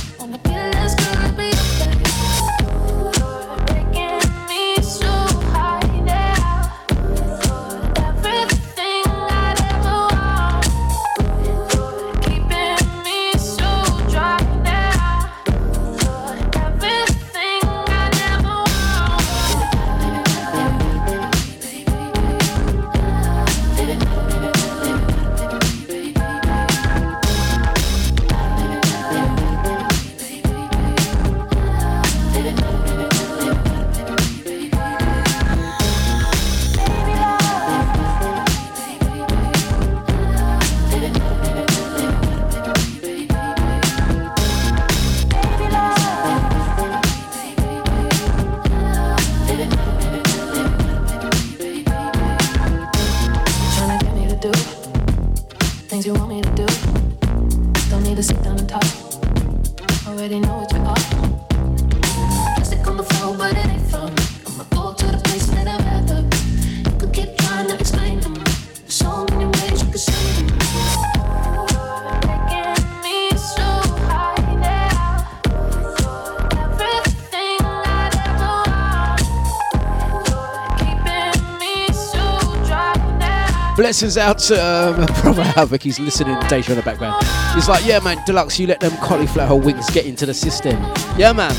Blessings 83.89 84.19
out 84.19 84.39
to 84.41 84.55
um, 84.63 84.97
Brother 85.23 85.43
Havoc. 85.43 85.83
He's 85.83 85.99
listening 85.99 86.39
to 86.39 86.47
Deja 86.47 86.73
in 86.73 86.77
the 86.77 86.85
background. 86.85 87.25
He's 87.55 87.71
like, 87.71 87.87
yeah, 87.87 88.01
man, 88.01 88.19
Dlux, 88.19 88.59
you 88.59 88.67
let 88.67 88.81
them 88.81 88.95
cauliflower 88.99 89.57
wings 89.57 89.89
get 89.89 90.05
into 90.05 90.27
the 90.27 90.35
system. 90.35 90.77
Yeah, 91.17 91.33
man. 91.33 91.57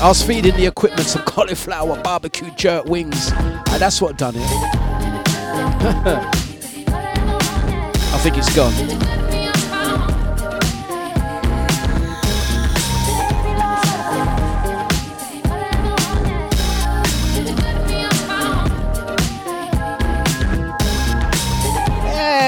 I 0.00 0.08
was 0.08 0.22
feeding 0.22 0.56
the 0.56 0.64
equipment 0.64 1.06
some 1.06 1.22
cauliflower 1.26 2.02
barbecue 2.02 2.50
jerk 2.52 2.86
wings. 2.86 3.30
And 3.30 3.78
that's 3.78 4.00
what 4.00 4.16
done 4.16 4.36
it. 4.36 4.40
I 8.08 8.20
think 8.22 8.38
it's 8.38 8.56
gone. 8.56 9.05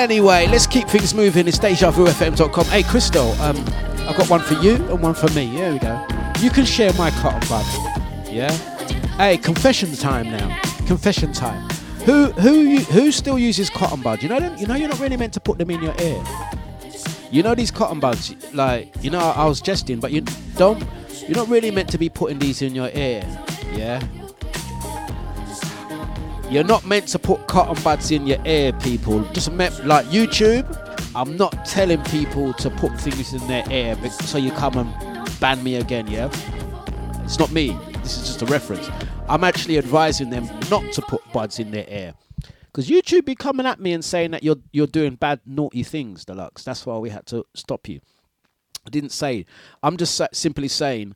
Anyway, 0.08 0.46
let's 0.46 0.66
keep 0.66 0.88
things 0.88 1.12
moving. 1.12 1.46
It's 1.46 1.58
DejaVuFM.com. 1.58 2.64
Hey, 2.64 2.82
Crystal, 2.82 3.30
um, 3.42 3.58
I've 4.08 4.16
got 4.16 4.30
one 4.30 4.40
for 4.40 4.54
you 4.54 4.76
and 4.76 5.02
one 5.02 5.12
for 5.12 5.30
me. 5.34 5.44
Here 5.44 5.70
we 5.70 5.78
go. 5.78 6.02
You 6.40 6.48
can 6.48 6.64
share 6.64 6.94
my 6.94 7.10
cotton 7.10 7.46
bud. 7.46 8.26
Yeah. 8.26 8.50
Hey, 9.18 9.36
confession 9.36 9.94
time 9.94 10.30
now. 10.30 10.62
Confession 10.86 11.34
time. 11.34 11.68
Who 12.06 12.28
who 12.32 12.78
who 12.78 13.12
still 13.12 13.38
uses 13.38 13.68
cotton 13.68 14.00
buds? 14.00 14.22
You 14.22 14.30
know 14.30 14.40
them. 14.40 14.56
You 14.56 14.66
know 14.66 14.76
you're 14.76 14.88
not 14.88 14.98
really 14.98 15.18
meant 15.18 15.34
to 15.34 15.40
put 15.40 15.58
them 15.58 15.70
in 15.70 15.82
your 15.82 15.94
ear. 16.00 16.24
You 17.30 17.42
know 17.42 17.54
these 17.54 17.70
cotton 17.70 18.00
buds. 18.00 18.34
Like 18.54 18.90
you 19.04 19.10
know, 19.10 19.18
I 19.18 19.44
was 19.44 19.60
jesting, 19.60 20.00
but 20.00 20.10
you 20.10 20.22
don't. 20.56 20.82
You're 21.26 21.36
not 21.36 21.48
really 21.50 21.70
meant 21.70 21.90
to 21.90 21.98
be 21.98 22.08
putting 22.08 22.38
these 22.38 22.62
in 22.62 22.74
your 22.74 22.88
ear. 22.94 23.22
Yeah. 23.74 24.02
You're 26.50 26.64
not 26.64 26.86
meant 26.86 27.08
to 27.08 27.18
put 27.18 27.46
cotton 27.46 27.82
buds 27.82 28.10
in 28.10 28.26
your 28.26 28.38
ear, 28.46 28.72
people. 28.72 29.22
Just 29.32 29.52
like 29.52 30.06
YouTube. 30.06 30.66
I'm 31.14 31.36
not 31.36 31.66
telling 31.66 32.02
people 32.04 32.54
to 32.54 32.70
put 32.70 32.98
things 33.00 33.34
in 33.34 33.46
their 33.48 33.70
ear 33.70 33.96
so 34.10 34.38
you 34.38 34.50
come 34.52 34.78
and 34.78 35.40
ban 35.40 35.62
me 35.62 35.76
again, 35.76 36.06
yeah? 36.06 36.30
It's 37.24 37.38
not 37.38 37.52
me. 37.52 37.76
This 38.02 38.16
is 38.16 38.26
just 38.26 38.42
a 38.42 38.46
reference. 38.46 38.88
I'm 39.28 39.44
actually 39.44 39.76
advising 39.76 40.30
them 40.30 40.48
not 40.70 40.90
to 40.92 41.02
put 41.02 41.20
buds 41.32 41.58
in 41.58 41.70
their 41.70 41.86
ear. 41.88 42.14
Because 42.66 42.88
YouTube 42.88 43.26
be 43.26 43.34
coming 43.34 43.66
at 43.66 43.80
me 43.80 43.92
and 43.92 44.04
saying 44.04 44.30
that 44.30 44.42
you're 44.42 44.56
you're 44.72 44.86
doing 44.86 45.16
bad, 45.16 45.40
naughty 45.44 45.82
things, 45.82 46.24
Dlux. 46.24 46.64
That's 46.64 46.86
why 46.86 46.96
we 46.96 47.10
had 47.10 47.26
to 47.26 47.44
stop 47.54 47.88
you. 47.88 48.00
I 48.86 48.90
didn't 48.90 49.12
say. 49.12 49.44
I'm 49.82 49.98
just 49.98 50.20
simply 50.32 50.68
saying 50.68 51.14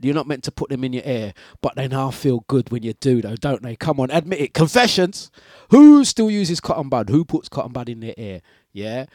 you're 0.00 0.14
not 0.14 0.26
meant 0.26 0.44
to 0.44 0.52
put 0.52 0.70
them 0.70 0.84
in 0.84 0.92
your 0.92 1.02
ear, 1.04 1.34
but 1.60 1.76
they 1.76 1.88
now 1.88 2.10
feel 2.10 2.44
good 2.48 2.70
when 2.70 2.82
you 2.82 2.92
do, 2.94 3.20
though, 3.22 3.36
don't 3.36 3.62
they? 3.62 3.76
Come 3.76 4.00
on, 4.00 4.10
admit 4.10 4.40
it. 4.40 4.54
Confessions. 4.54 5.30
Who 5.70 6.04
still 6.04 6.30
uses 6.30 6.60
cotton 6.60 6.88
bud? 6.88 7.08
Who 7.10 7.24
puts 7.24 7.48
cotton 7.48 7.72
bud 7.72 7.88
in 7.88 8.00
their 8.00 8.14
ear? 8.16 8.40
Yeah. 8.72 9.06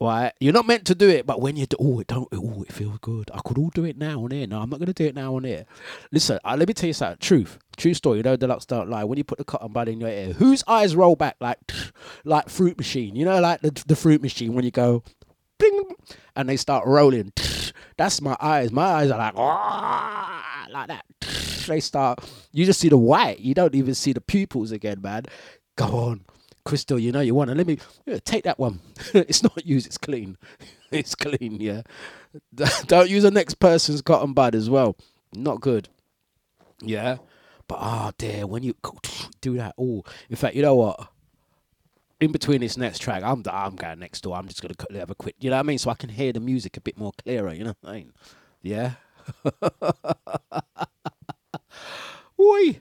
Right, 0.00 0.32
you're 0.38 0.52
not 0.52 0.66
meant 0.66 0.84
to 0.86 0.94
do 0.94 1.08
it, 1.08 1.26
but 1.26 1.40
when 1.40 1.56
you 1.56 1.66
do, 1.66 1.76
oh, 1.80 1.98
it 1.98 2.06
don't, 2.06 2.28
oh, 2.32 2.62
it 2.62 2.72
feels 2.72 2.98
good. 3.00 3.32
I 3.34 3.40
could 3.44 3.58
all 3.58 3.70
do 3.70 3.84
it 3.84 3.98
now 3.98 4.22
on 4.22 4.30
here. 4.30 4.46
No, 4.46 4.60
I'm 4.60 4.70
not 4.70 4.78
gonna 4.78 4.92
do 4.92 5.06
it 5.06 5.14
now 5.16 5.34
on 5.34 5.42
here. 5.42 5.64
Listen, 6.12 6.38
uh, 6.44 6.54
let 6.56 6.68
me 6.68 6.74
tell 6.74 6.86
you 6.86 6.92
something. 6.92 7.18
Truth, 7.18 7.58
true 7.76 7.94
story. 7.94 8.18
You 8.18 8.22
know, 8.22 8.36
Dlux 8.36 8.64
don't 8.64 8.88
lie. 8.88 9.02
When 9.02 9.18
you 9.18 9.24
put 9.24 9.38
the 9.38 9.44
cotton 9.44 9.72
bud 9.72 9.88
in 9.88 9.98
your 9.98 10.08
ear, 10.08 10.34
whose 10.34 10.62
eyes 10.68 10.94
roll 10.94 11.16
back 11.16 11.34
like, 11.40 11.58
like 12.24 12.48
fruit 12.48 12.78
machine? 12.78 13.16
You 13.16 13.24
know, 13.24 13.40
like 13.40 13.60
the 13.60 13.72
the 13.88 13.96
fruit 13.96 14.22
machine 14.22 14.54
when 14.54 14.64
you 14.64 14.70
go, 14.70 15.02
and 16.38 16.48
they 16.48 16.56
start 16.56 16.86
rolling. 16.86 17.32
That's 17.98 18.22
my 18.22 18.36
eyes. 18.40 18.72
My 18.72 18.84
eyes 18.84 19.10
are 19.10 19.18
like, 19.18 19.34
"Ah," 19.36 20.66
like 20.70 20.88
that. 20.88 21.04
They 21.68 21.80
start. 21.80 22.20
You 22.50 22.64
just 22.64 22.80
see 22.80 22.88
the 22.88 22.96
white. 22.96 23.40
You 23.40 23.52
don't 23.52 23.74
even 23.74 23.94
see 23.94 24.14
the 24.14 24.22
pupils 24.22 24.72
again, 24.72 25.02
man. 25.02 25.24
Go 25.76 25.84
on. 25.84 26.24
Crystal, 26.64 26.98
you 26.98 27.12
know 27.12 27.20
you 27.20 27.34
want 27.34 27.50
to 27.50 27.54
let 27.54 27.66
me 27.66 27.78
yeah, 28.06 28.18
take 28.24 28.44
that 28.44 28.58
one. 28.58 28.80
it's 29.14 29.42
not 29.42 29.66
used, 29.66 29.86
it's 29.86 29.98
clean. 29.98 30.38
it's 30.90 31.14
clean, 31.14 31.60
yeah. 31.60 31.82
Don't 32.86 33.10
use 33.10 33.22
the 33.22 33.30
next 33.30 33.54
person's 33.54 34.00
cotton 34.00 34.32
bud 34.32 34.54
as 34.54 34.70
well. 34.70 34.96
Not 35.34 35.60
good. 35.60 35.90
Yeah. 36.80 37.18
But 37.66 37.78
oh 37.82 38.12
dear, 38.16 38.46
when 38.46 38.62
you 38.62 38.74
do 39.42 39.58
that, 39.58 39.74
oh, 39.78 40.04
in 40.30 40.36
fact, 40.36 40.56
you 40.56 40.62
know 40.62 40.74
what? 40.74 41.08
In 42.20 42.32
between 42.32 42.60
this 42.60 42.76
next 42.76 42.98
track, 42.98 43.22
I'm 43.22 43.42
I'm 43.48 43.76
going 43.76 44.00
next 44.00 44.22
door. 44.22 44.36
I'm 44.36 44.48
just 44.48 44.60
gonna 44.60 44.74
have 44.98 45.10
a 45.10 45.14
quick, 45.14 45.36
you 45.38 45.50
know 45.50 45.56
what 45.56 45.60
I 45.60 45.64
mean, 45.64 45.78
so 45.78 45.90
I 45.90 45.94
can 45.94 46.08
hear 46.08 46.32
the 46.32 46.40
music 46.40 46.76
a 46.76 46.80
bit 46.80 46.98
more 46.98 47.12
clearer. 47.22 47.52
You 47.52 47.64
know 47.64 47.74
what 47.80 47.90
I 47.90 47.94
mean? 47.94 48.12
Yeah. 48.62 48.92
Oi. 52.40 52.80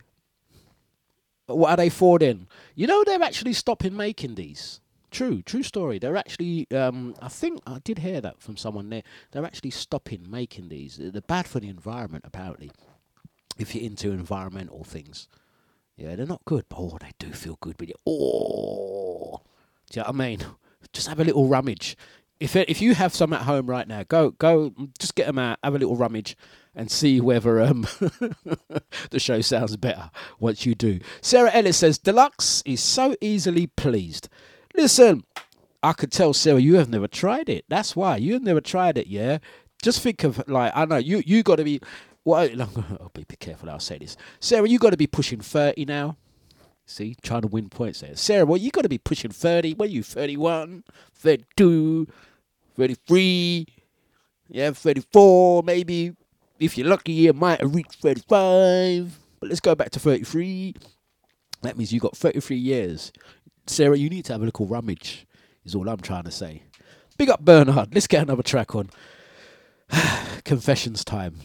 What 1.48 1.72
are 1.72 1.78
they 1.78 1.90
for 1.90 2.20
then? 2.20 2.48
You 2.76 2.88
know 2.88 3.04
they're 3.04 3.22
actually 3.22 3.54
stopping 3.54 3.96
making 3.96 4.36
these. 4.36 4.82
True, 5.10 5.42
true 5.42 5.64
story. 5.64 6.00
They're 6.00 6.18
actually, 6.18 6.68
um, 6.72 7.16
I 7.22 7.30
think 7.30 7.62
I 7.66 7.80
did 7.80 8.00
hear 8.00 8.20
that 8.22 8.42
from 8.42 8.58
someone 8.58 8.90
there. 8.90 9.04
They're 9.32 9.46
actually 9.46 9.72
stopping 9.72 10.30
making 10.30 10.68
these. 10.70 10.98
They're 11.02 11.22
bad 11.22 11.48
for 11.48 11.60
the 11.60 11.70
environment, 11.70 12.26
apparently. 12.28 12.72
If 13.58 13.74
you're 13.74 13.84
into 13.84 14.12
environmental 14.12 14.84
things, 14.84 15.28
yeah, 15.98 16.16
they're 16.16 16.26
not 16.26 16.46
good. 16.46 16.66
But 16.70 16.78
oh, 16.80 16.98
they 17.02 17.12
do 17.20 17.32
feel 17.34 17.58
good. 17.60 17.76
But 17.78 17.90
you, 17.90 17.96
oh, 18.06 19.42
do 19.90 20.00
you 20.00 20.04
know 20.04 20.10
what 20.12 20.16
I 20.16 20.28
mean? 20.30 20.46
Just 20.94 21.08
have 21.08 21.20
a 21.20 21.24
little 21.24 21.48
rummage. 21.48 21.98
If 22.40 22.56
if 22.56 22.82
you 22.82 22.94
have 22.94 23.16
some 23.16 23.34
at 23.34 23.42
home 23.42 23.68
right 23.68 23.88
now, 23.88 24.04
go 24.04 24.30
go, 24.30 24.72
just 25.00 25.16
get 25.16 25.26
them 25.26 25.40
out, 25.40 25.58
have 25.64 25.74
a 25.74 25.80
little 25.80 25.96
rummage, 25.96 26.38
and 26.76 26.90
see 26.92 27.20
whether 27.20 27.60
um 27.60 27.82
the 29.10 29.20
show 29.20 29.42
sounds 29.42 29.76
better 29.76 30.12
once 30.40 30.64
you 30.64 30.76
do. 30.76 31.00
Sarah 31.20 31.50
Ellis 31.52 31.78
says 31.78 31.98
Dlux 31.98 32.62
is 32.64 32.80
so 32.80 33.16
easily 33.22 33.66
pleased. 33.66 34.30
Listen, 34.76 35.24
I 35.82 35.94
could 35.94 36.12
tell 36.12 36.32
Sarah 36.32 36.60
you 36.60 36.76
have 36.76 36.90
never 36.90 37.08
tried 37.08 37.50
it. 37.50 37.66
That's 37.70 37.96
why 37.96 38.18
you 38.18 38.34
have 38.34 38.44
never 38.44 38.62
tried 38.62 39.00
it. 39.00 39.08
Yeah, 39.08 39.40
just 39.82 40.02
think 40.02 40.24
of 40.24 40.48
like 40.48 40.72
I 40.76 40.86
know 40.86 40.98
you 40.98 41.24
you 41.26 41.42
got 41.42 41.56
to 41.56 41.64
be. 41.64 41.82
Well, 42.28 42.62
I'll 43.00 43.12
be, 43.14 43.24
be 43.24 43.38
careful. 43.38 43.70
How 43.70 43.76
I 43.76 43.78
say 43.78 44.00
this, 44.00 44.18
Sarah. 44.42 44.68
You 44.68 44.80
got 44.80 44.90
to 44.90 44.98
be 44.98 45.08
pushing 45.08 45.40
thirty 45.40 45.86
now. 45.86 46.18
See, 46.86 47.16
trying 47.22 47.44
to 47.44 47.48
win 47.48 47.70
points 47.70 48.02
there. 48.02 48.18
Sarah, 48.18 48.46
well, 48.46 48.58
you 48.58 48.70
got 48.70 48.82
to 48.82 48.90
be 48.90 48.98
pushing 48.98 49.32
30. 49.32 49.74
What 49.74 49.90
are 49.90 49.92
you, 49.92 50.04
31, 50.04 50.86
32, 51.16 52.08
33, 52.78 53.68
yeah, 54.48 54.72
34, 54.72 55.64
maybe. 55.64 56.16
If 56.60 56.78
you're 56.78 56.88
lucky, 56.88 57.12
you 57.12 57.34
might 57.34 57.60
have 57.60 57.76
reached 57.76 57.96
35. 57.96 59.20
But 59.42 59.50
let's 59.50 59.60
go 59.60 59.76
back 59.76 59.90
to 59.92 60.00
33. 60.00 60.76
That 61.62 61.78
means 61.78 61.92
you 61.92 62.00
got 62.00 62.16
33 62.16 62.56
years. 62.56 63.12
Sarah, 63.68 63.98
you 63.98 64.10
need 64.10 64.24
to 64.26 64.34
have 64.34 64.42
a 64.42 64.46
little 64.46 64.66
rummage, 64.66 65.28
is 65.66 65.76
all 65.76 65.90
I'm 65.90 65.98
trying 65.98 66.24
to 66.24 66.32
say. 66.32 66.64
Big 67.18 67.30
up 67.30 67.42
Bernard. 67.42 67.94
Let's 67.94 68.08
get 68.08 68.24
another 68.24 68.44
track 68.44 68.76
on. 68.76 68.90
Confessions 70.46 71.04
time. 71.04 71.36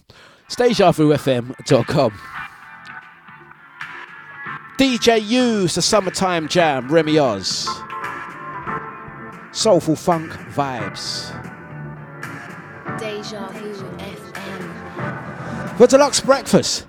DejaVuFM.com. 0.57 2.13
DJ 4.79 5.25
U, 5.25 5.65
it's 5.65 5.75
the 5.75 5.83
summertime 5.83 6.49
jam, 6.49 6.89
Remy 6.89 7.19
Oz. 7.19 7.69
Soulful 9.53 9.97
funk 9.97 10.33
vibes. 10.55 11.31
Deja 12.99 13.49
Vu 13.49 13.75
FM. 13.99 15.77
For 15.77 15.87
Dlux 15.87 16.25
breakfast. 16.25 16.87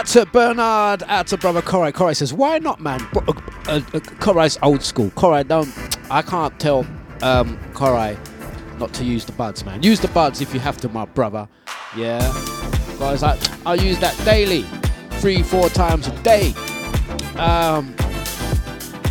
Out 0.00 0.06
to 0.06 0.24
Bernard, 0.24 1.02
out 1.08 1.26
to 1.26 1.36
brother 1.36 1.60
Korai. 1.60 1.92
Korai 1.92 2.16
says, 2.16 2.32
"Why 2.32 2.58
not, 2.58 2.80
man?" 2.80 3.06
Bro- 3.12 3.34
uh, 3.68 3.82
uh, 3.92 4.00
Korai's 4.18 4.58
old 4.62 4.82
school. 4.82 5.10
Korai, 5.10 5.46
don't. 5.46 5.68
I 6.10 6.22
can't 6.22 6.58
tell 6.58 6.86
um, 7.20 7.58
Korai 7.74 8.16
not 8.78 8.94
to 8.94 9.04
use 9.04 9.26
the 9.26 9.32
buds, 9.32 9.62
man. 9.62 9.82
Use 9.82 10.00
the 10.00 10.08
buds 10.08 10.40
if 10.40 10.54
you 10.54 10.60
have 10.60 10.78
to, 10.78 10.88
my 10.88 11.04
brother. 11.04 11.46
Yeah. 11.94 12.20
Guys, 12.98 13.22
like, 13.22 13.38
I 13.66 13.74
use 13.74 13.98
that 13.98 14.16
daily, 14.24 14.62
three, 15.20 15.42
four 15.42 15.68
times 15.68 16.08
a 16.08 16.22
day. 16.22 16.54
Um, 17.36 17.94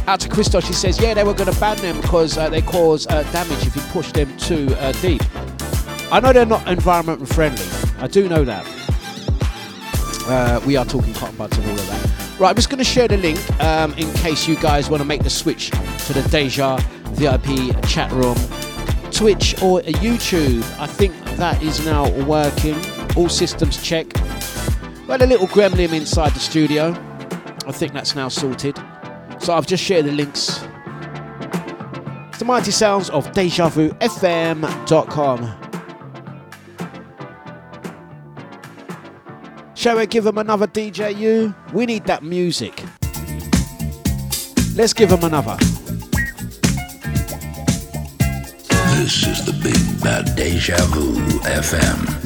out 0.08 0.20
to 0.22 0.30
Christos, 0.30 0.66
she 0.66 0.74
says, 0.74 1.00
yeah, 1.00 1.14
they 1.14 1.24
were 1.24 1.36
going 1.36 1.54
to 1.54 1.60
ban 1.60 1.78
them 1.78 2.02
because 2.02 2.36
uh, 2.36 2.50
they 2.50 2.64
cause 2.64 3.06
uh, 3.08 3.22
damage 3.32 3.64
if 3.68 3.76
you 3.76 3.82
push 3.92 4.12
them 4.12 4.36
too 4.38 4.74
uh, 4.80 4.92
deep. 4.94 5.22
I 6.12 6.20
know 6.20 6.34
they're 6.34 6.48
not 6.48 6.68
environment 6.68 7.30
friendly. 7.30 7.66
I 8.00 8.08
do 8.08 8.28
know 8.28 8.44
that. 8.44 8.79
Uh, 10.30 10.62
we 10.66 10.76
are 10.76 10.86
talking 10.86 11.12
cotton 11.16 11.36
buds 11.38 11.58
and 11.58 11.66
all 11.66 11.74
of 11.74 11.88
that. 11.88 12.40
Right, 12.40 12.50
I'm 12.50 12.56
just 12.56 12.70
going 12.70 12.78
to 12.78 12.84
share 12.84 13.08
the 13.08 13.18
link 13.18 13.40
um, 13.62 13.94
in 13.94 14.14
case 14.14 14.48
you 14.48 14.56
guys 14.58 14.88
want 14.88 15.02
to 15.02 15.06
make 15.06 15.24
the 15.24 15.30
switch 15.30 15.72
to 15.72 16.14
the 16.14 16.22
Deja 16.30 16.78
VIP 17.14 17.76
chat 17.88 18.12
room, 18.12 18.36
Twitch 19.12 19.56
or 19.64 19.82
YouTube. 19.82 20.62
I 20.80 20.86
think 20.86 21.16
that 21.38 21.64
is 21.64 21.84
now 21.84 22.08
working. 22.26 22.76
All 23.18 23.28
systems 23.28 23.82
check. 23.82 24.06
We 25.02 25.08
had 25.08 25.24
a 25.24 25.26
little 25.26 25.48
gremlin 25.48 25.94
inside 25.94 26.34
the 26.34 26.40
studio. 26.40 26.92
I 27.66 27.72
think 27.72 27.94
that's 27.94 28.14
now 28.16 28.30
sorted. 28.30 28.78
So 29.40 29.54
I've 29.54 29.66
just 29.66 29.84
shared 29.84 30.06
the 30.06 30.12
links 30.12 30.64
It's 32.30 32.38
the 32.38 32.46
mighty 32.46 32.72
sounds 32.72 33.10
of 33.10 33.32
DejaVuFM.com. 33.32 35.59
Shall 39.80 39.96
we 39.96 40.08
give 40.08 40.26
them 40.26 40.38
another 40.38 40.68
DJ 40.68 41.18
U? 41.20 41.56
We 41.72 41.86
need 41.86 42.04
that 42.04 42.22
music. 42.22 42.84
Let's 44.76 44.92
give 44.92 45.10
them 45.10 45.24
another. 45.24 45.56
This 48.98 49.26
is 49.26 49.46
the 49.46 49.58
big 49.64 50.04
bad 50.04 50.36
deja 50.36 50.76
vu 50.88 51.16
FM 51.48 52.20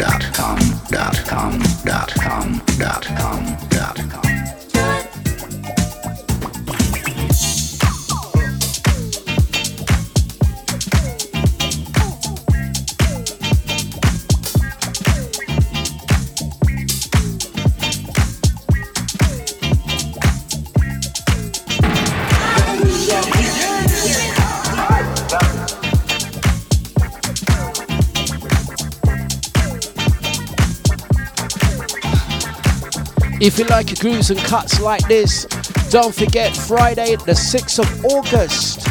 If 33.46 33.60
you 33.60 33.66
like 33.66 34.00
grooves 34.00 34.32
and 34.32 34.40
cuts 34.40 34.80
like 34.80 35.06
this, 35.10 35.44
don't 35.90 36.16
forget 36.16 36.56
Friday, 36.56 37.18
the 37.18 37.34
6th 37.34 37.78
of 37.80 38.06
August, 38.06 38.88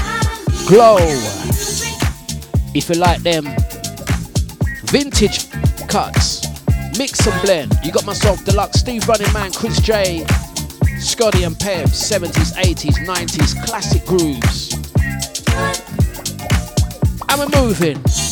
Glow. 0.68 0.98
If 2.74 2.90
you 2.90 2.96
like 2.96 3.22
them 3.22 3.44
vintage 4.90 5.48
cuts, 5.88 6.46
mix 6.98 7.26
and 7.26 7.40
blend, 7.40 7.72
you 7.82 7.92
got 7.92 8.04
myself 8.04 8.40
Dlux, 8.40 8.74
Steve 8.74 9.08
Running 9.08 9.32
Man, 9.32 9.52
Chris 9.52 9.80
J, 9.80 10.26
Scotty 11.00 11.44
and 11.44 11.56
Pev, 11.56 11.86
70s, 11.86 12.52
80s, 12.54 13.06
90s, 13.06 13.64
classic 13.64 14.04
grooves. 14.04 14.74
And 17.30 17.40
we're 17.40 17.58
moving. 17.58 18.31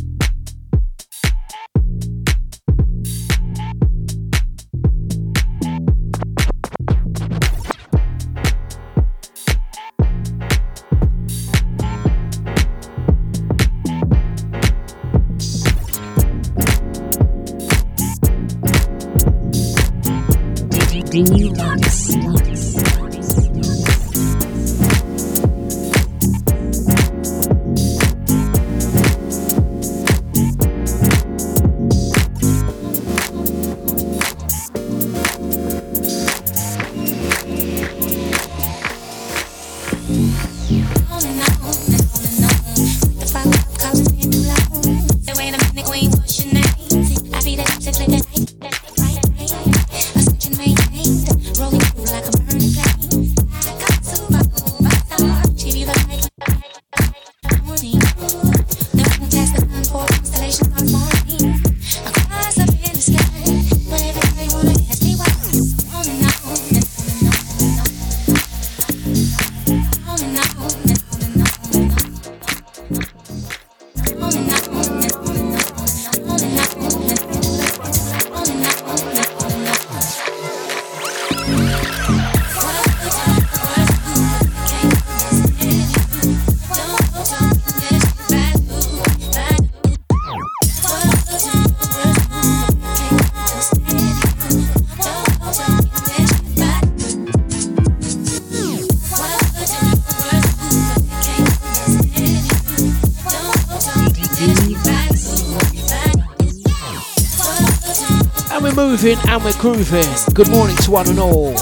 Moving 108.91 109.17
and 109.29 109.41
we're 109.41 109.53
grooving. 109.53 110.05
Good 110.33 110.49
morning 110.49 110.75
to 110.83 110.91
one 110.91 111.07
and 111.07 111.17
all. 111.17 111.53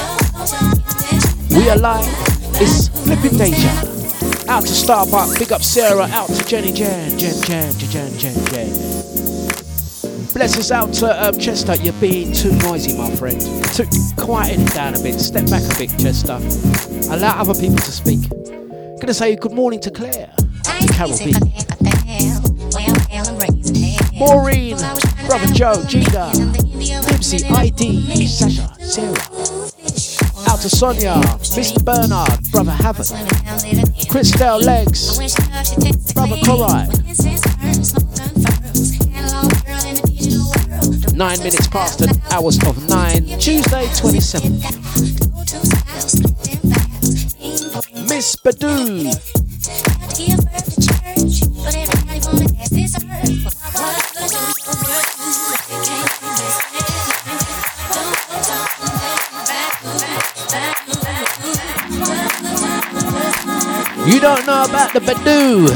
We 1.52 1.70
are 1.70 1.78
live. 1.78 2.08
It's 2.56 2.88
Flipping 3.04 3.38
Deja. 3.38 3.70
Out 4.50 4.62
to 4.62 4.74
Starbuck. 4.74 5.38
Big 5.38 5.52
up 5.52 5.62
Sarah. 5.62 6.08
Out 6.10 6.28
to 6.30 6.44
Jenny 6.48 6.72
Jan. 6.72 7.20
Jen 7.20 7.40
Jan. 7.44 7.72
Jen 7.78 8.18
Jen 8.18 8.34
Jen. 8.48 8.74
Blessings 10.34 10.72
out 10.72 10.92
to 10.94 11.28
um, 11.28 11.38
Chester. 11.38 11.76
You're 11.76 11.94
being 12.02 12.34
too 12.34 12.52
noisy, 12.64 12.98
my 12.98 13.16
friend. 13.16 13.40
To 13.40 13.86
quieten 14.18 14.64
it 14.64 14.74
down 14.74 14.96
a 14.96 15.00
bit. 15.00 15.20
Step 15.20 15.48
back 15.52 15.62
a 15.72 15.78
bit, 15.78 15.92
Chester. 16.00 16.40
Allow 17.14 17.42
other 17.42 17.54
people 17.54 17.78
to 17.78 17.92
speak. 17.92 18.28
Gonna 19.00 19.14
say 19.14 19.36
good 19.36 19.54
morning 19.54 19.80
to 19.82 19.92
Claire. 19.92 20.34
Out 20.66 20.82
to 20.82 20.88
Carol 20.94 21.18
B. 21.20 21.34
Maureen, 24.20 24.78
Brother 25.28 25.54
Joe, 25.54 25.76
Giga, 25.88 26.69
Nipsey, 27.20 27.52
ID, 27.52 28.28
Sasha, 28.28 28.74
Sarah. 28.80 29.12
Out 30.50 30.62
to 30.62 30.70
Sonia, 30.70 31.16
Mr. 31.52 31.84
Bernard, 31.84 32.50
Brother 32.50 32.72
Havoc, 32.72 33.08
Christelle 34.08 34.64
Legs, 34.64 35.18
Brother 36.14 36.38
Chloride. 36.46 36.88
Nine 41.14 41.40
minutes 41.40 41.68
past 41.68 42.00
the 42.00 42.18
hours 42.32 42.58
of 42.66 42.88
nine, 42.88 43.26
Tuesday 43.38 43.86
27th. 43.88 44.64
Miss 48.08 48.38
Badu. 48.38 49.39
About 64.66 64.94
the 64.94 65.00
Badu. 65.00 65.70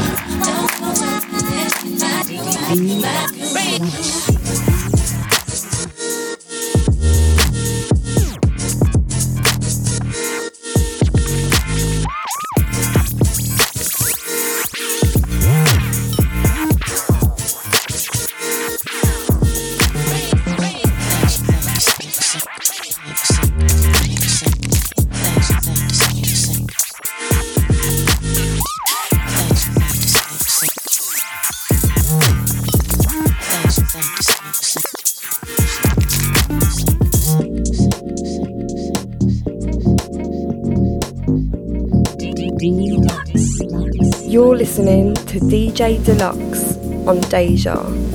Dlux 45.84 46.78
on 47.06 47.20
Deja. 47.28 48.13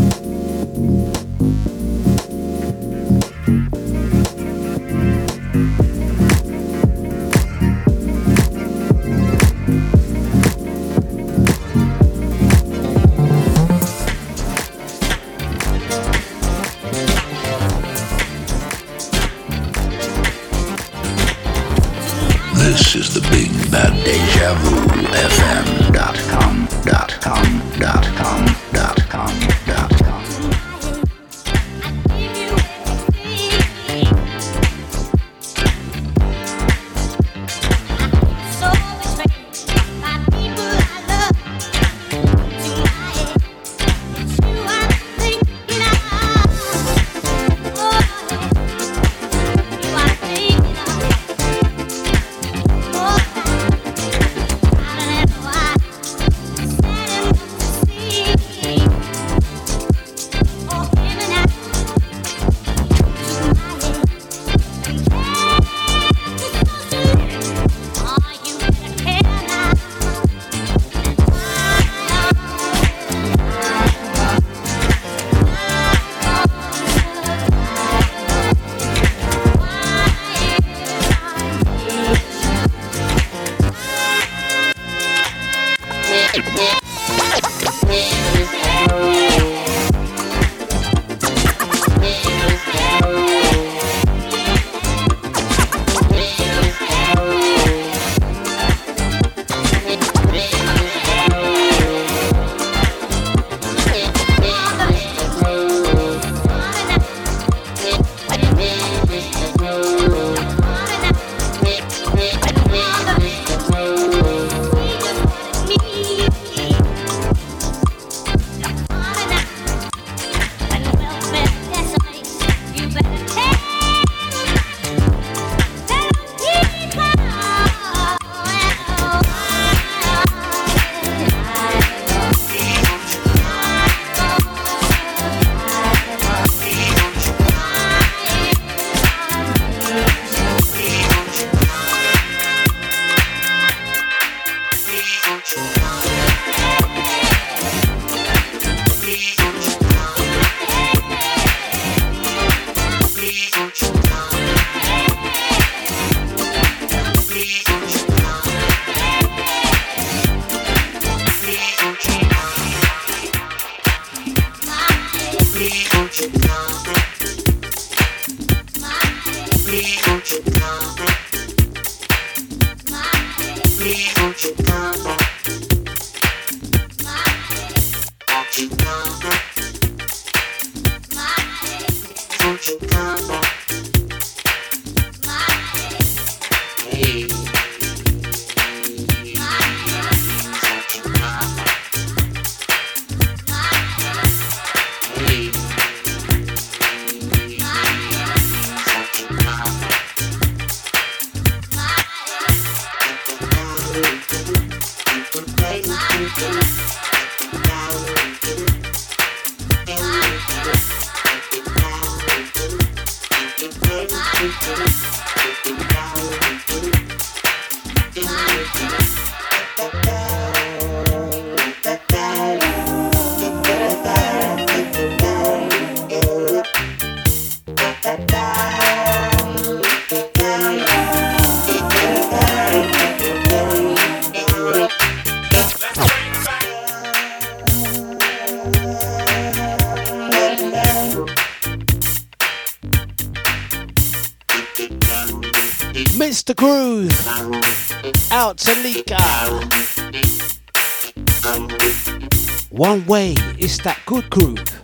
That 253.83 253.99
good 254.05 254.29
groove. 254.29 254.81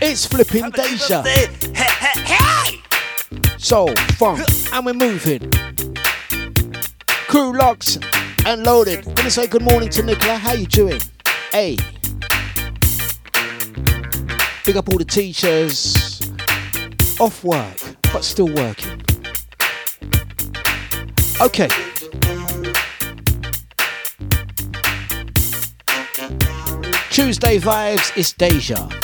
It's 0.00 0.26
flipping 0.26 0.70
Deja. 0.70 1.22
Hey! 1.22 2.80
Soul, 3.58 3.94
funk, 4.16 4.44
and 4.72 4.84
we're 4.84 4.92
moving. 4.94 5.50
Crew 7.28 7.56
locks 7.56 7.98
and 8.46 8.64
loaded. 8.64 9.04
Gonna 9.14 9.30
say 9.30 9.46
good 9.46 9.62
morning 9.62 9.88
to 9.90 10.02
Nicola. 10.02 10.36
How 10.36 10.52
you 10.54 10.66
doing? 10.66 11.00
Hey. 11.52 11.76
Big 14.64 14.76
up 14.76 14.88
all 14.88 14.98
the 14.98 15.06
teachers. 15.08 16.20
Off 17.20 17.44
work, 17.44 17.76
but 18.12 18.24
still 18.24 18.52
working. 18.52 19.00
Okay. 21.40 21.68
Tuesday 27.12 27.58
vibes 27.58 28.16
is 28.16 28.32
Deja. 28.32 29.01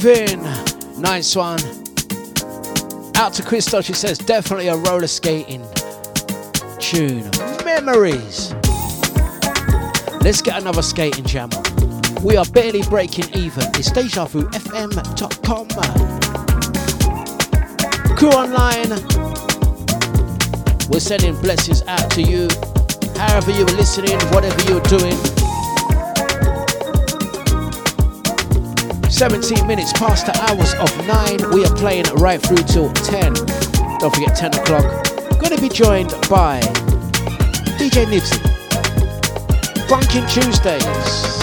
Grooving. 0.00 0.42
Nice 1.00 1.34
one. 1.34 1.58
Out 3.16 3.32
to 3.34 3.42
Crystal, 3.42 3.80
she 3.80 3.94
says, 3.94 4.16
definitely 4.16 4.68
a 4.68 4.76
roller 4.76 5.08
skating 5.08 5.66
tune. 6.78 7.28
Memories. 7.64 8.52
Let's 10.20 10.40
get 10.40 10.60
another 10.60 10.82
skating 10.82 11.24
jam. 11.24 11.50
We 12.22 12.36
are 12.36 12.44
barely 12.44 12.82
breaking 12.82 13.34
even. 13.34 13.64
It's 13.74 13.90
DejaVuFM.com. 13.90 15.68
Crew 18.16 18.30
online. 18.30 18.90
We're 20.90 21.00
sending 21.00 21.34
blessings 21.40 21.82
out 21.88 22.08
to 22.12 22.22
you. 22.22 22.46
However 23.16 23.50
you're 23.50 23.66
listening, 23.66 24.20
whatever 24.30 24.62
you're 24.70 24.80
doing. 24.82 25.18
17 29.18 29.66
minutes 29.66 29.92
past 29.94 30.26
the 30.26 30.36
hours 30.42 30.74
of 30.74 30.96
9. 31.04 31.50
We 31.52 31.64
are 31.64 31.74
playing 31.74 32.04
right 32.18 32.40
through 32.40 32.58
till 32.58 32.92
10. 32.92 33.34
Don't 33.98 34.14
forget 34.14 34.36
10 34.36 34.54
o'clock. 34.54 35.40
Gonna 35.40 35.60
be 35.60 35.68
joined 35.68 36.10
by 36.30 36.60
DJ 37.80 38.06
Nipsey. 38.06 38.38
Funkin' 39.88 40.24
Tuesdays. 40.32 41.37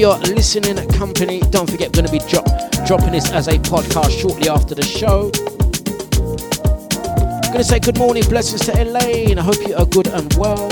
Your 0.00 0.16
listening 0.20 0.76
company. 0.92 1.40
Don't 1.50 1.70
forget, 1.70 1.88
we're 1.88 2.02
going 2.02 2.06
to 2.06 2.12
be 2.12 2.30
drop, 2.30 2.46
dropping 2.86 3.12
this 3.12 3.30
as 3.32 3.48
a 3.48 3.58
podcast 3.58 4.18
shortly 4.18 4.48
after 4.48 4.74
the 4.74 4.82
show. 4.82 5.30
I'm 7.44 7.52
going 7.52 7.58
to 7.58 7.64
say 7.64 7.80
good 7.80 7.98
morning, 7.98 8.22
blessings 8.24 8.62
to 8.62 8.80
Elaine. 8.80 9.38
I 9.38 9.42
hope 9.42 9.56
you 9.68 9.74
are 9.76 9.84
good 9.84 10.06
and 10.06 10.32
well. 10.38 10.68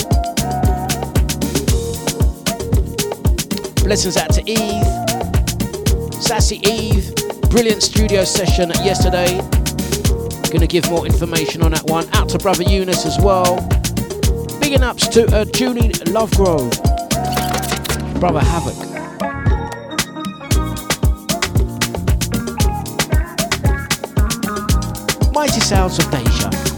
Blessings 3.84 4.16
out 4.16 4.32
to 4.32 4.42
Eve, 4.46 6.22
Sassy 6.22 6.62
Eve. 6.66 7.14
Brilliant 7.50 7.82
studio 7.82 8.24
session 8.24 8.70
yesterday. 8.82 9.36
Going 10.48 10.60
to 10.60 10.66
give 10.66 10.88
more 10.88 11.04
information 11.04 11.62
on 11.62 11.72
that 11.72 11.84
one. 11.84 12.08
Out 12.14 12.30
to 12.30 12.38
Brother 12.38 12.62
Eunice 12.62 13.04
as 13.04 13.18
well. 13.18 13.56
Bigging 14.58 14.82
ups 14.82 15.06
to 15.08 15.26
uh, 15.36 15.44
Julie 15.44 15.90
Lovegrove. 16.08 16.72
Brother 18.20 18.40
Havoc. 18.40 18.87
Mighty 25.58 25.66
sounds 25.66 25.98
of 25.98 26.08
Deja. 26.12 26.77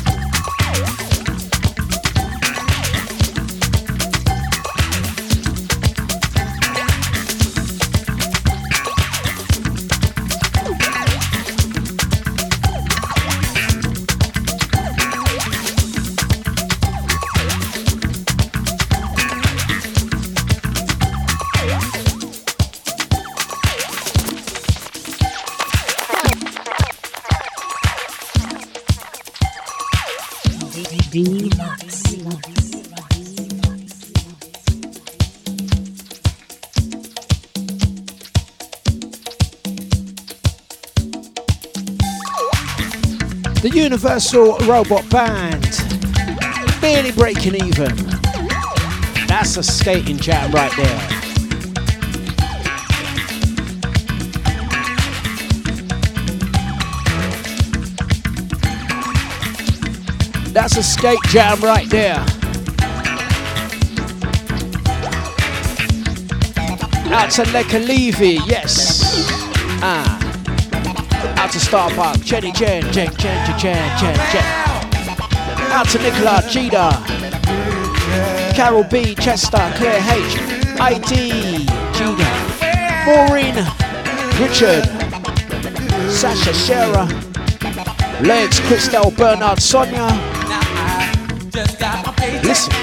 Universal 44.03 44.57
Robot 44.65 45.07
Band. 45.11 45.61
Barely 46.81 47.11
breaking 47.11 47.53
even. 47.53 47.95
That's 49.27 49.57
a 49.57 49.61
skating 49.61 50.17
jam 50.17 50.51
right 50.51 50.75
there. 50.75 51.07
That's 60.51 60.77
a 60.77 60.83
skate 60.83 61.19
jam 61.27 61.61
right 61.61 61.87
there. 61.91 62.25
Out 67.13 67.29
to 67.33 67.43
Leka 67.53 67.77
Levy, 67.77 68.39
yes. 68.47 69.27
Ah. 69.83 70.10
To 71.51 71.59
Starbuck, 71.59 72.21
Jenny 72.21 72.53
Jen, 72.53 72.81
Jen, 72.93 73.13
Jen, 73.17 73.45
Jen, 73.45 73.59
Jen, 73.59 73.97
Jen, 73.99 74.15
Jen. 74.31 74.45
Out 75.73 75.85
to 75.89 75.97
Nicola, 75.99 76.41
Gina, 76.49 76.91
Carol 78.55 78.85
B, 78.85 79.15
Chester, 79.15 79.57
Claire 79.75 79.99
H, 79.99 80.37
ID, 80.79 81.67
Gina, 81.91 82.29
Maureen, 83.05 83.55
Richard, 84.39 84.85
Sasha, 86.09 86.51
Shara, 86.51 87.05
Legs, 88.25 88.61
Christelle, 88.61 89.11
Bernard, 89.17 89.61
Sonia. 89.61 90.07
Listen. 92.43 92.73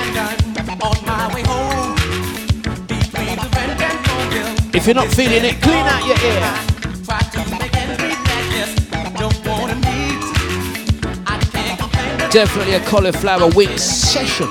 If 4.74 4.86
you're 4.86 4.94
not 4.94 5.08
feeling 5.08 5.44
it, 5.46 5.62
clean 5.62 5.86
out 5.86 6.06
your 6.06 6.18
ear. 6.18 6.67
Definitely 12.30 12.74
a 12.74 12.80
cauliflower 12.80 13.48
wing 13.56 13.78
session. 13.78 14.46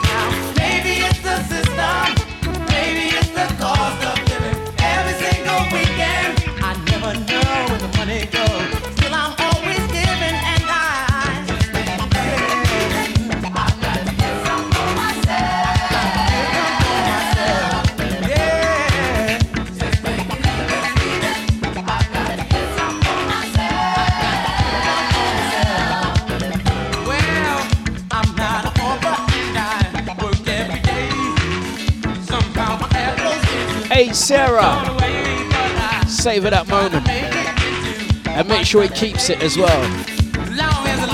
Sarah, 34.27 34.83
savor 36.05 36.49
that 36.49 36.67
moment. 36.67 37.07
And 38.27 38.49
make 38.49 38.65
sure 38.65 38.83
he 38.83 38.89
keeps 38.89 39.29
it 39.29 39.41
as 39.41 39.55
well. 39.57 39.81
long 40.49 40.87
as 40.87 41.07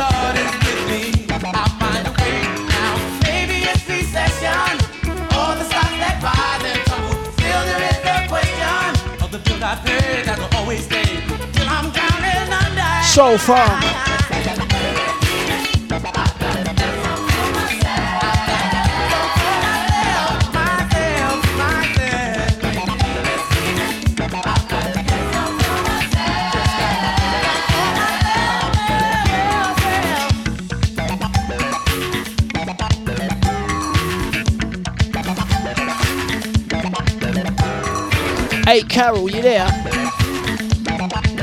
Hey, 38.66 38.82
Carol, 38.82 39.30
you 39.30 39.42
there? 39.42 39.68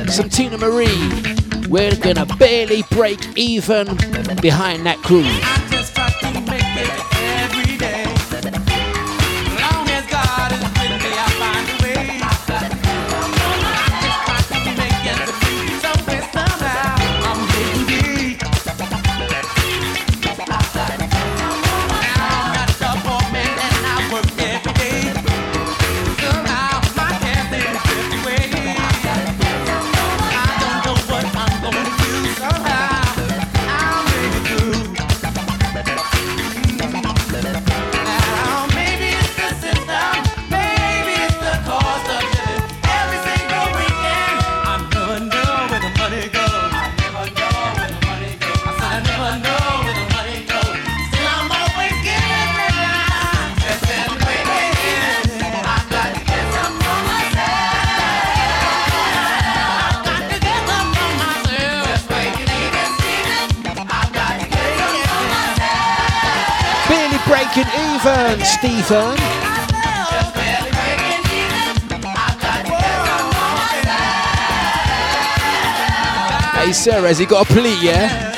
Some 0.09 0.30
Teena 0.30 0.59
Marie. 0.59 1.68
We're 1.68 1.94
gonna 1.97 2.24
barely 2.36 2.82
break 2.90 3.20
even 3.36 3.86
behind 4.40 4.86
that 4.86 4.97
cruise. 5.05 5.59
Hey, 68.90 68.96
sir, 76.72 77.06
has 77.06 77.20
he 77.20 77.24
got 77.24 77.48
a 77.48 77.52
pleat, 77.52 77.80
yeah? 77.80 78.32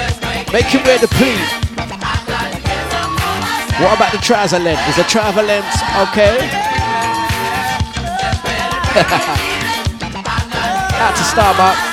Make 0.52 0.66
him 0.66 0.84
wear 0.84 0.98
the 0.98 1.08
pleat. 1.08 1.40
What 3.80 3.96
about 3.96 4.12
the 4.12 4.18
trouser 4.18 4.58
length? 4.58 4.86
Is 4.90 4.96
the 4.96 5.04
trouser 5.04 5.42
length 5.42 5.74
okay? 6.10 6.36
Out 11.00 11.16
to 11.16 11.22
Starbucks. 11.22 11.91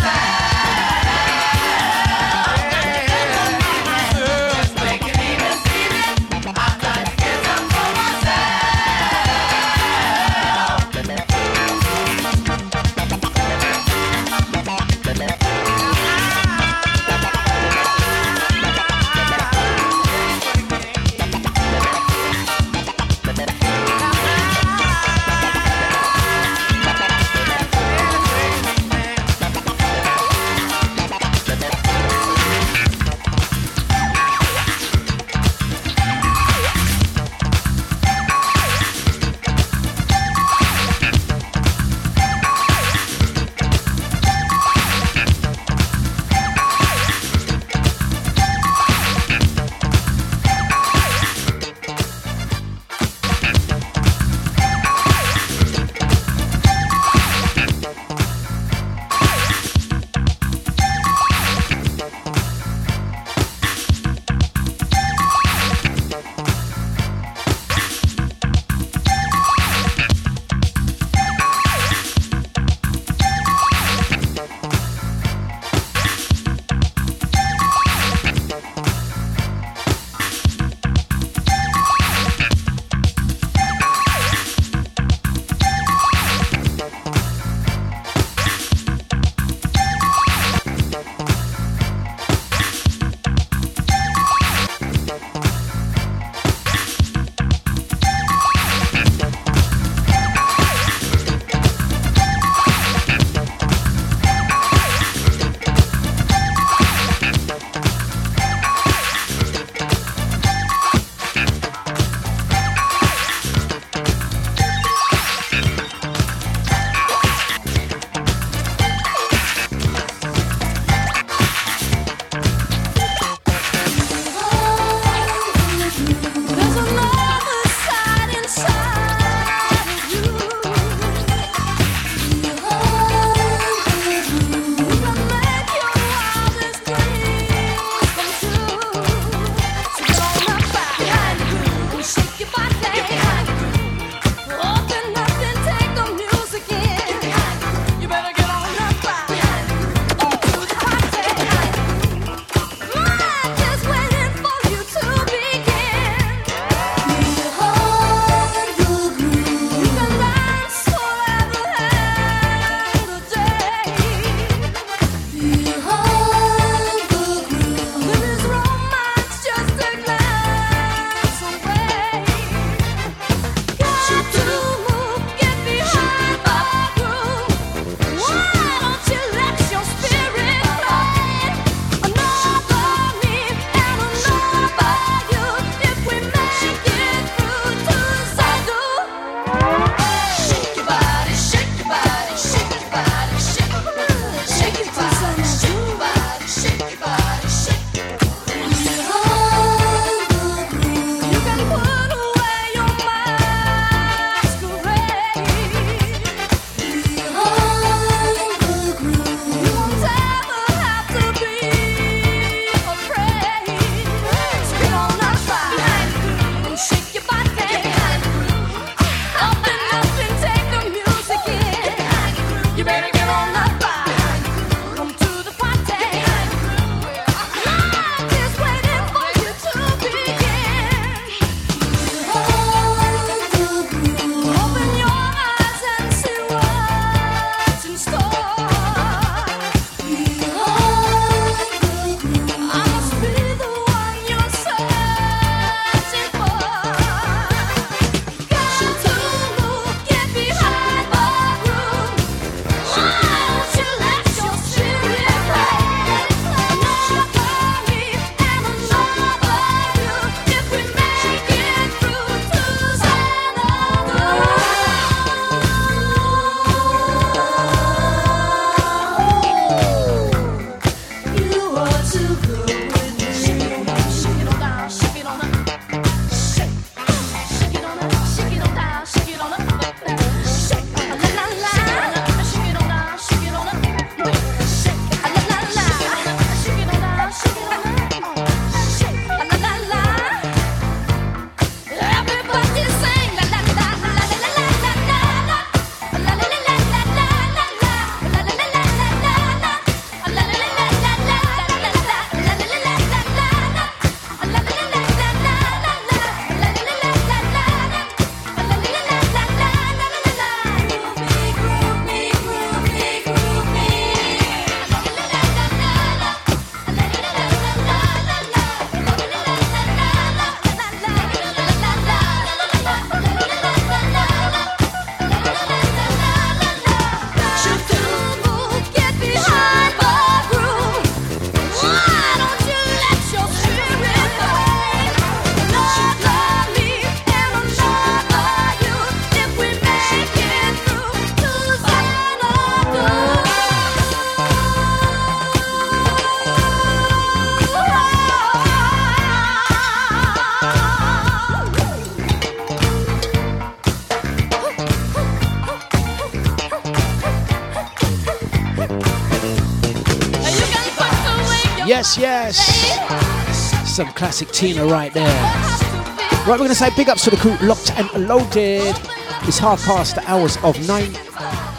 Yes, 362.17 362.87
yes. 362.87 363.95
Some 363.95 364.07
classic 364.13 364.47
Teena 364.49 364.89
right 364.89 365.13
there. 365.13 365.25
Right, 365.25 366.47
we're 366.47 366.57
going 366.57 366.69
to 366.69 366.75
say 366.75 366.89
big 366.95 367.09
ups 367.09 367.23
to 367.25 367.29
the 367.29 367.37
crew, 367.37 367.55
locked 367.61 367.91
and 367.91 368.27
loaded. 368.27 368.95
It's 369.43 369.59
half 369.59 369.83
past 369.83 370.15
the 370.15 370.27
hours 370.29 370.57
of 370.63 370.75
nine. 370.87 371.15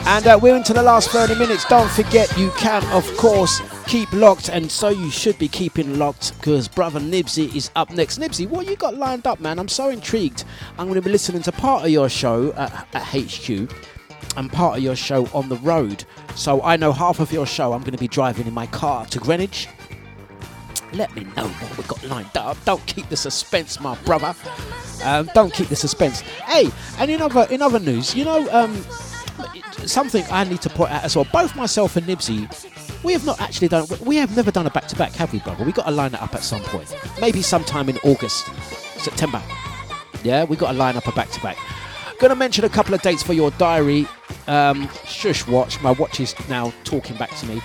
And 0.06 0.26
uh, 0.26 0.38
we're 0.40 0.56
into 0.56 0.72
the 0.72 0.82
last 0.82 1.10
30 1.10 1.34
minutes. 1.36 1.64
Don't 1.64 1.90
forget, 1.90 2.36
you 2.38 2.50
can, 2.58 2.84
of 2.92 3.04
course, 3.16 3.60
keep 3.86 4.12
locked. 4.12 4.48
And 4.48 4.70
so 4.70 4.90
you 4.90 5.10
should 5.10 5.38
be 5.38 5.48
keeping 5.48 5.98
locked 5.98 6.36
because 6.38 6.68
brother 6.68 7.00
Nibsy 7.00 7.54
is 7.56 7.70
up 7.74 7.90
next. 7.90 8.18
Nibsy, 8.18 8.48
what 8.48 8.68
you 8.68 8.76
got 8.76 8.94
lined 8.94 9.26
up, 9.26 9.40
man? 9.40 9.58
I'm 9.58 9.68
so 9.68 9.88
intrigued. 9.88 10.44
I'm 10.78 10.86
going 10.86 10.94
to 10.94 11.02
be 11.02 11.10
listening 11.10 11.42
to 11.42 11.52
part 11.52 11.84
of 11.84 11.90
your 11.90 12.08
show 12.08 12.52
at, 12.52 12.86
at 12.94 13.02
HQ 13.02 13.72
and 14.36 14.52
part 14.52 14.78
of 14.78 14.84
your 14.84 14.96
show 14.96 15.26
on 15.34 15.48
the 15.48 15.56
road. 15.56 16.04
So 16.36 16.62
I 16.62 16.76
know 16.76 16.92
half 16.92 17.18
of 17.18 17.32
your 17.32 17.46
show 17.46 17.72
I'm 17.72 17.80
going 17.80 17.92
to 17.92 17.98
be 17.98 18.08
driving 18.08 18.46
in 18.46 18.54
my 18.54 18.66
car 18.66 19.06
to 19.06 19.18
Greenwich. 19.18 19.66
Let 20.92 21.14
me 21.14 21.24
know 21.36 21.46
what 21.46 21.76
we've 21.76 21.88
got 21.88 22.02
lined 22.04 22.36
up. 22.36 22.56
Don't 22.64 22.84
keep 22.86 23.08
the 23.08 23.16
suspense, 23.16 23.80
my 23.80 23.94
brother. 24.04 24.34
Um, 25.04 25.30
don't 25.34 25.52
keep 25.52 25.68
the 25.68 25.76
suspense. 25.76 26.20
Hey, 26.20 26.70
and 26.98 27.10
in 27.10 27.22
other 27.22 27.46
in 27.50 27.62
other 27.62 27.78
news, 27.78 28.14
you 28.14 28.24
know, 28.24 28.48
um, 28.50 28.74
something 29.86 30.24
I 30.30 30.44
need 30.44 30.62
to 30.62 30.70
point 30.70 30.90
out 30.90 31.04
as 31.04 31.16
well. 31.16 31.26
Both 31.32 31.54
myself 31.56 31.96
and 31.96 32.06
Nibsy, 32.06 32.48
we 33.04 33.12
have 33.12 33.24
not 33.24 33.40
actually 33.40 33.68
done. 33.68 33.86
We 34.04 34.16
have 34.16 34.34
never 34.36 34.50
done 34.50 34.66
a 34.66 34.70
back 34.70 34.88
to 34.88 34.96
back, 34.96 35.12
have 35.12 35.32
we, 35.32 35.38
brother? 35.38 35.64
We 35.64 35.72
got 35.72 35.86
to 35.86 35.92
line 35.92 36.14
it 36.14 36.22
up 36.22 36.34
at 36.34 36.42
some 36.42 36.62
point. 36.62 36.94
Maybe 37.20 37.40
sometime 37.42 37.88
in 37.88 37.96
August, 37.98 38.46
September. 38.98 39.42
Yeah, 40.22 40.44
we 40.44 40.56
got 40.56 40.72
to 40.72 40.78
line 40.78 40.96
up 40.96 41.06
a 41.06 41.12
back 41.12 41.30
to 41.30 41.40
back. 41.40 41.56
Gonna 42.18 42.36
mention 42.36 42.66
a 42.66 42.68
couple 42.68 42.92
of 42.92 43.00
dates 43.00 43.22
for 43.22 43.32
your 43.32 43.50
diary. 43.52 44.06
Um, 44.46 44.90
shush, 45.06 45.46
watch. 45.46 45.80
My 45.80 45.92
watch 45.92 46.20
is 46.20 46.34
now 46.50 46.70
talking 46.84 47.16
back 47.16 47.34
to 47.36 47.46
me. 47.46 47.62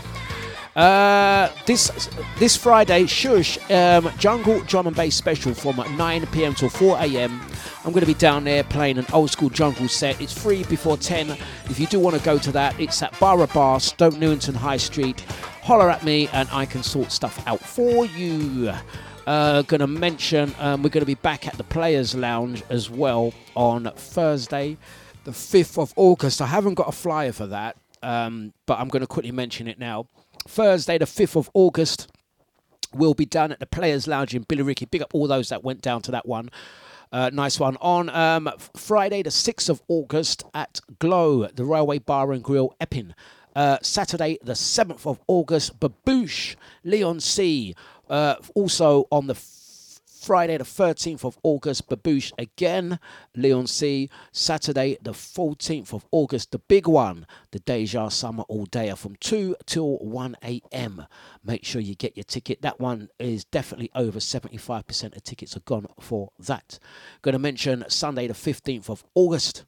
Uh, 0.76 1.50
this 1.66 2.10
this 2.38 2.58
Friday, 2.58 3.06
Shush 3.06 3.58
um, 3.72 4.12
Jungle 4.18 4.60
Drum 4.64 4.88
and 4.88 4.96
Bass 4.96 5.16
special 5.16 5.54
from 5.54 5.78
9 5.96 6.28
p.m. 6.28 6.54
till 6.54 6.68
4 6.68 6.98
a.m. 6.98 7.42
I'm 7.86 7.92
going 7.92 8.02
to 8.02 8.08
be 8.08 8.14
down 8.14 8.44
there 8.44 8.64
playing 8.64 8.98
an 8.98 9.06
old 9.14 9.32
school 9.32 9.50
jungle 9.50 9.88
set. 9.88 10.20
It's 10.20 10.38
free 10.38 10.64
before 10.64 10.98
10. 10.98 11.30
If 11.70 11.80
you 11.80 11.88
do 11.88 12.00
want 12.00 12.18
to 12.18 12.24
go 12.24 12.38
to 12.40 12.52
that, 12.52 12.78
it's 12.78 13.02
at 13.02 13.18
Barra 13.20 13.48
Bar, 13.48 13.80
Stoke 13.80 14.18
Newington 14.18 14.56
High 14.56 14.78
Street. 14.78 15.22
Holler 15.62 15.90
at 15.90 16.04
me 16.04 16.28
and 16.34 16.50
I 16.52 16.66
can 16.66 16.84
sort 16.84 17.12
stuff 17.12 17.42
out 17.48 17.62
for 17.62 18.06
you. 18.08 18.74
Uh, 19.26 19.62
gonna 19.64 19.88
mention 19.88 20.54
um, 20.60 20.84
we're 20.84 20.90
gonna 20.90 21.06
be 21.06 21.16
back 21.16 21.48
at 21.48 21.58
the 21.58 21.64
Players 21.64 22.14
Lounge 22.14 22.64
as 22.70 22.90
well 22.90 23.34
on 23.56 23.92
Thursday, 23.96 24.78
the 25.24 25.32
5th 25.32 25.82
of 25.82 25.94
August. 25.96 26.42
I 26.42 26.46
haven't 26.46 26.76
got 26.76 26.88
a 26.88 26.92
flyer 26.92 27.32
for 27.32 27.48
that, 27.48 27.78
um, 28.04 28.54
but 28.68 28.78
I'm 28.78 28.88
gonna 28.88 29.08
quickly 29.08 29.32
mention 29.32 29.68
it 29.68 29.80
now. 29.80 30.08
Thursday, 30.48 30.98
the 30.98 31.06
5th 31.06 31.36
of 31.36 31.50
August, 31.54 32.12
will 32.94 33.14
be 33.14 33.26
done 33.26 33.52
at 33.52 33.60
the 33.60 33.66
Players 33.66 34.08
Lounge 34.08 34.34
in 34.36 34.46
Billericay. 34.46 34.90
Big 34.90 35.02
up 35.02 35.14
all 35.14 35.28
those 35.28 35.50
that 35.50 35.64
went 35.64 35.82
down 35.82 36.02
to 36.04 36.12
that 36.12 36.28
one. 36.28 36.50
Uh, 37.12 37.30
nice 37.32 37.60
one. 37.60 37.78
On 37.82 38.10
um, 38.10 38.50
Friday, 38.76 39.22
the 39.22 39.30
6th 39.30 39.70
of 39.70 39.82
August, 39.88 40.44
at 40.54 40.80
Glow, 41.00 41.48
the 41.48 41.66
Railway 41.66 42.00
Bar 42.00 42.32
and 42.32 42.44
Grill, 42.44 42.76
Epping. 42.80 43.14
Uh, 43.56 43.78
Saturday, 43.82 44.38
the 44.44 44.54
7th 44.54 45.06
of 45.08 45.20
August, 45.28 45.80
Baboosh, 45.80 46.56
Leigh-on-Sea. 46.84 47.76
Uh, 48.10 48.36
also 48.54 49.08
on 49.12 49.28
the 49.28 49.36
Friday, 50.26 50.58
the 50.58 50.64
13th 50.64 51.24
of 51.24 51.38
August, 51.44 51.88
Baboosh 51.88 52.32
again, 52.40 52.98
Leigh-on-Sea. 53.36 54.10
Saturday, 54.32 54.98
the 55.00 55.12
14th 55.12 55.94
of 55.94 56.04
August, 56.10 56.50
the 56.50 56.58
big 56.58 56.88
one, 56.88 57.28
the 57.52 57.60
Deja 57.60 58.10
Summer 58.10 58.42
All 58.48 58.66
Day 58.66 58.92
from 58.96 59.18
2 59.18 59.56
till 59.68 60.00
1 60.00 60.36
a.m. 60.44 61.06
Make 61.44 61.64
sure 61.64 61.80
you 61.80 61.94
get 61.94 62.18
your 62.18 62.24
ticket. 62.24 62.64
That 62.64 62.80
one 62.80 63.10
is 63.20 63.46
definitely 63.46 63.92
over 63.94 64.18
75% 64.18 65.16
of 65.16 65.24
tickets 65.24 65.56
are 65.56 65.60
gone 65.60 65.86
for 66.00 66.32
that. 66.40 66.80
Going 67.22 67.34
to 67.34 67.40
mention 67.40 67.86
Sunday, 67.88 68.26
the 68.26 68.34
15th 68.34 68.90
of 68.90 69.06
August, 69.14 69.64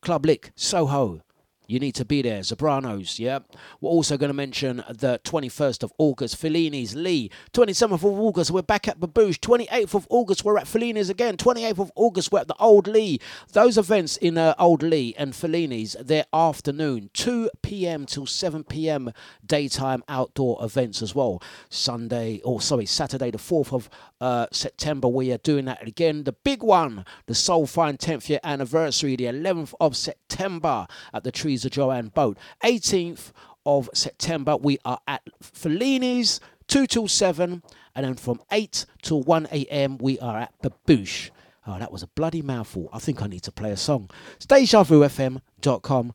Club 0.00 0.24
Lick, 0.24 0.50
Soho. 0.56 1.20
You 1.68 1.78
need 1.78 1.96
to 1.96 2.06
be 2.06 2.22
there. 2.22 2.40
Zabranos, 2.40 3.18
yeah. 3.18 3.40
We're 3.82 3.90
also 3.90 4.16
going 4.16 4.30
to 4.30 4.34
mention 4.34 4.78
the 4.88 5.20
21st 5.22 5.82
of 5.82 5.92
August, 5.98 6.36
Fellini's 6.36 6.96
Leigh. 6.96 7.30
27th 7.52 7.92
of 7.92 8.04
August, 8.06 8.50
we're 8.50 8.62
back 8.62 8.88
at 8.88 8.98
Baboosh. 8.98 9.38
28th 9.38 9.94
of 9.94 10.06
August, 10.08 10.46
we're 10.46 10.56
at 10.56 10.66
Fellini's 10.66 11.10
again. 11.10 11.36
28th 11.36 11.78
of 11.78 11.92
August, 11.94 12.32
we're 12.32 12.38
at 12.38 12.48
the 12.48 12.56
Old 12.58 12.86
Leigh. 12.86 13.20
Those 13.52 13.76
events 13.76 14.16
in 14.16 14.38
uh, 14.38 14.54
Old 14.58 14.82
Leigh 14.82 15.14
and 15.18 15.34
Fellini's, 15.34 15.94
they're 16.00 16.24
afternoon, 16.32 17.10
2 17.12 17.50
p.m. 17.60 18.06
till 18.06 18.24
7 18.24 18.64
p.m. 18.64 19.12
daytime 19.44 20.02
outdoor 20.08 20.64
events 20.64 21.02
as 21.02 21.14
well. 21.14 21.42
Sunday, 21.68 22.40
or 22.46 22.62
sorry, 22.62 22.86
Saturday, 22.86 23.30
the 23.30 23.36
4th 23.36 23.74
of 23.74 23.90
uh, 24.22 24.46
September, 24.52 25.06
we 25.06 25.30
are 25.32 25.38
doing 25.38 25.66
that 25.66 25.86
again. 25.86 26.24
The 26.24 26.32
big 26.32 26.62
one, 26.62 27.04
the 27.26 27.34
Soul 27.34 27.66
Fine 27.66 27.98
10th 27.98 28.30
year 28.30 28.40
anniversary, 28.42 29.16
the 29.16 29.24
11th 29.24 29.74
of 29.78 29.98
September 29.98 30.86
at 31.12 31.24
the 31.24 31.30
Trees 31.30 31.57
of 31.64 31.72
Joanne 31.72 32.08
Boat. 32.08 32.38
18th 32.64 33.32
of 33.66 33.90
September, 33.92 34.56
we 34.56 34.78
are 34.84 35.00
at 35.06 35.22
Fellini's, 35.42 36.40
2 36.68 36.86
till 36.86 37.08
7, 37.08 37.62
and 37.94 38.06
then 38.06 38.14
from 38.14 38.40
8 38.50 38.86
till 39.02 39.22
1 39.22 39.48
a.m., 39.50 39.98
we 39.98 40.18
are 40.20 40.38
at 40.38 40.52
Baboosh. 40.62 41.30
Oh, 41.66 41.78
that 41.78 41.92
was 41.92 42.02
a 42.02 42.06
bloody 42.08 42.40
mouthful. 42.40 42.88
I 42.92 42.98
think 42.98 43.20
I 43.22 43.26
need 43.26 43.42
to 43.42 43.52
play 43.52 43.70
a 43.70 43.76
song. 43.76 44.08
It's 44.36 44.46
DejaVuFM.com. 44.46 46.12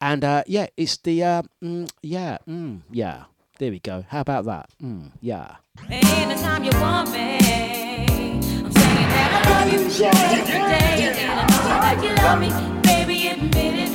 And 0.00 0.24
uh, 0.24 0.42
yeah, 0.46 0.66
it's 0.76 0.96
the, 0.98 1.22
uh, 1.22 1.42
mm, 1.62 1.88
yeah, 2.02 2.38
mm, 2.48 2.80
yeah. 2.90 3.24
There 3.58 3.70
we 3.70 3.78
go. 3.78 4.04
How 4.08 4.20
about 4.20 4.44
that? 4.46 4.68
Mm, 4.82 5.12
yeah. 5.20 5.56
Anytime 5.88 6.64
you 6.64 6.72
want 6.80 7.10
me, 7.12 7.38
I'm 7.38 8.72
saying 8.72 8.72
that 8.72 9.46
I 9.46 9.50
love 9.50 9.72
you 9.72 9.80
every 10.04 10.42
day. 10.44 11.14
And 11.22 11.40
I 11.40 11.46
know 11.46 11.64
that 11.80 12.02
you 12.02 12.12
love 12.16 12.40
me, 12.40 12.82
baby, 12.82 13.28
admit 13.28 13.74
it. 13.74 13.85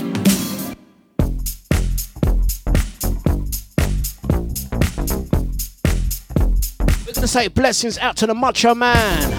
To 7.16 7.28
say 7.28 7.50
blessings 7.50 8.00
out 8.00 8.18
to 8.18 8.26
the 8.26 8.34
Macho 8.34 8.74
Man. 8.74 9.30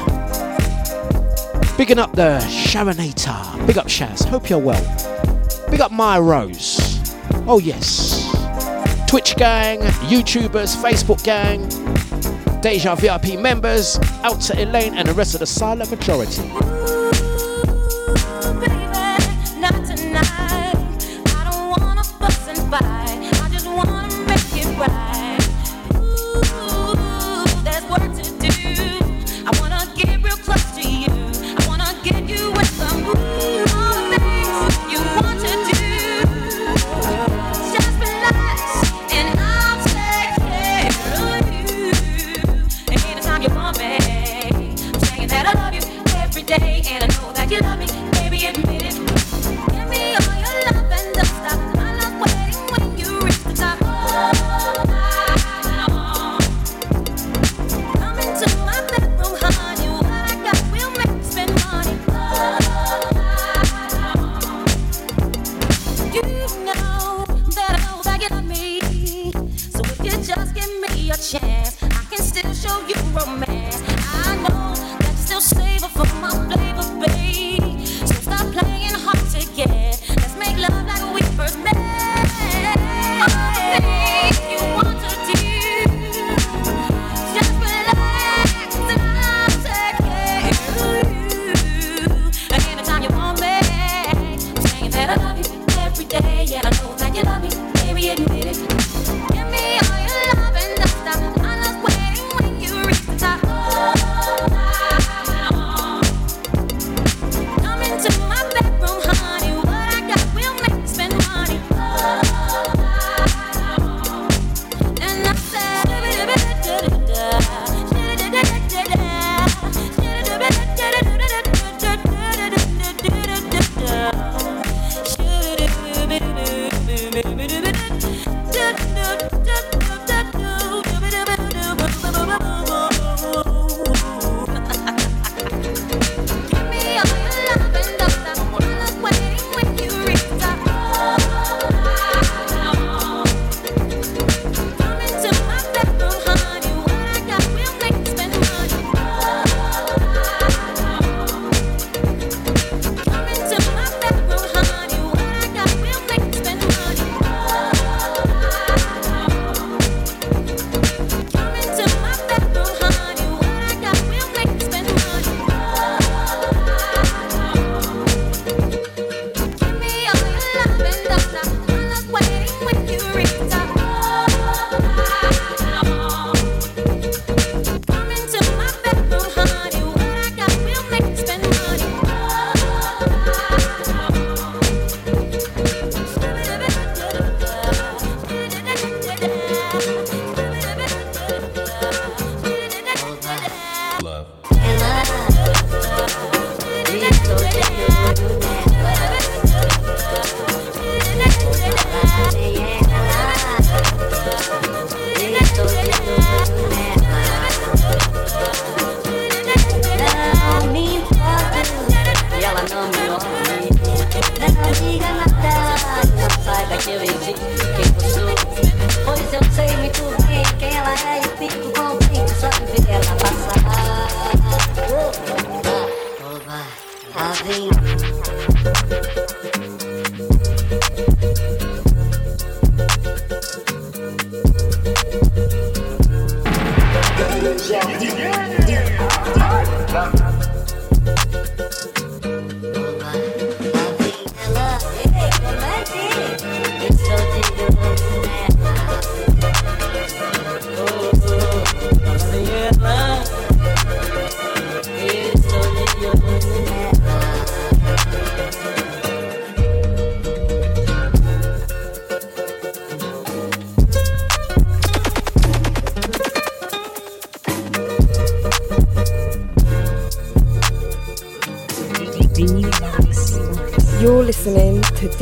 Bigging 1.76 1.98
up 1.98 2.12
the 2.12 2.38
Sharonator. 2.46 3.66
Big 3.66 3.76
up 3.76 3.86
Shaz. 3.86 4.24
Hope 4.24 4.48
you're 4.48 4.60
well. 4.60 4.80
Big 5.68 5.80
up 5.80 5.90
My 5.90 6.16
Rose. 6.18 7.00
Oh, 7.48 7.58
yes. 7.58 8.30
Twitch 9.08 9.34
gang, 9.34 9.80
YouTubers, 10.10 10.76
Facebook 10.76 11.24
gang, 11.24 11.68
Deja 12.60 12.94
VIP 12.94 13.40
members, 13.40 13.98
out 14.22 14.40
to 14.42 14.62
Elaine 14.62 14.94
and 14.94 15.08
the 15.08 15.14
rest 15.14 15.34
of 15.34 15.40
the 15.40 15.46
silent 15.46 15.90
majority. 15.90 16.42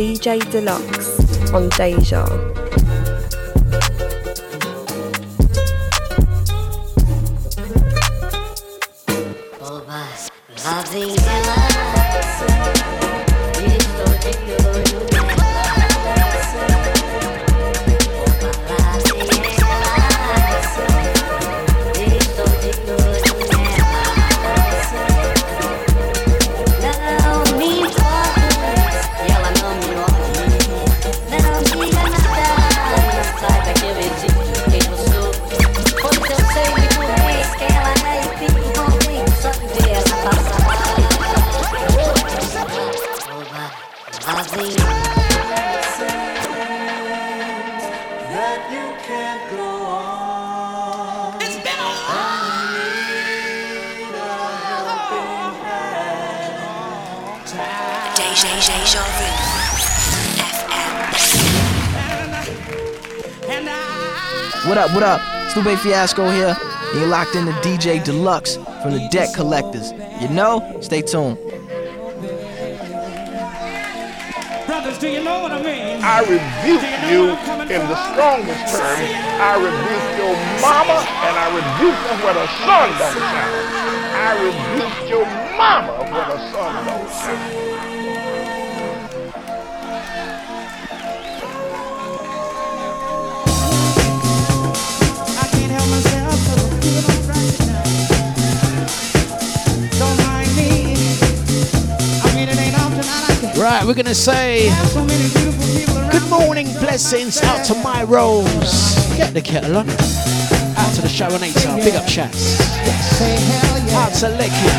DJ 0.00 0.40
Dlux 0.50 1.52
on 1.52 1.68
Deja. 1.76 2.59
What 64.70 64.78
up, 64.78 64.94
what 64.94 65.02
up? 65.02 65.20
Stube 65.50 65.76
Fiasco 65.80 66.30
here. 66.30 66.56
You're 66.94 67.08
locked 67.08 67.34
into 67.34 67.50
DJ 67.54 67.98
Dlux 68.04 68.54
from 68.80 68.92
the 68.92 69.08
Debt 69.10 69.34
Collectors. 69.34 69.90
You 70.22 70.28
know? 70.28 70.78
Stay 70.80 71.02
tuned. 71.02 71.38
Brothers, 74.68 74.96
do 75.00 75.08
you 75.08 75.24
know 75.24 75.40
what 75.42 75.50
I 75.50 75.60
mean? 75.60 75.98
I 76.04 76.20
rebuke 76.20 76.86
you 77.10 77.34
in 77.66 77.82
the 77.90 77.98
strongest 78.14 78.70
terms. 78.70 79.10
I 79.42 79.58
rebuke 79.58 80.06
your 80.22 80.38
mama 80.62 81.02
and 81.02 81.34
I 81.34 81.50
rebuke 81.50 81.98
her 82.06 82.14
where 82.22 82.34
the 82.38 82.46
sun 82.62 82.94
don't 82.94 83.18
shine. 83.26 83.50
I 84.14 84.38
rebuke 84.38 85.10
your 85.10 85.26
mama 85.58 85.98
where 86.14 86.26
the 86.30 86.38
sun 86.52 86.86
don't 86.86 87.10
shine. 87.10 87.79
Right, 103.70 103.86
we're 103.86 103.94
gonna 103.94 104.16
say 104.16 104.68
good 106.10 106.28
morning, 106.28 106.66
blessings 106.80 107.40
out 107.40 107.64
to 107.66 107.74
my 107.76 108.02
Rose. 108.02 108.96
Get 109.16 109.32
the 109.32 109.40
kettle 109.40 109.76
on. 109.76 109.88
Out 109.88 110.92
to 110.96 111.02
the 111.02 111.08
on 111.32 111.44
8 111.44 111.54
Big 111.76 111.94
up 111.94 112.04
yeah. 112.16 112.26
Out 113.94 114.12
to 114.14 114.28
Lecky. 114.30 114.70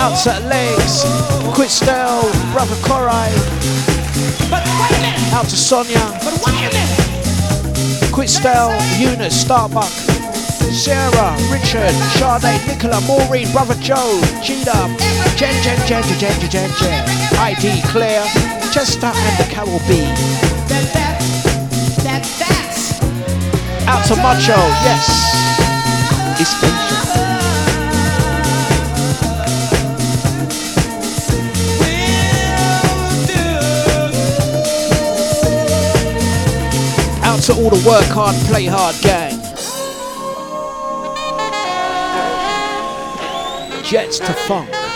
Out 0.00 0.16
to 0.24 0.40
Legs. 0.48 1.04
Quitsdale. 1.52 2.32
Brother 2.54 2.76
minute. 4.90 5.34
Out 5.34 5.44
to 5.50 5.56
Sonia. 5.58 6.00
Quitsdale. 8.10 8.72
Eunice. 8.98 9.38
Starbuck. 9.38 9.92
Sarah, 10.72 11.34
Richard, 11.50 11.94
Sade, 12.20 12.60
Nicola, 12.68 13.00
Maureen, 13.08 13.50
Brother 13.52 13.74
Joe, 13.80 14.20
Cheetah, 14.44 14.86
Jen, 15.38 15.54
Jen, 15.62 15.78
Jen, 15.86 16.02
Jen, 16.02 16.18
Jen, 16.18 16.40
Jen, 16.40 16.50
Jen, 16.50 16.70
Jen. 16.80 17.38
ID 17.38 17.80
Claire, 17.86 18.26
Chester 18.72 19.06
and 19.06 19.38
the 19.38 19.44
Carol 19.48 19.78
B. 19.86 20.02
That, 20.66 20.90
that, 22.02 22.24
that. 22.40 22.74
Out 23.86 24.04
to 24.06 24.16
Macho, 24.16 24.56
yes. 24.82 25.06
It's 26.40 26.54
ancient. 26.64 27.06
Out 37.22 37.40
to 37.42 37.52
all 37.52 37.70
the 37.70 37.88
work 37.88 38.06
hard, 38.06 38.34
play 38.48 38.66
hard 38.66 38.96
gang. 39.02 39.38
Jets 43.84 44.18
to 44.18 44.32
funk. 44.32 44.87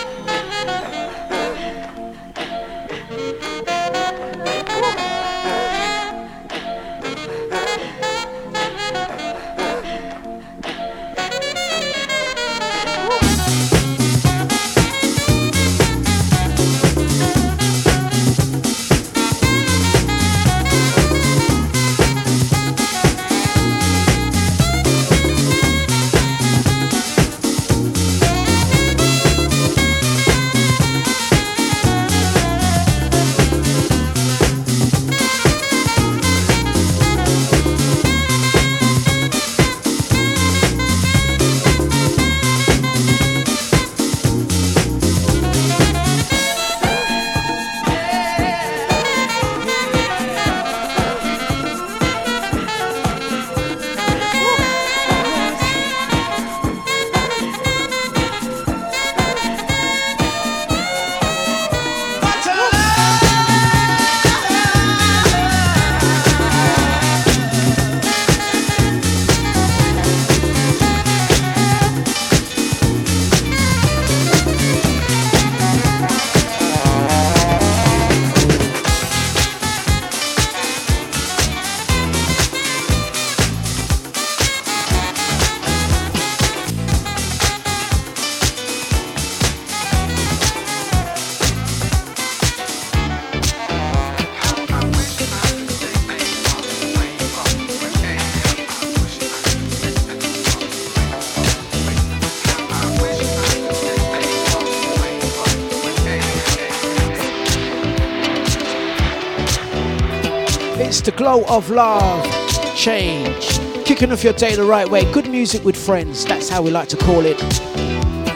Glow 111.22 111.44
of 111.44 111.70
love, 111.70 112.26
change, 112.74 113.60
kicking 113.84 114.10
off 114.10 114.24
your 114.24 114.32
day 114.32 114.56
the 114.56 114.64
right 114.64 114.88
way. 114.90 115.04
Good 115.12 115.28
music 115.30 115.64
with 115.64 115.76
friends, 115.76 116.24
that's 116.24 116.48
how 116.48 116.62
we 116.62 116.72
like 116.72 116.88
to 116.88 116.96
call 116.96 117.24
it. 117.24 117.38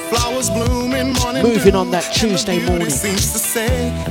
Flowers 0.08 0.50
blooming, 0.50 1.12
morning 1.14 1.42
Moving 1.42 1.74
on 1.74 1.90
that 1.90 2.04
Tuesday 2.14 2.64
morning. 2.64 2.88
seems 2.88 3.32
to 3.32 3.40
say 3.40 3.66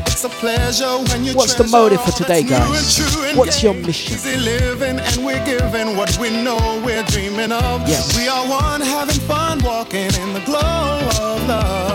it's 0.05 0.25
a 0.25 0.29
pleasure 0.29 0.97
when 1.09 1.23
you 1.23 1.33
What's 1.33 1.53
the 1.53 1.63
motive 1.67 2.01
for 2.03 2.11
today, 2.11 2.43
guys? 2.43 2.99
and 2.99 3.09
true 3.09 3.23
and 3.23 3.37
What's 3.37 3.63
your 3.63 3.73
mission? 3.75 4.17
Living 4.43 4.99
and 4.99 5.25
we're 5.25 5.45
giving 5.45 5.95
what 5.95 6.17
we 6.19 6.29
know 6.43 6.57
we're 6.85 7.03
dreaming 7.05 7.53
of. 7.53 7.87
Yes. 7.87 8.17
We 8.17 8.27
are 8.27 8.45
one 8.45 8.81
having 8.81 9.21
fun 9.21 9.63
walking 9.63 10.11
in 10.21 10.33
the 10.33 10.41
glow 10.45 10.99
of 11.21 11.47
love. 11.47 11.94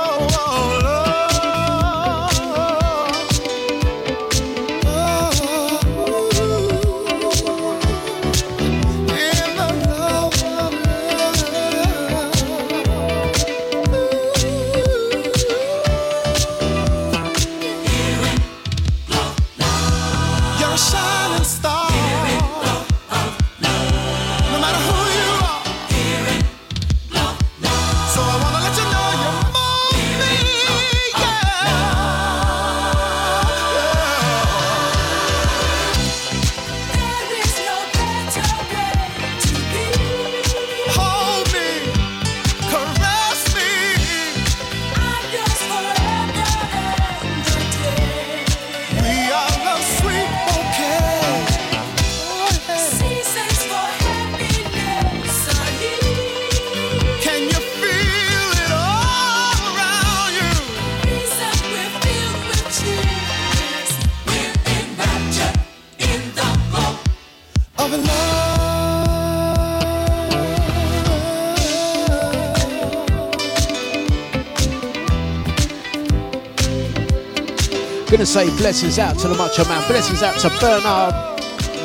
say 78.31 78.47
blessings 78.55 78.97
out 78.97 79.19
to 79.19 79.27
the 79.27 79.35
Macho 79.35 79.65
Man, 79.65 79.85
blessings 79.89 80.23
out 80.23 80.39
to 80.39 80.47
Bernard, 80.61 81.13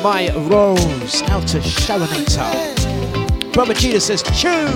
my 0.01 0.31
Rose, 0.47 1.21
out 1.23 1.45
to 1.49 1.57
Sharonator. 1.59 3.51
Brother 3.51 3.73
Gita 3.73 3.99
says 3.99 4.23
tune, 4.23 4.71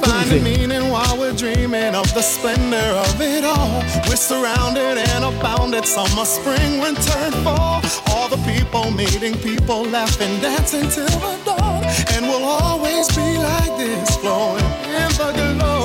Finding 0.00 0.44
meaning 0.44 0.90
while 0.90 1.18
we're 1.18 1.32
dreaming 1.32 1.96
of 1.96 2.14
the 2.14 2.22
splendor 2.22 2.76
of 2.76 3.20
it 3.20 3.42
all. 3.42 3.82
We're 4.08 4.14
surrounded 4.14 4.98
and 5.10 5.24
abounded 5.24 5.86
summer, 5.86 6.24
spring, 6.24 6.78
winter, 6.80 7.18
and 7.18 7.34
fall. 7.42 7.82
All 8.06 8.28
the 8.28 8.40
people 8.46 8.92
meeting 8.92 9.34
people, 9.38 9.82
laughing, 9.86 10.40
dancing 10.40 10.88
till 10.88 11.18
the 11.18 11.36
dawn. 11.44 11.82
And 12.14 12.26
we'll 12.26 12.44
always 12.44 13.08
be 13.08 13.38
like 13.38 13.76
this, 13.76 14.16
flowing 14.18 14.62
in 14.86 15.10
the 15.18 15.56
glow 15.58 15.79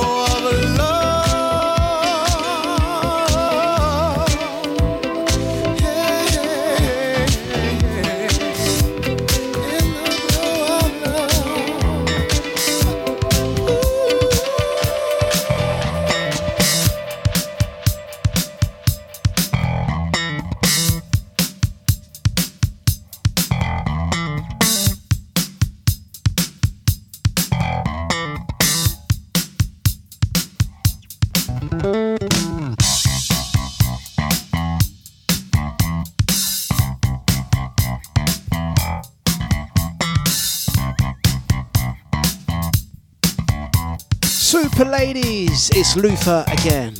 Super 44.76 44.90
ladies, 44.90 45.70
it's 45.70 45.96
Luther 45.96 46.44
again. 46.48 46.92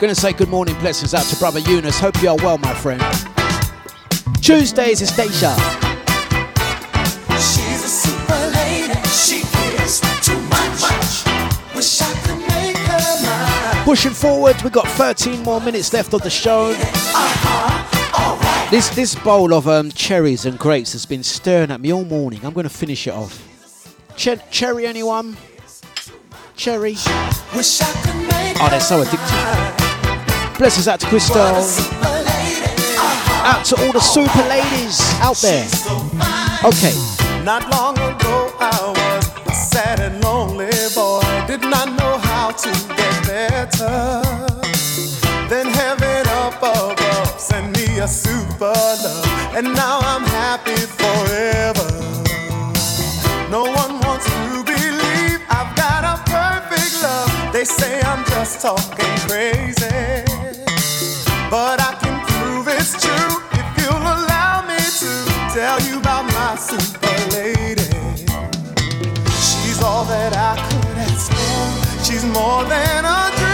Gonna 0.00 0.14
say 0.14 0.32
good 0.32 0.48
morning, 0.48 0.74
blessings 0.78 1.12
out 1.12 1.26
to 1.26 1.36
brother 1.36 1.58
Eunice. 1.58 2.00
Hope 2.00 2.22
you 2.22 2.30
are 2.30 2.36
well, 2.36 2.56
my 2.56 2.72
friend. 2.72 3.02
Tuesdays 4.40 5.02
is 5.02 5.14
Deja. 5.14 5.81
Pushing 13.84 14.12
forward, 14.12 14.56
we've 14.62 14.72
got 14.72 14.86
13 14.88 15.42
more 15.42 15.60
minutes 15.60 15.92
left 15.92 16.14
of 16.14 16.22
the 16.22 16.30
show. 16.30 16.72
This 18.70 18.88
this 18.94 19.14
bowl 19.16 19.52
of 19.52 19.68
um, 19.68 19.90
cherries 19.90 20.46
and 20.46 20.58
grapes 20.58 20.92
has 20.92 21.04
been 21.04 21.22
staring 21.22 21.70
at 21.70 21.80
me 21.80 21.92
all 21.92 22.04
morning. 22.04 22.40
I'm 22.44 22.52
gonna 22.54 22.68
finish 22.70 23.06
it 23.06 23.12
off. 23.12 23.42
Che- 24.16 24.40
cherry, 24.50 24.86
anyone? 24.86 25.36
Cherry? 26.56 26.92
Wish 27.54 27.80
I 27.82 27.92
could 28.02 28.16
make 28.28 28.56
Oh, 28.62 28.68
they're 28.70 28.80
so 28.80 29.02
addictive. 29.04 30.58
Blessings 30.58 30.86
out 30.88 31.00
to 31.00 31.06
Crystal. 31.08 31.42
Out 33.44 33.64
to 33.66 33.76
all 33.84 33.92
the 33.92 34.00
super 34.00 34.42
ladies 34.48 35.00
out 35.20 35.36
there. 35.42 35.66
Okay. 36.64 36.94
Not 37.44 37.68
long 37.72 37.94
ago, 37.98 38.54
I 38.60 38.94
was 38.96 39.28
a 39.48 39.54
sad 39.54 39.98
and 40.00 40.22
lonely 40.22 40.70
boy. 40.94 41.20
Did 41.48 41.62
not 41.62 41.88
know 41.98 42.18
how 42.18 42.52
to 42.52 42.70
better. 43.78 44.22
Then 45.48 45.66
heaven 45.66 46.26
up 46.28 46.56
above 46.56 47.40
sent 47.40 47.76
me 47.76 47.98
a 47.98 48.08
super 48.08 48.64
love, 48.64 49.54
and 49.54 49.74
now 49.74 49.98
I'm 50.00 50.24
happy 50.24 50.76
forever. 50.76 51.88
No 53.50 53.64
one 53.64 54.00
wants 54.00 54.26
to 54.26 54.64
believe 54.64 55.40
I've 55.50 55.74
got 55.76 56.04
a 56.04 56.16
perfect 56.30 57.02
love. 57.02 57.52
They 57.52 57.64
say 57.64 58.00
I'm 58.02 58.24
just 58.26 58.62
talking 58.62 59.14
crazy, 59.28 60.24
but 61.50 61.80
I 61.80 61.94
can 62.00 62.16
prove 62.26 62.68
it's 62.68 62.92
true 63.02 63.34
if 63.52 63.66
you'll 63.78 64.08
allow 64.16 64.64
me 64.66 64.80
to 65.02 65.12
tell 65.52 65.78
you 65.82 65.98
about 65.98 66.24
my 66.32 66.56
super 66.56 67.18
lady. 67.36 67.90
She's 69.46 69.82
all 69.82 70.04
that 70.06 70.32
I 70.34 70.56
could 70.66 70.98
ask 70.98 71.30
for. 71.30 72.04
She's 72.04 72.24
more 72.24 72.64
than 72.64 73.04
a 73.04 73.30
dream. 73.36 73.51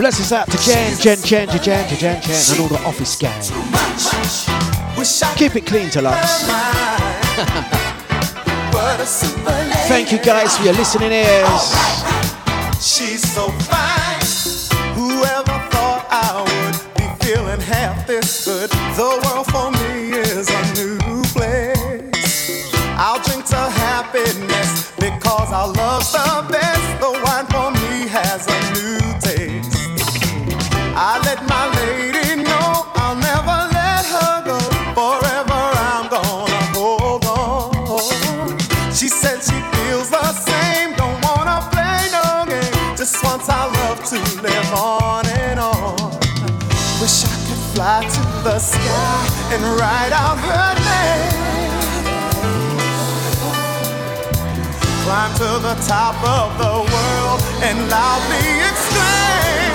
Blessings 0.00 0.32
out 0.32 0.50
to 0.50 0.56
Jen, 0.56 0.96
Jen, 0.98 1.18
Jen, 1.22 1.46
Jen, 1.46 1.60
Jen, 1.60 1.62
Jen, 1.62 1.98
Jen, 1.98 2.22
Jen, 2.22 2.52
and 2.52 2.60
all 2.62 2.68
the 2.68 2.82
office 2.86 3.18
gang. 3.18 3.38
Keep 5.36 5.56
it 5.56 5.66
clean, 5.66 5.90
to 5.90 6.00
lady. 6.00 6.16
Thank 9.92 10.10
you 10.10 10.18
guys 10.18 10.56
for 10.56 10.64
your 10.64 10.72
listening 10.72 11.12
ears. 11.12 11.74
She's 12.80 13.20
so 13.30 13.50
fine. 13.68 14.24
Whoever 14.96 15.60
thought 15.68 16.06
I 16.08 16.44
would 16.48 16.78
be 16.96 17.04
feeling 17.26 17.60
half 17.60 18.06
this 18.06 18.46
good? 18.46 18.70
The 18.70 19.20
world 19.22 19.48
for 19.48 19.70
me 19.70 20.12
is 20.16 20.48
a 20.48 20.62
new 20.80 21.22
place. 21.24 22.72
I'll 22.96 23.20
drink 23.22 23.44
to 23.48 23.56
happiness 23.56 24.92
because 24.92 25.50
the 25.50 25.74
best. 25.74 26.12
The 26.14 26.39
live 44.42 44.72
on 44.72 45.26
and 45.26 45.60
on. 45.60 45.96
Wish 47.00 47.24
I 47.24 47.34
could 47.46 47.62
fly 47.74 48.00
to 48.02 48.22
the 48.42 48.58
sky 48.58 49.28
and 49.52 49.62
write 49.78 50.12
out 50.12 50.38
her 50.38 50.74
name. 50.90 51.80
Climb 55.04 55.32
to 55.34 55.50
the 55.68 55.74
top 55.86 56.16
of 56.24 56.56
the 56.56 56.74
world 56.92 57.40
and 57.62 57.90
loudly 57.90 58.60
exclaim. 58.68 59.69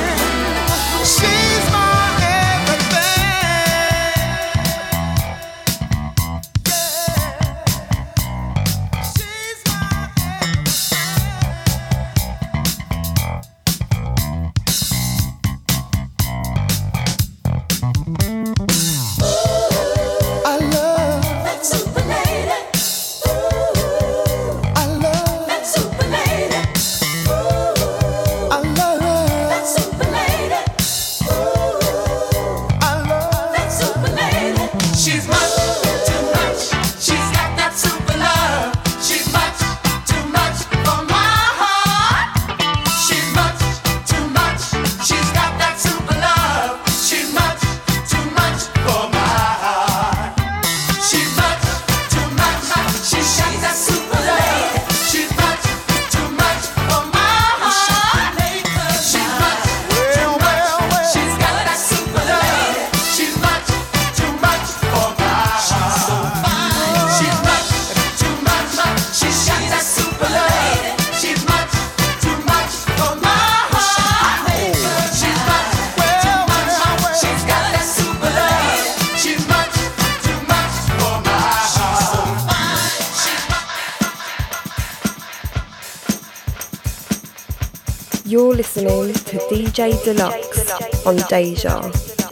DJ 89.76 89.92
Dlux 90.06 91.06
on 91.06 91.18
Deja. 91.28 92.25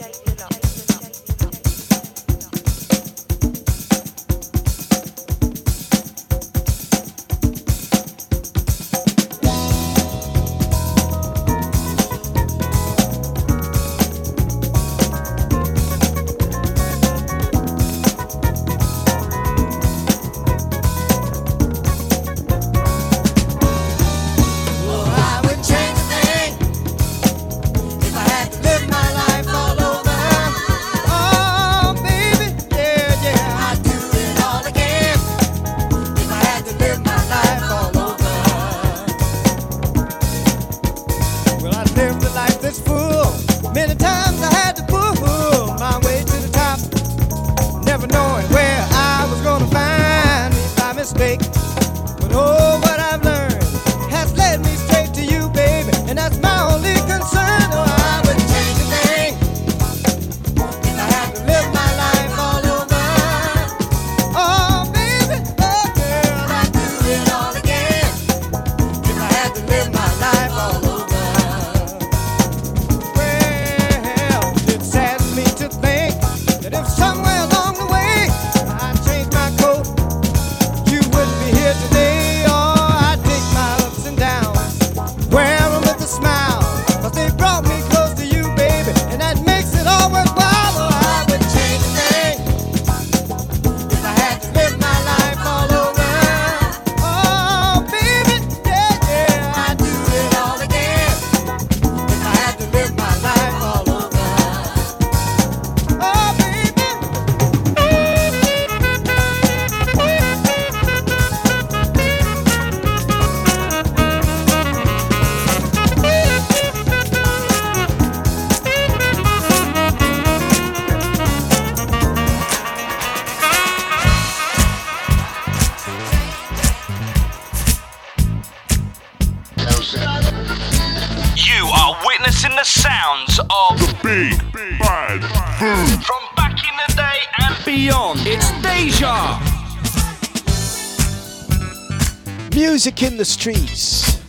Music 142.84 143.02
in 143.02 143.16
the 143.16 143.24
streets. 143.24 144.20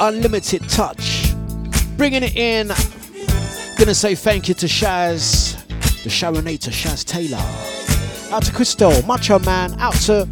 Unlimited 0.00 0.68
touch. 0.68 1.32
Bringing 1.96 2.24
it 2.24 2.34
in. 2.34 2.72
Gonna 3.78 3.94
say 3.94 4.16
thank 4.16 4.48
you 4.48 4.54
to 4.54 4.66
Shaz, 4.66 5.54
the 6.02 6.10
Sharonator 6.10 6.72
Shaz 6.72 7.04
Taylor. 7.04 7.38
Out 8.34 8.42
to 8.46 8.52
Crystal, 8.52 9.00
Macho 9.02 9.38
Man. 9.38 9.78
Out 9.78 9.94
to 10.06 10.28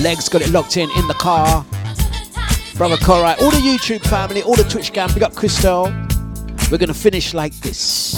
Legs, 0.00 0.30
got 0.30 0.40
it 0.40 0.48
locked 0.48 0.78
in 0.78 0.90
in 0.92 1.08
the 1.08 1.16
car. 1.20 1.62
Brother 2.76 2.96
Korai, 2.96 3.38
all 3.42 3.50
the 3.50 3.58
YouTube 3.58 4.00
family, 4.08 4.42
all 4.42 4.56
the 4.56 4.64
Twitch 4.64 4.94
gang, 4.94 5.12
big 5.12 5.22
up 5.22 5.34
Crystal. 5.34 5.92
We're 6.70 6.78
gonna 6.78 6.94
finish 6.94 7.34
like 7.34 7.52
this. 7.56 8.14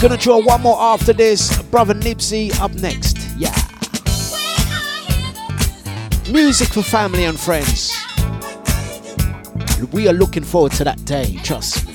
Gonna 0.00 0.16
draw 0.16 0.40
one 0.40 0.62
more 0.62 0.80
after 0.80 1.12
this. 1.12 1.60
Brother 1.64 1.94
Nibsy 1.94 2.56
up 2.60 2.72
next. 2.74 3.15
Yeah. 3.38 3.54
Music 6.30 6.68
for 6.68 6.82
family 6.82 7.24
and 7.24 7.38
friends. 7.38 7.94
We 9.92 10.08
are 10.08 10.12
looking 10.12 10.42
forward 10.42 10.72
to 10.72 10.84
that 10.84 11.04
day, 11.04 11.38
trust 11.44 11.85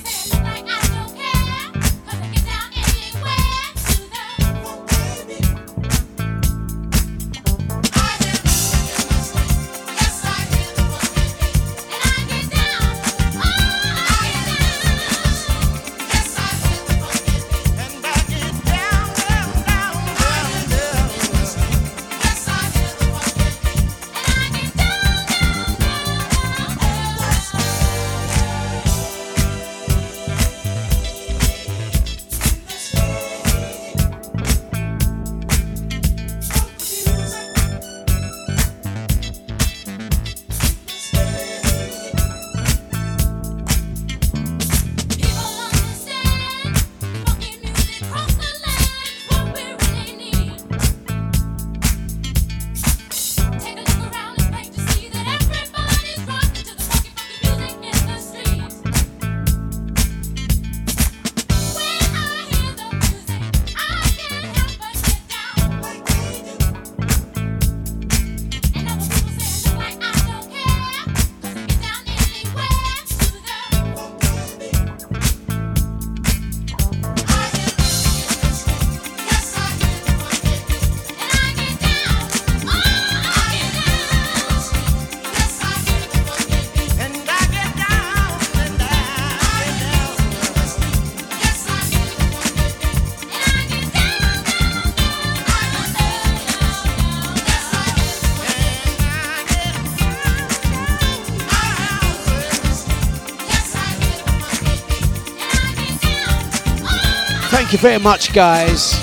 very 107.81 107.97
much, 107.97 108.31
guys. 108.31 108.93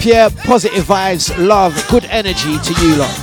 Pure 0.00 0.30
positive 0.46 0.84
vibes, 0.84 1.36
love, 1.36 1.74
good 1.90 2.06
energy 2.06 2.58
to 2.58 2.72
you 2.82 2.96
lot. 2.96 3.14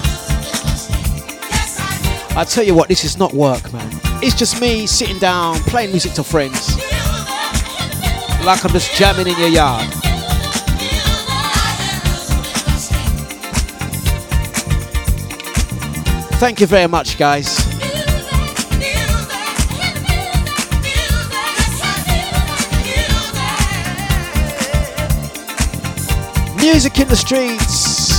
I 2.38 2.46
tell 2.48 2.64
you 2.64 2.76
what, 2.76 2.90
this 2.90 3.04
is 3.04 3.18
not 3.18 3.34
work, 3.34 3.74
man. 3.74 3.90
It's 4.22 4.36
just 4.36 4.62
me 4.62 4.86
sitting 4.86 5.18
down, 5.18 5.56
playing 5.62 5.90
music 5.90 6.14
to 6.14 6.24
friends. 6.24 6.76
Like 8.46 8.64
I'm 8.64 8.70
just 8.72 8.94
jamming 8.94 9.26
in 9.26 9.40
your 9.40 9.50
yard. 9.50 9.92
Thank 16.40 16.60
you 16.60 16.68
very 16.68 16.88
much, 16.88 17.18
guys. 17.18 17.61
Music 26.62 27.00
in 27.00 27.08
the 27.08 27.16
streets. 27.16 28.12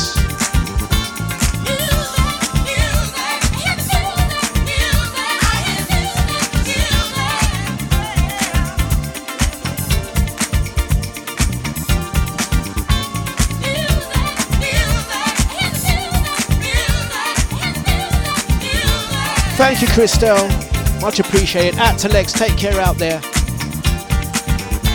Thank 19.57 19.81
you, 19.81 19.87
Christelle. 19.87 21.01
Much 21.01 21.21
appreciated. 21.21 21.79
At 21.79 21.97
to 21.99 22.09
Legs, 22.09 22.33
take 22.33 22.57
care 22.57 22.81
out 22.81 22.99
there. 22.99 23.21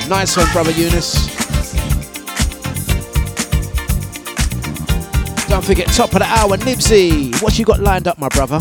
Nice 0.09 0.35
one, 0.35 0.51
brother 0.51 0.71
Eunice. 0.71 1.26
Don't 5.57 5.65
forget, 5.65 5.87
top 5.87 6.13
of 6.13 6.19
the 6.19 6.25
hour, 6.25 6.55
Nibsy. 6.55 7.41
What 7.41 7.57
you 7.57 7.65
got 7.65 7.79
lined 7.79 8.07
up, 8.07 8.19
my 8.19 8.27
brother? 8.27 8.59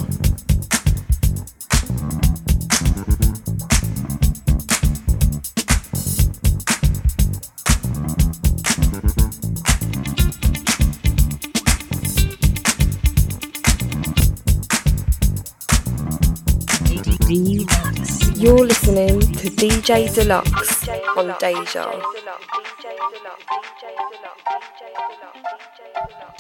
You're 18.41 18.65
listening 18.65 19.21
to 19.21 19.51
DJ 19.51 20.09
Dlux 20.09 20.89
on 21.19 21.37
Deja. 21.39 22.26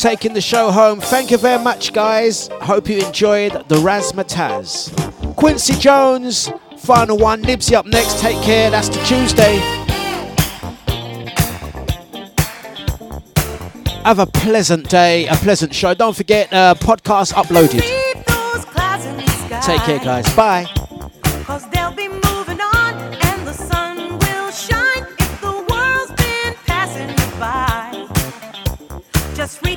Taking 0.06 0.34
the 0.34 0.40
show 0.40 0.70
home. 0.70 1.00
Thank 1.00 1.32
you 1.32 1.36
very 1.36 1.60
much, 1.60 1.92
guys. 1.92 2.46
Hope 2.60 2.88
you 2.88 3.04
enjoyed 3.04 3.50
the 3.68 3.74
Razzmatazz. 3.74 5.34
Quincy 5.34 5.74
Jones, 5.74 6.48
final 6.78 7.18
one. 7.18 7.42
Nibsy 7.42 7.72
up 7.72 7.86
next. 7.86 8.20
Take 8.20 8.40
care. 8.44 8.70
That's 8.70 8.88
the 8.88 9.02
Tuesday. 9.02 9.56
Have 14.04 14.20
a 14.20 14.26
pleasant 14.26 14.88
day, 14.88 15.26
a 15.26 15.34
pleasant 15.34 15.74
show. 15.74 15.92
Don't 15.92 16.16
forget, 16.16 16.52
uh, 16.52 16.76
podcast 16.76 17.32
uploaded. 17.32 17.82
Take 19.60 19.80
care, 19.80 19.98
guys. 19.98 20.32
Bye. 20.36 20.72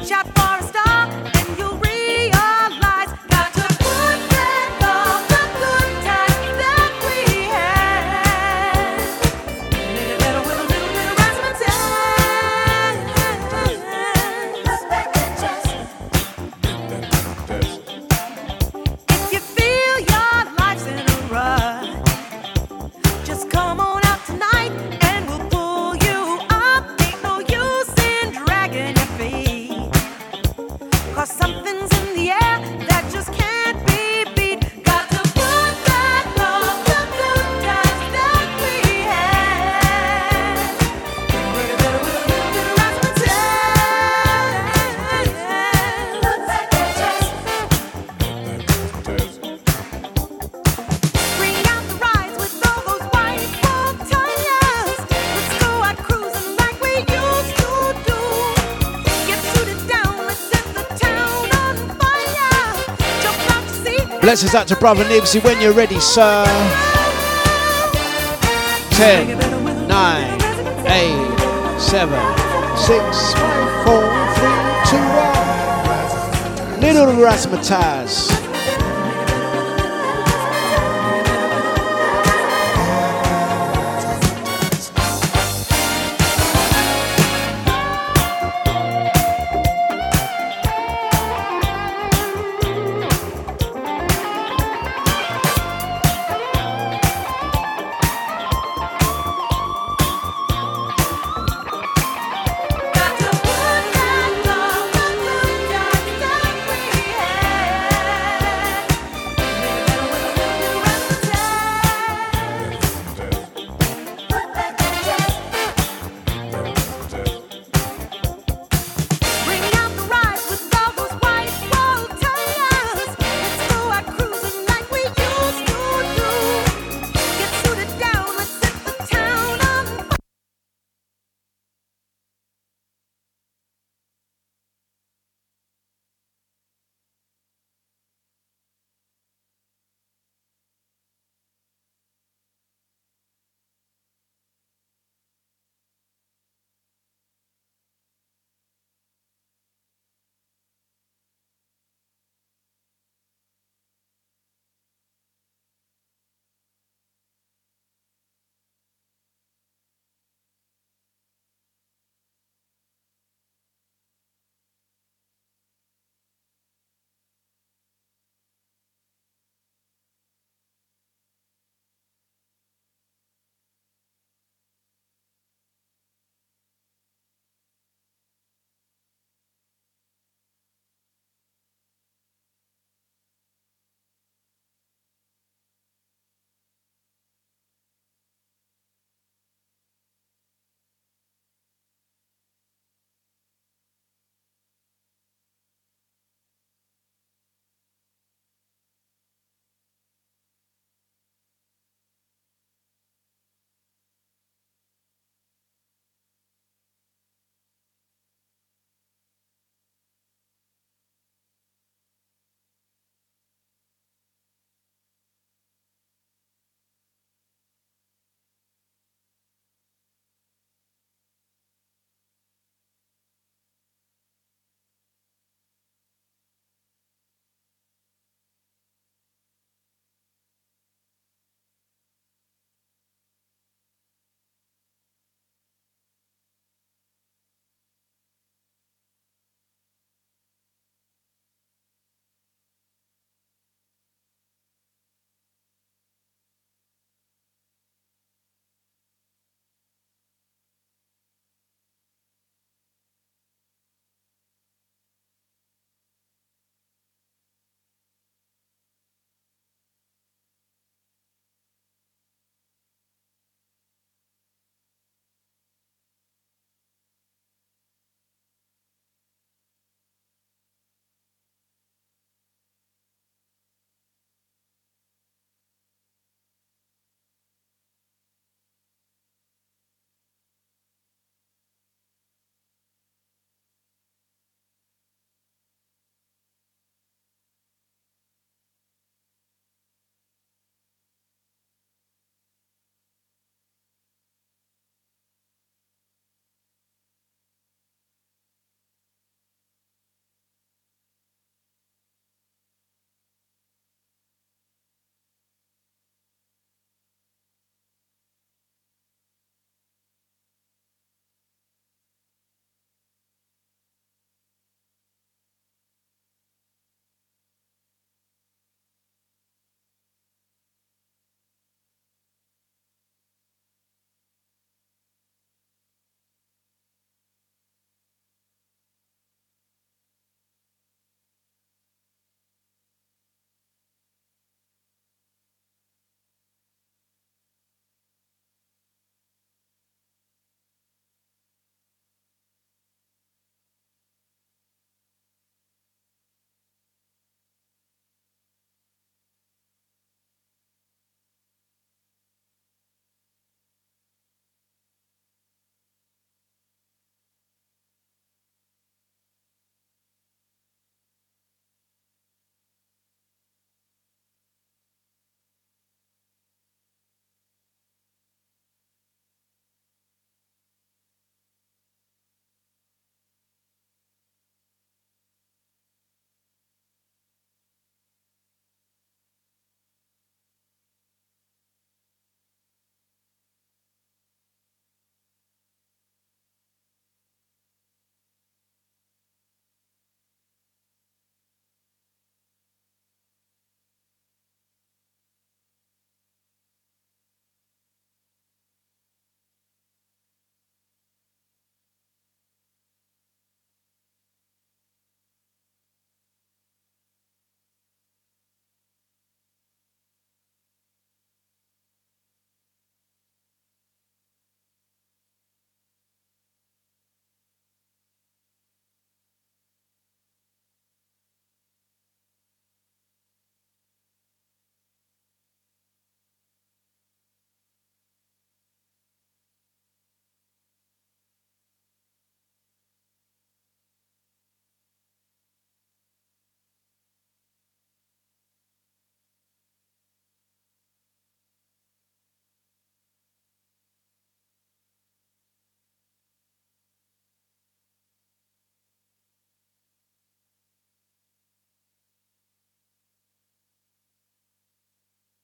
Reach 0.10 0.18
out 0.18 0.26
for 0.26 0.69
Blessings 64.30 64.54
out 64.54 64.68
to 64.68 64.76
brother 64.76 65.04
Nibsy 65.06 65.44
when 65.44 65.60
you're 65.60 65.74
ready, 65.74 66.00
sir. 66.00 66.46
10, 68.92 69.40
9, 69.88 70.42
8, 70.86 71.80
7, 71.80 72.38
6, 72.78 73.34
5, 73.34 73.86
4, 73.88 73.98
3, 74.36 74.54
2, 74.86 74.98
1. 76.78 76.80
Little 76.80 77.08
razzmatazz. 77.16 78.39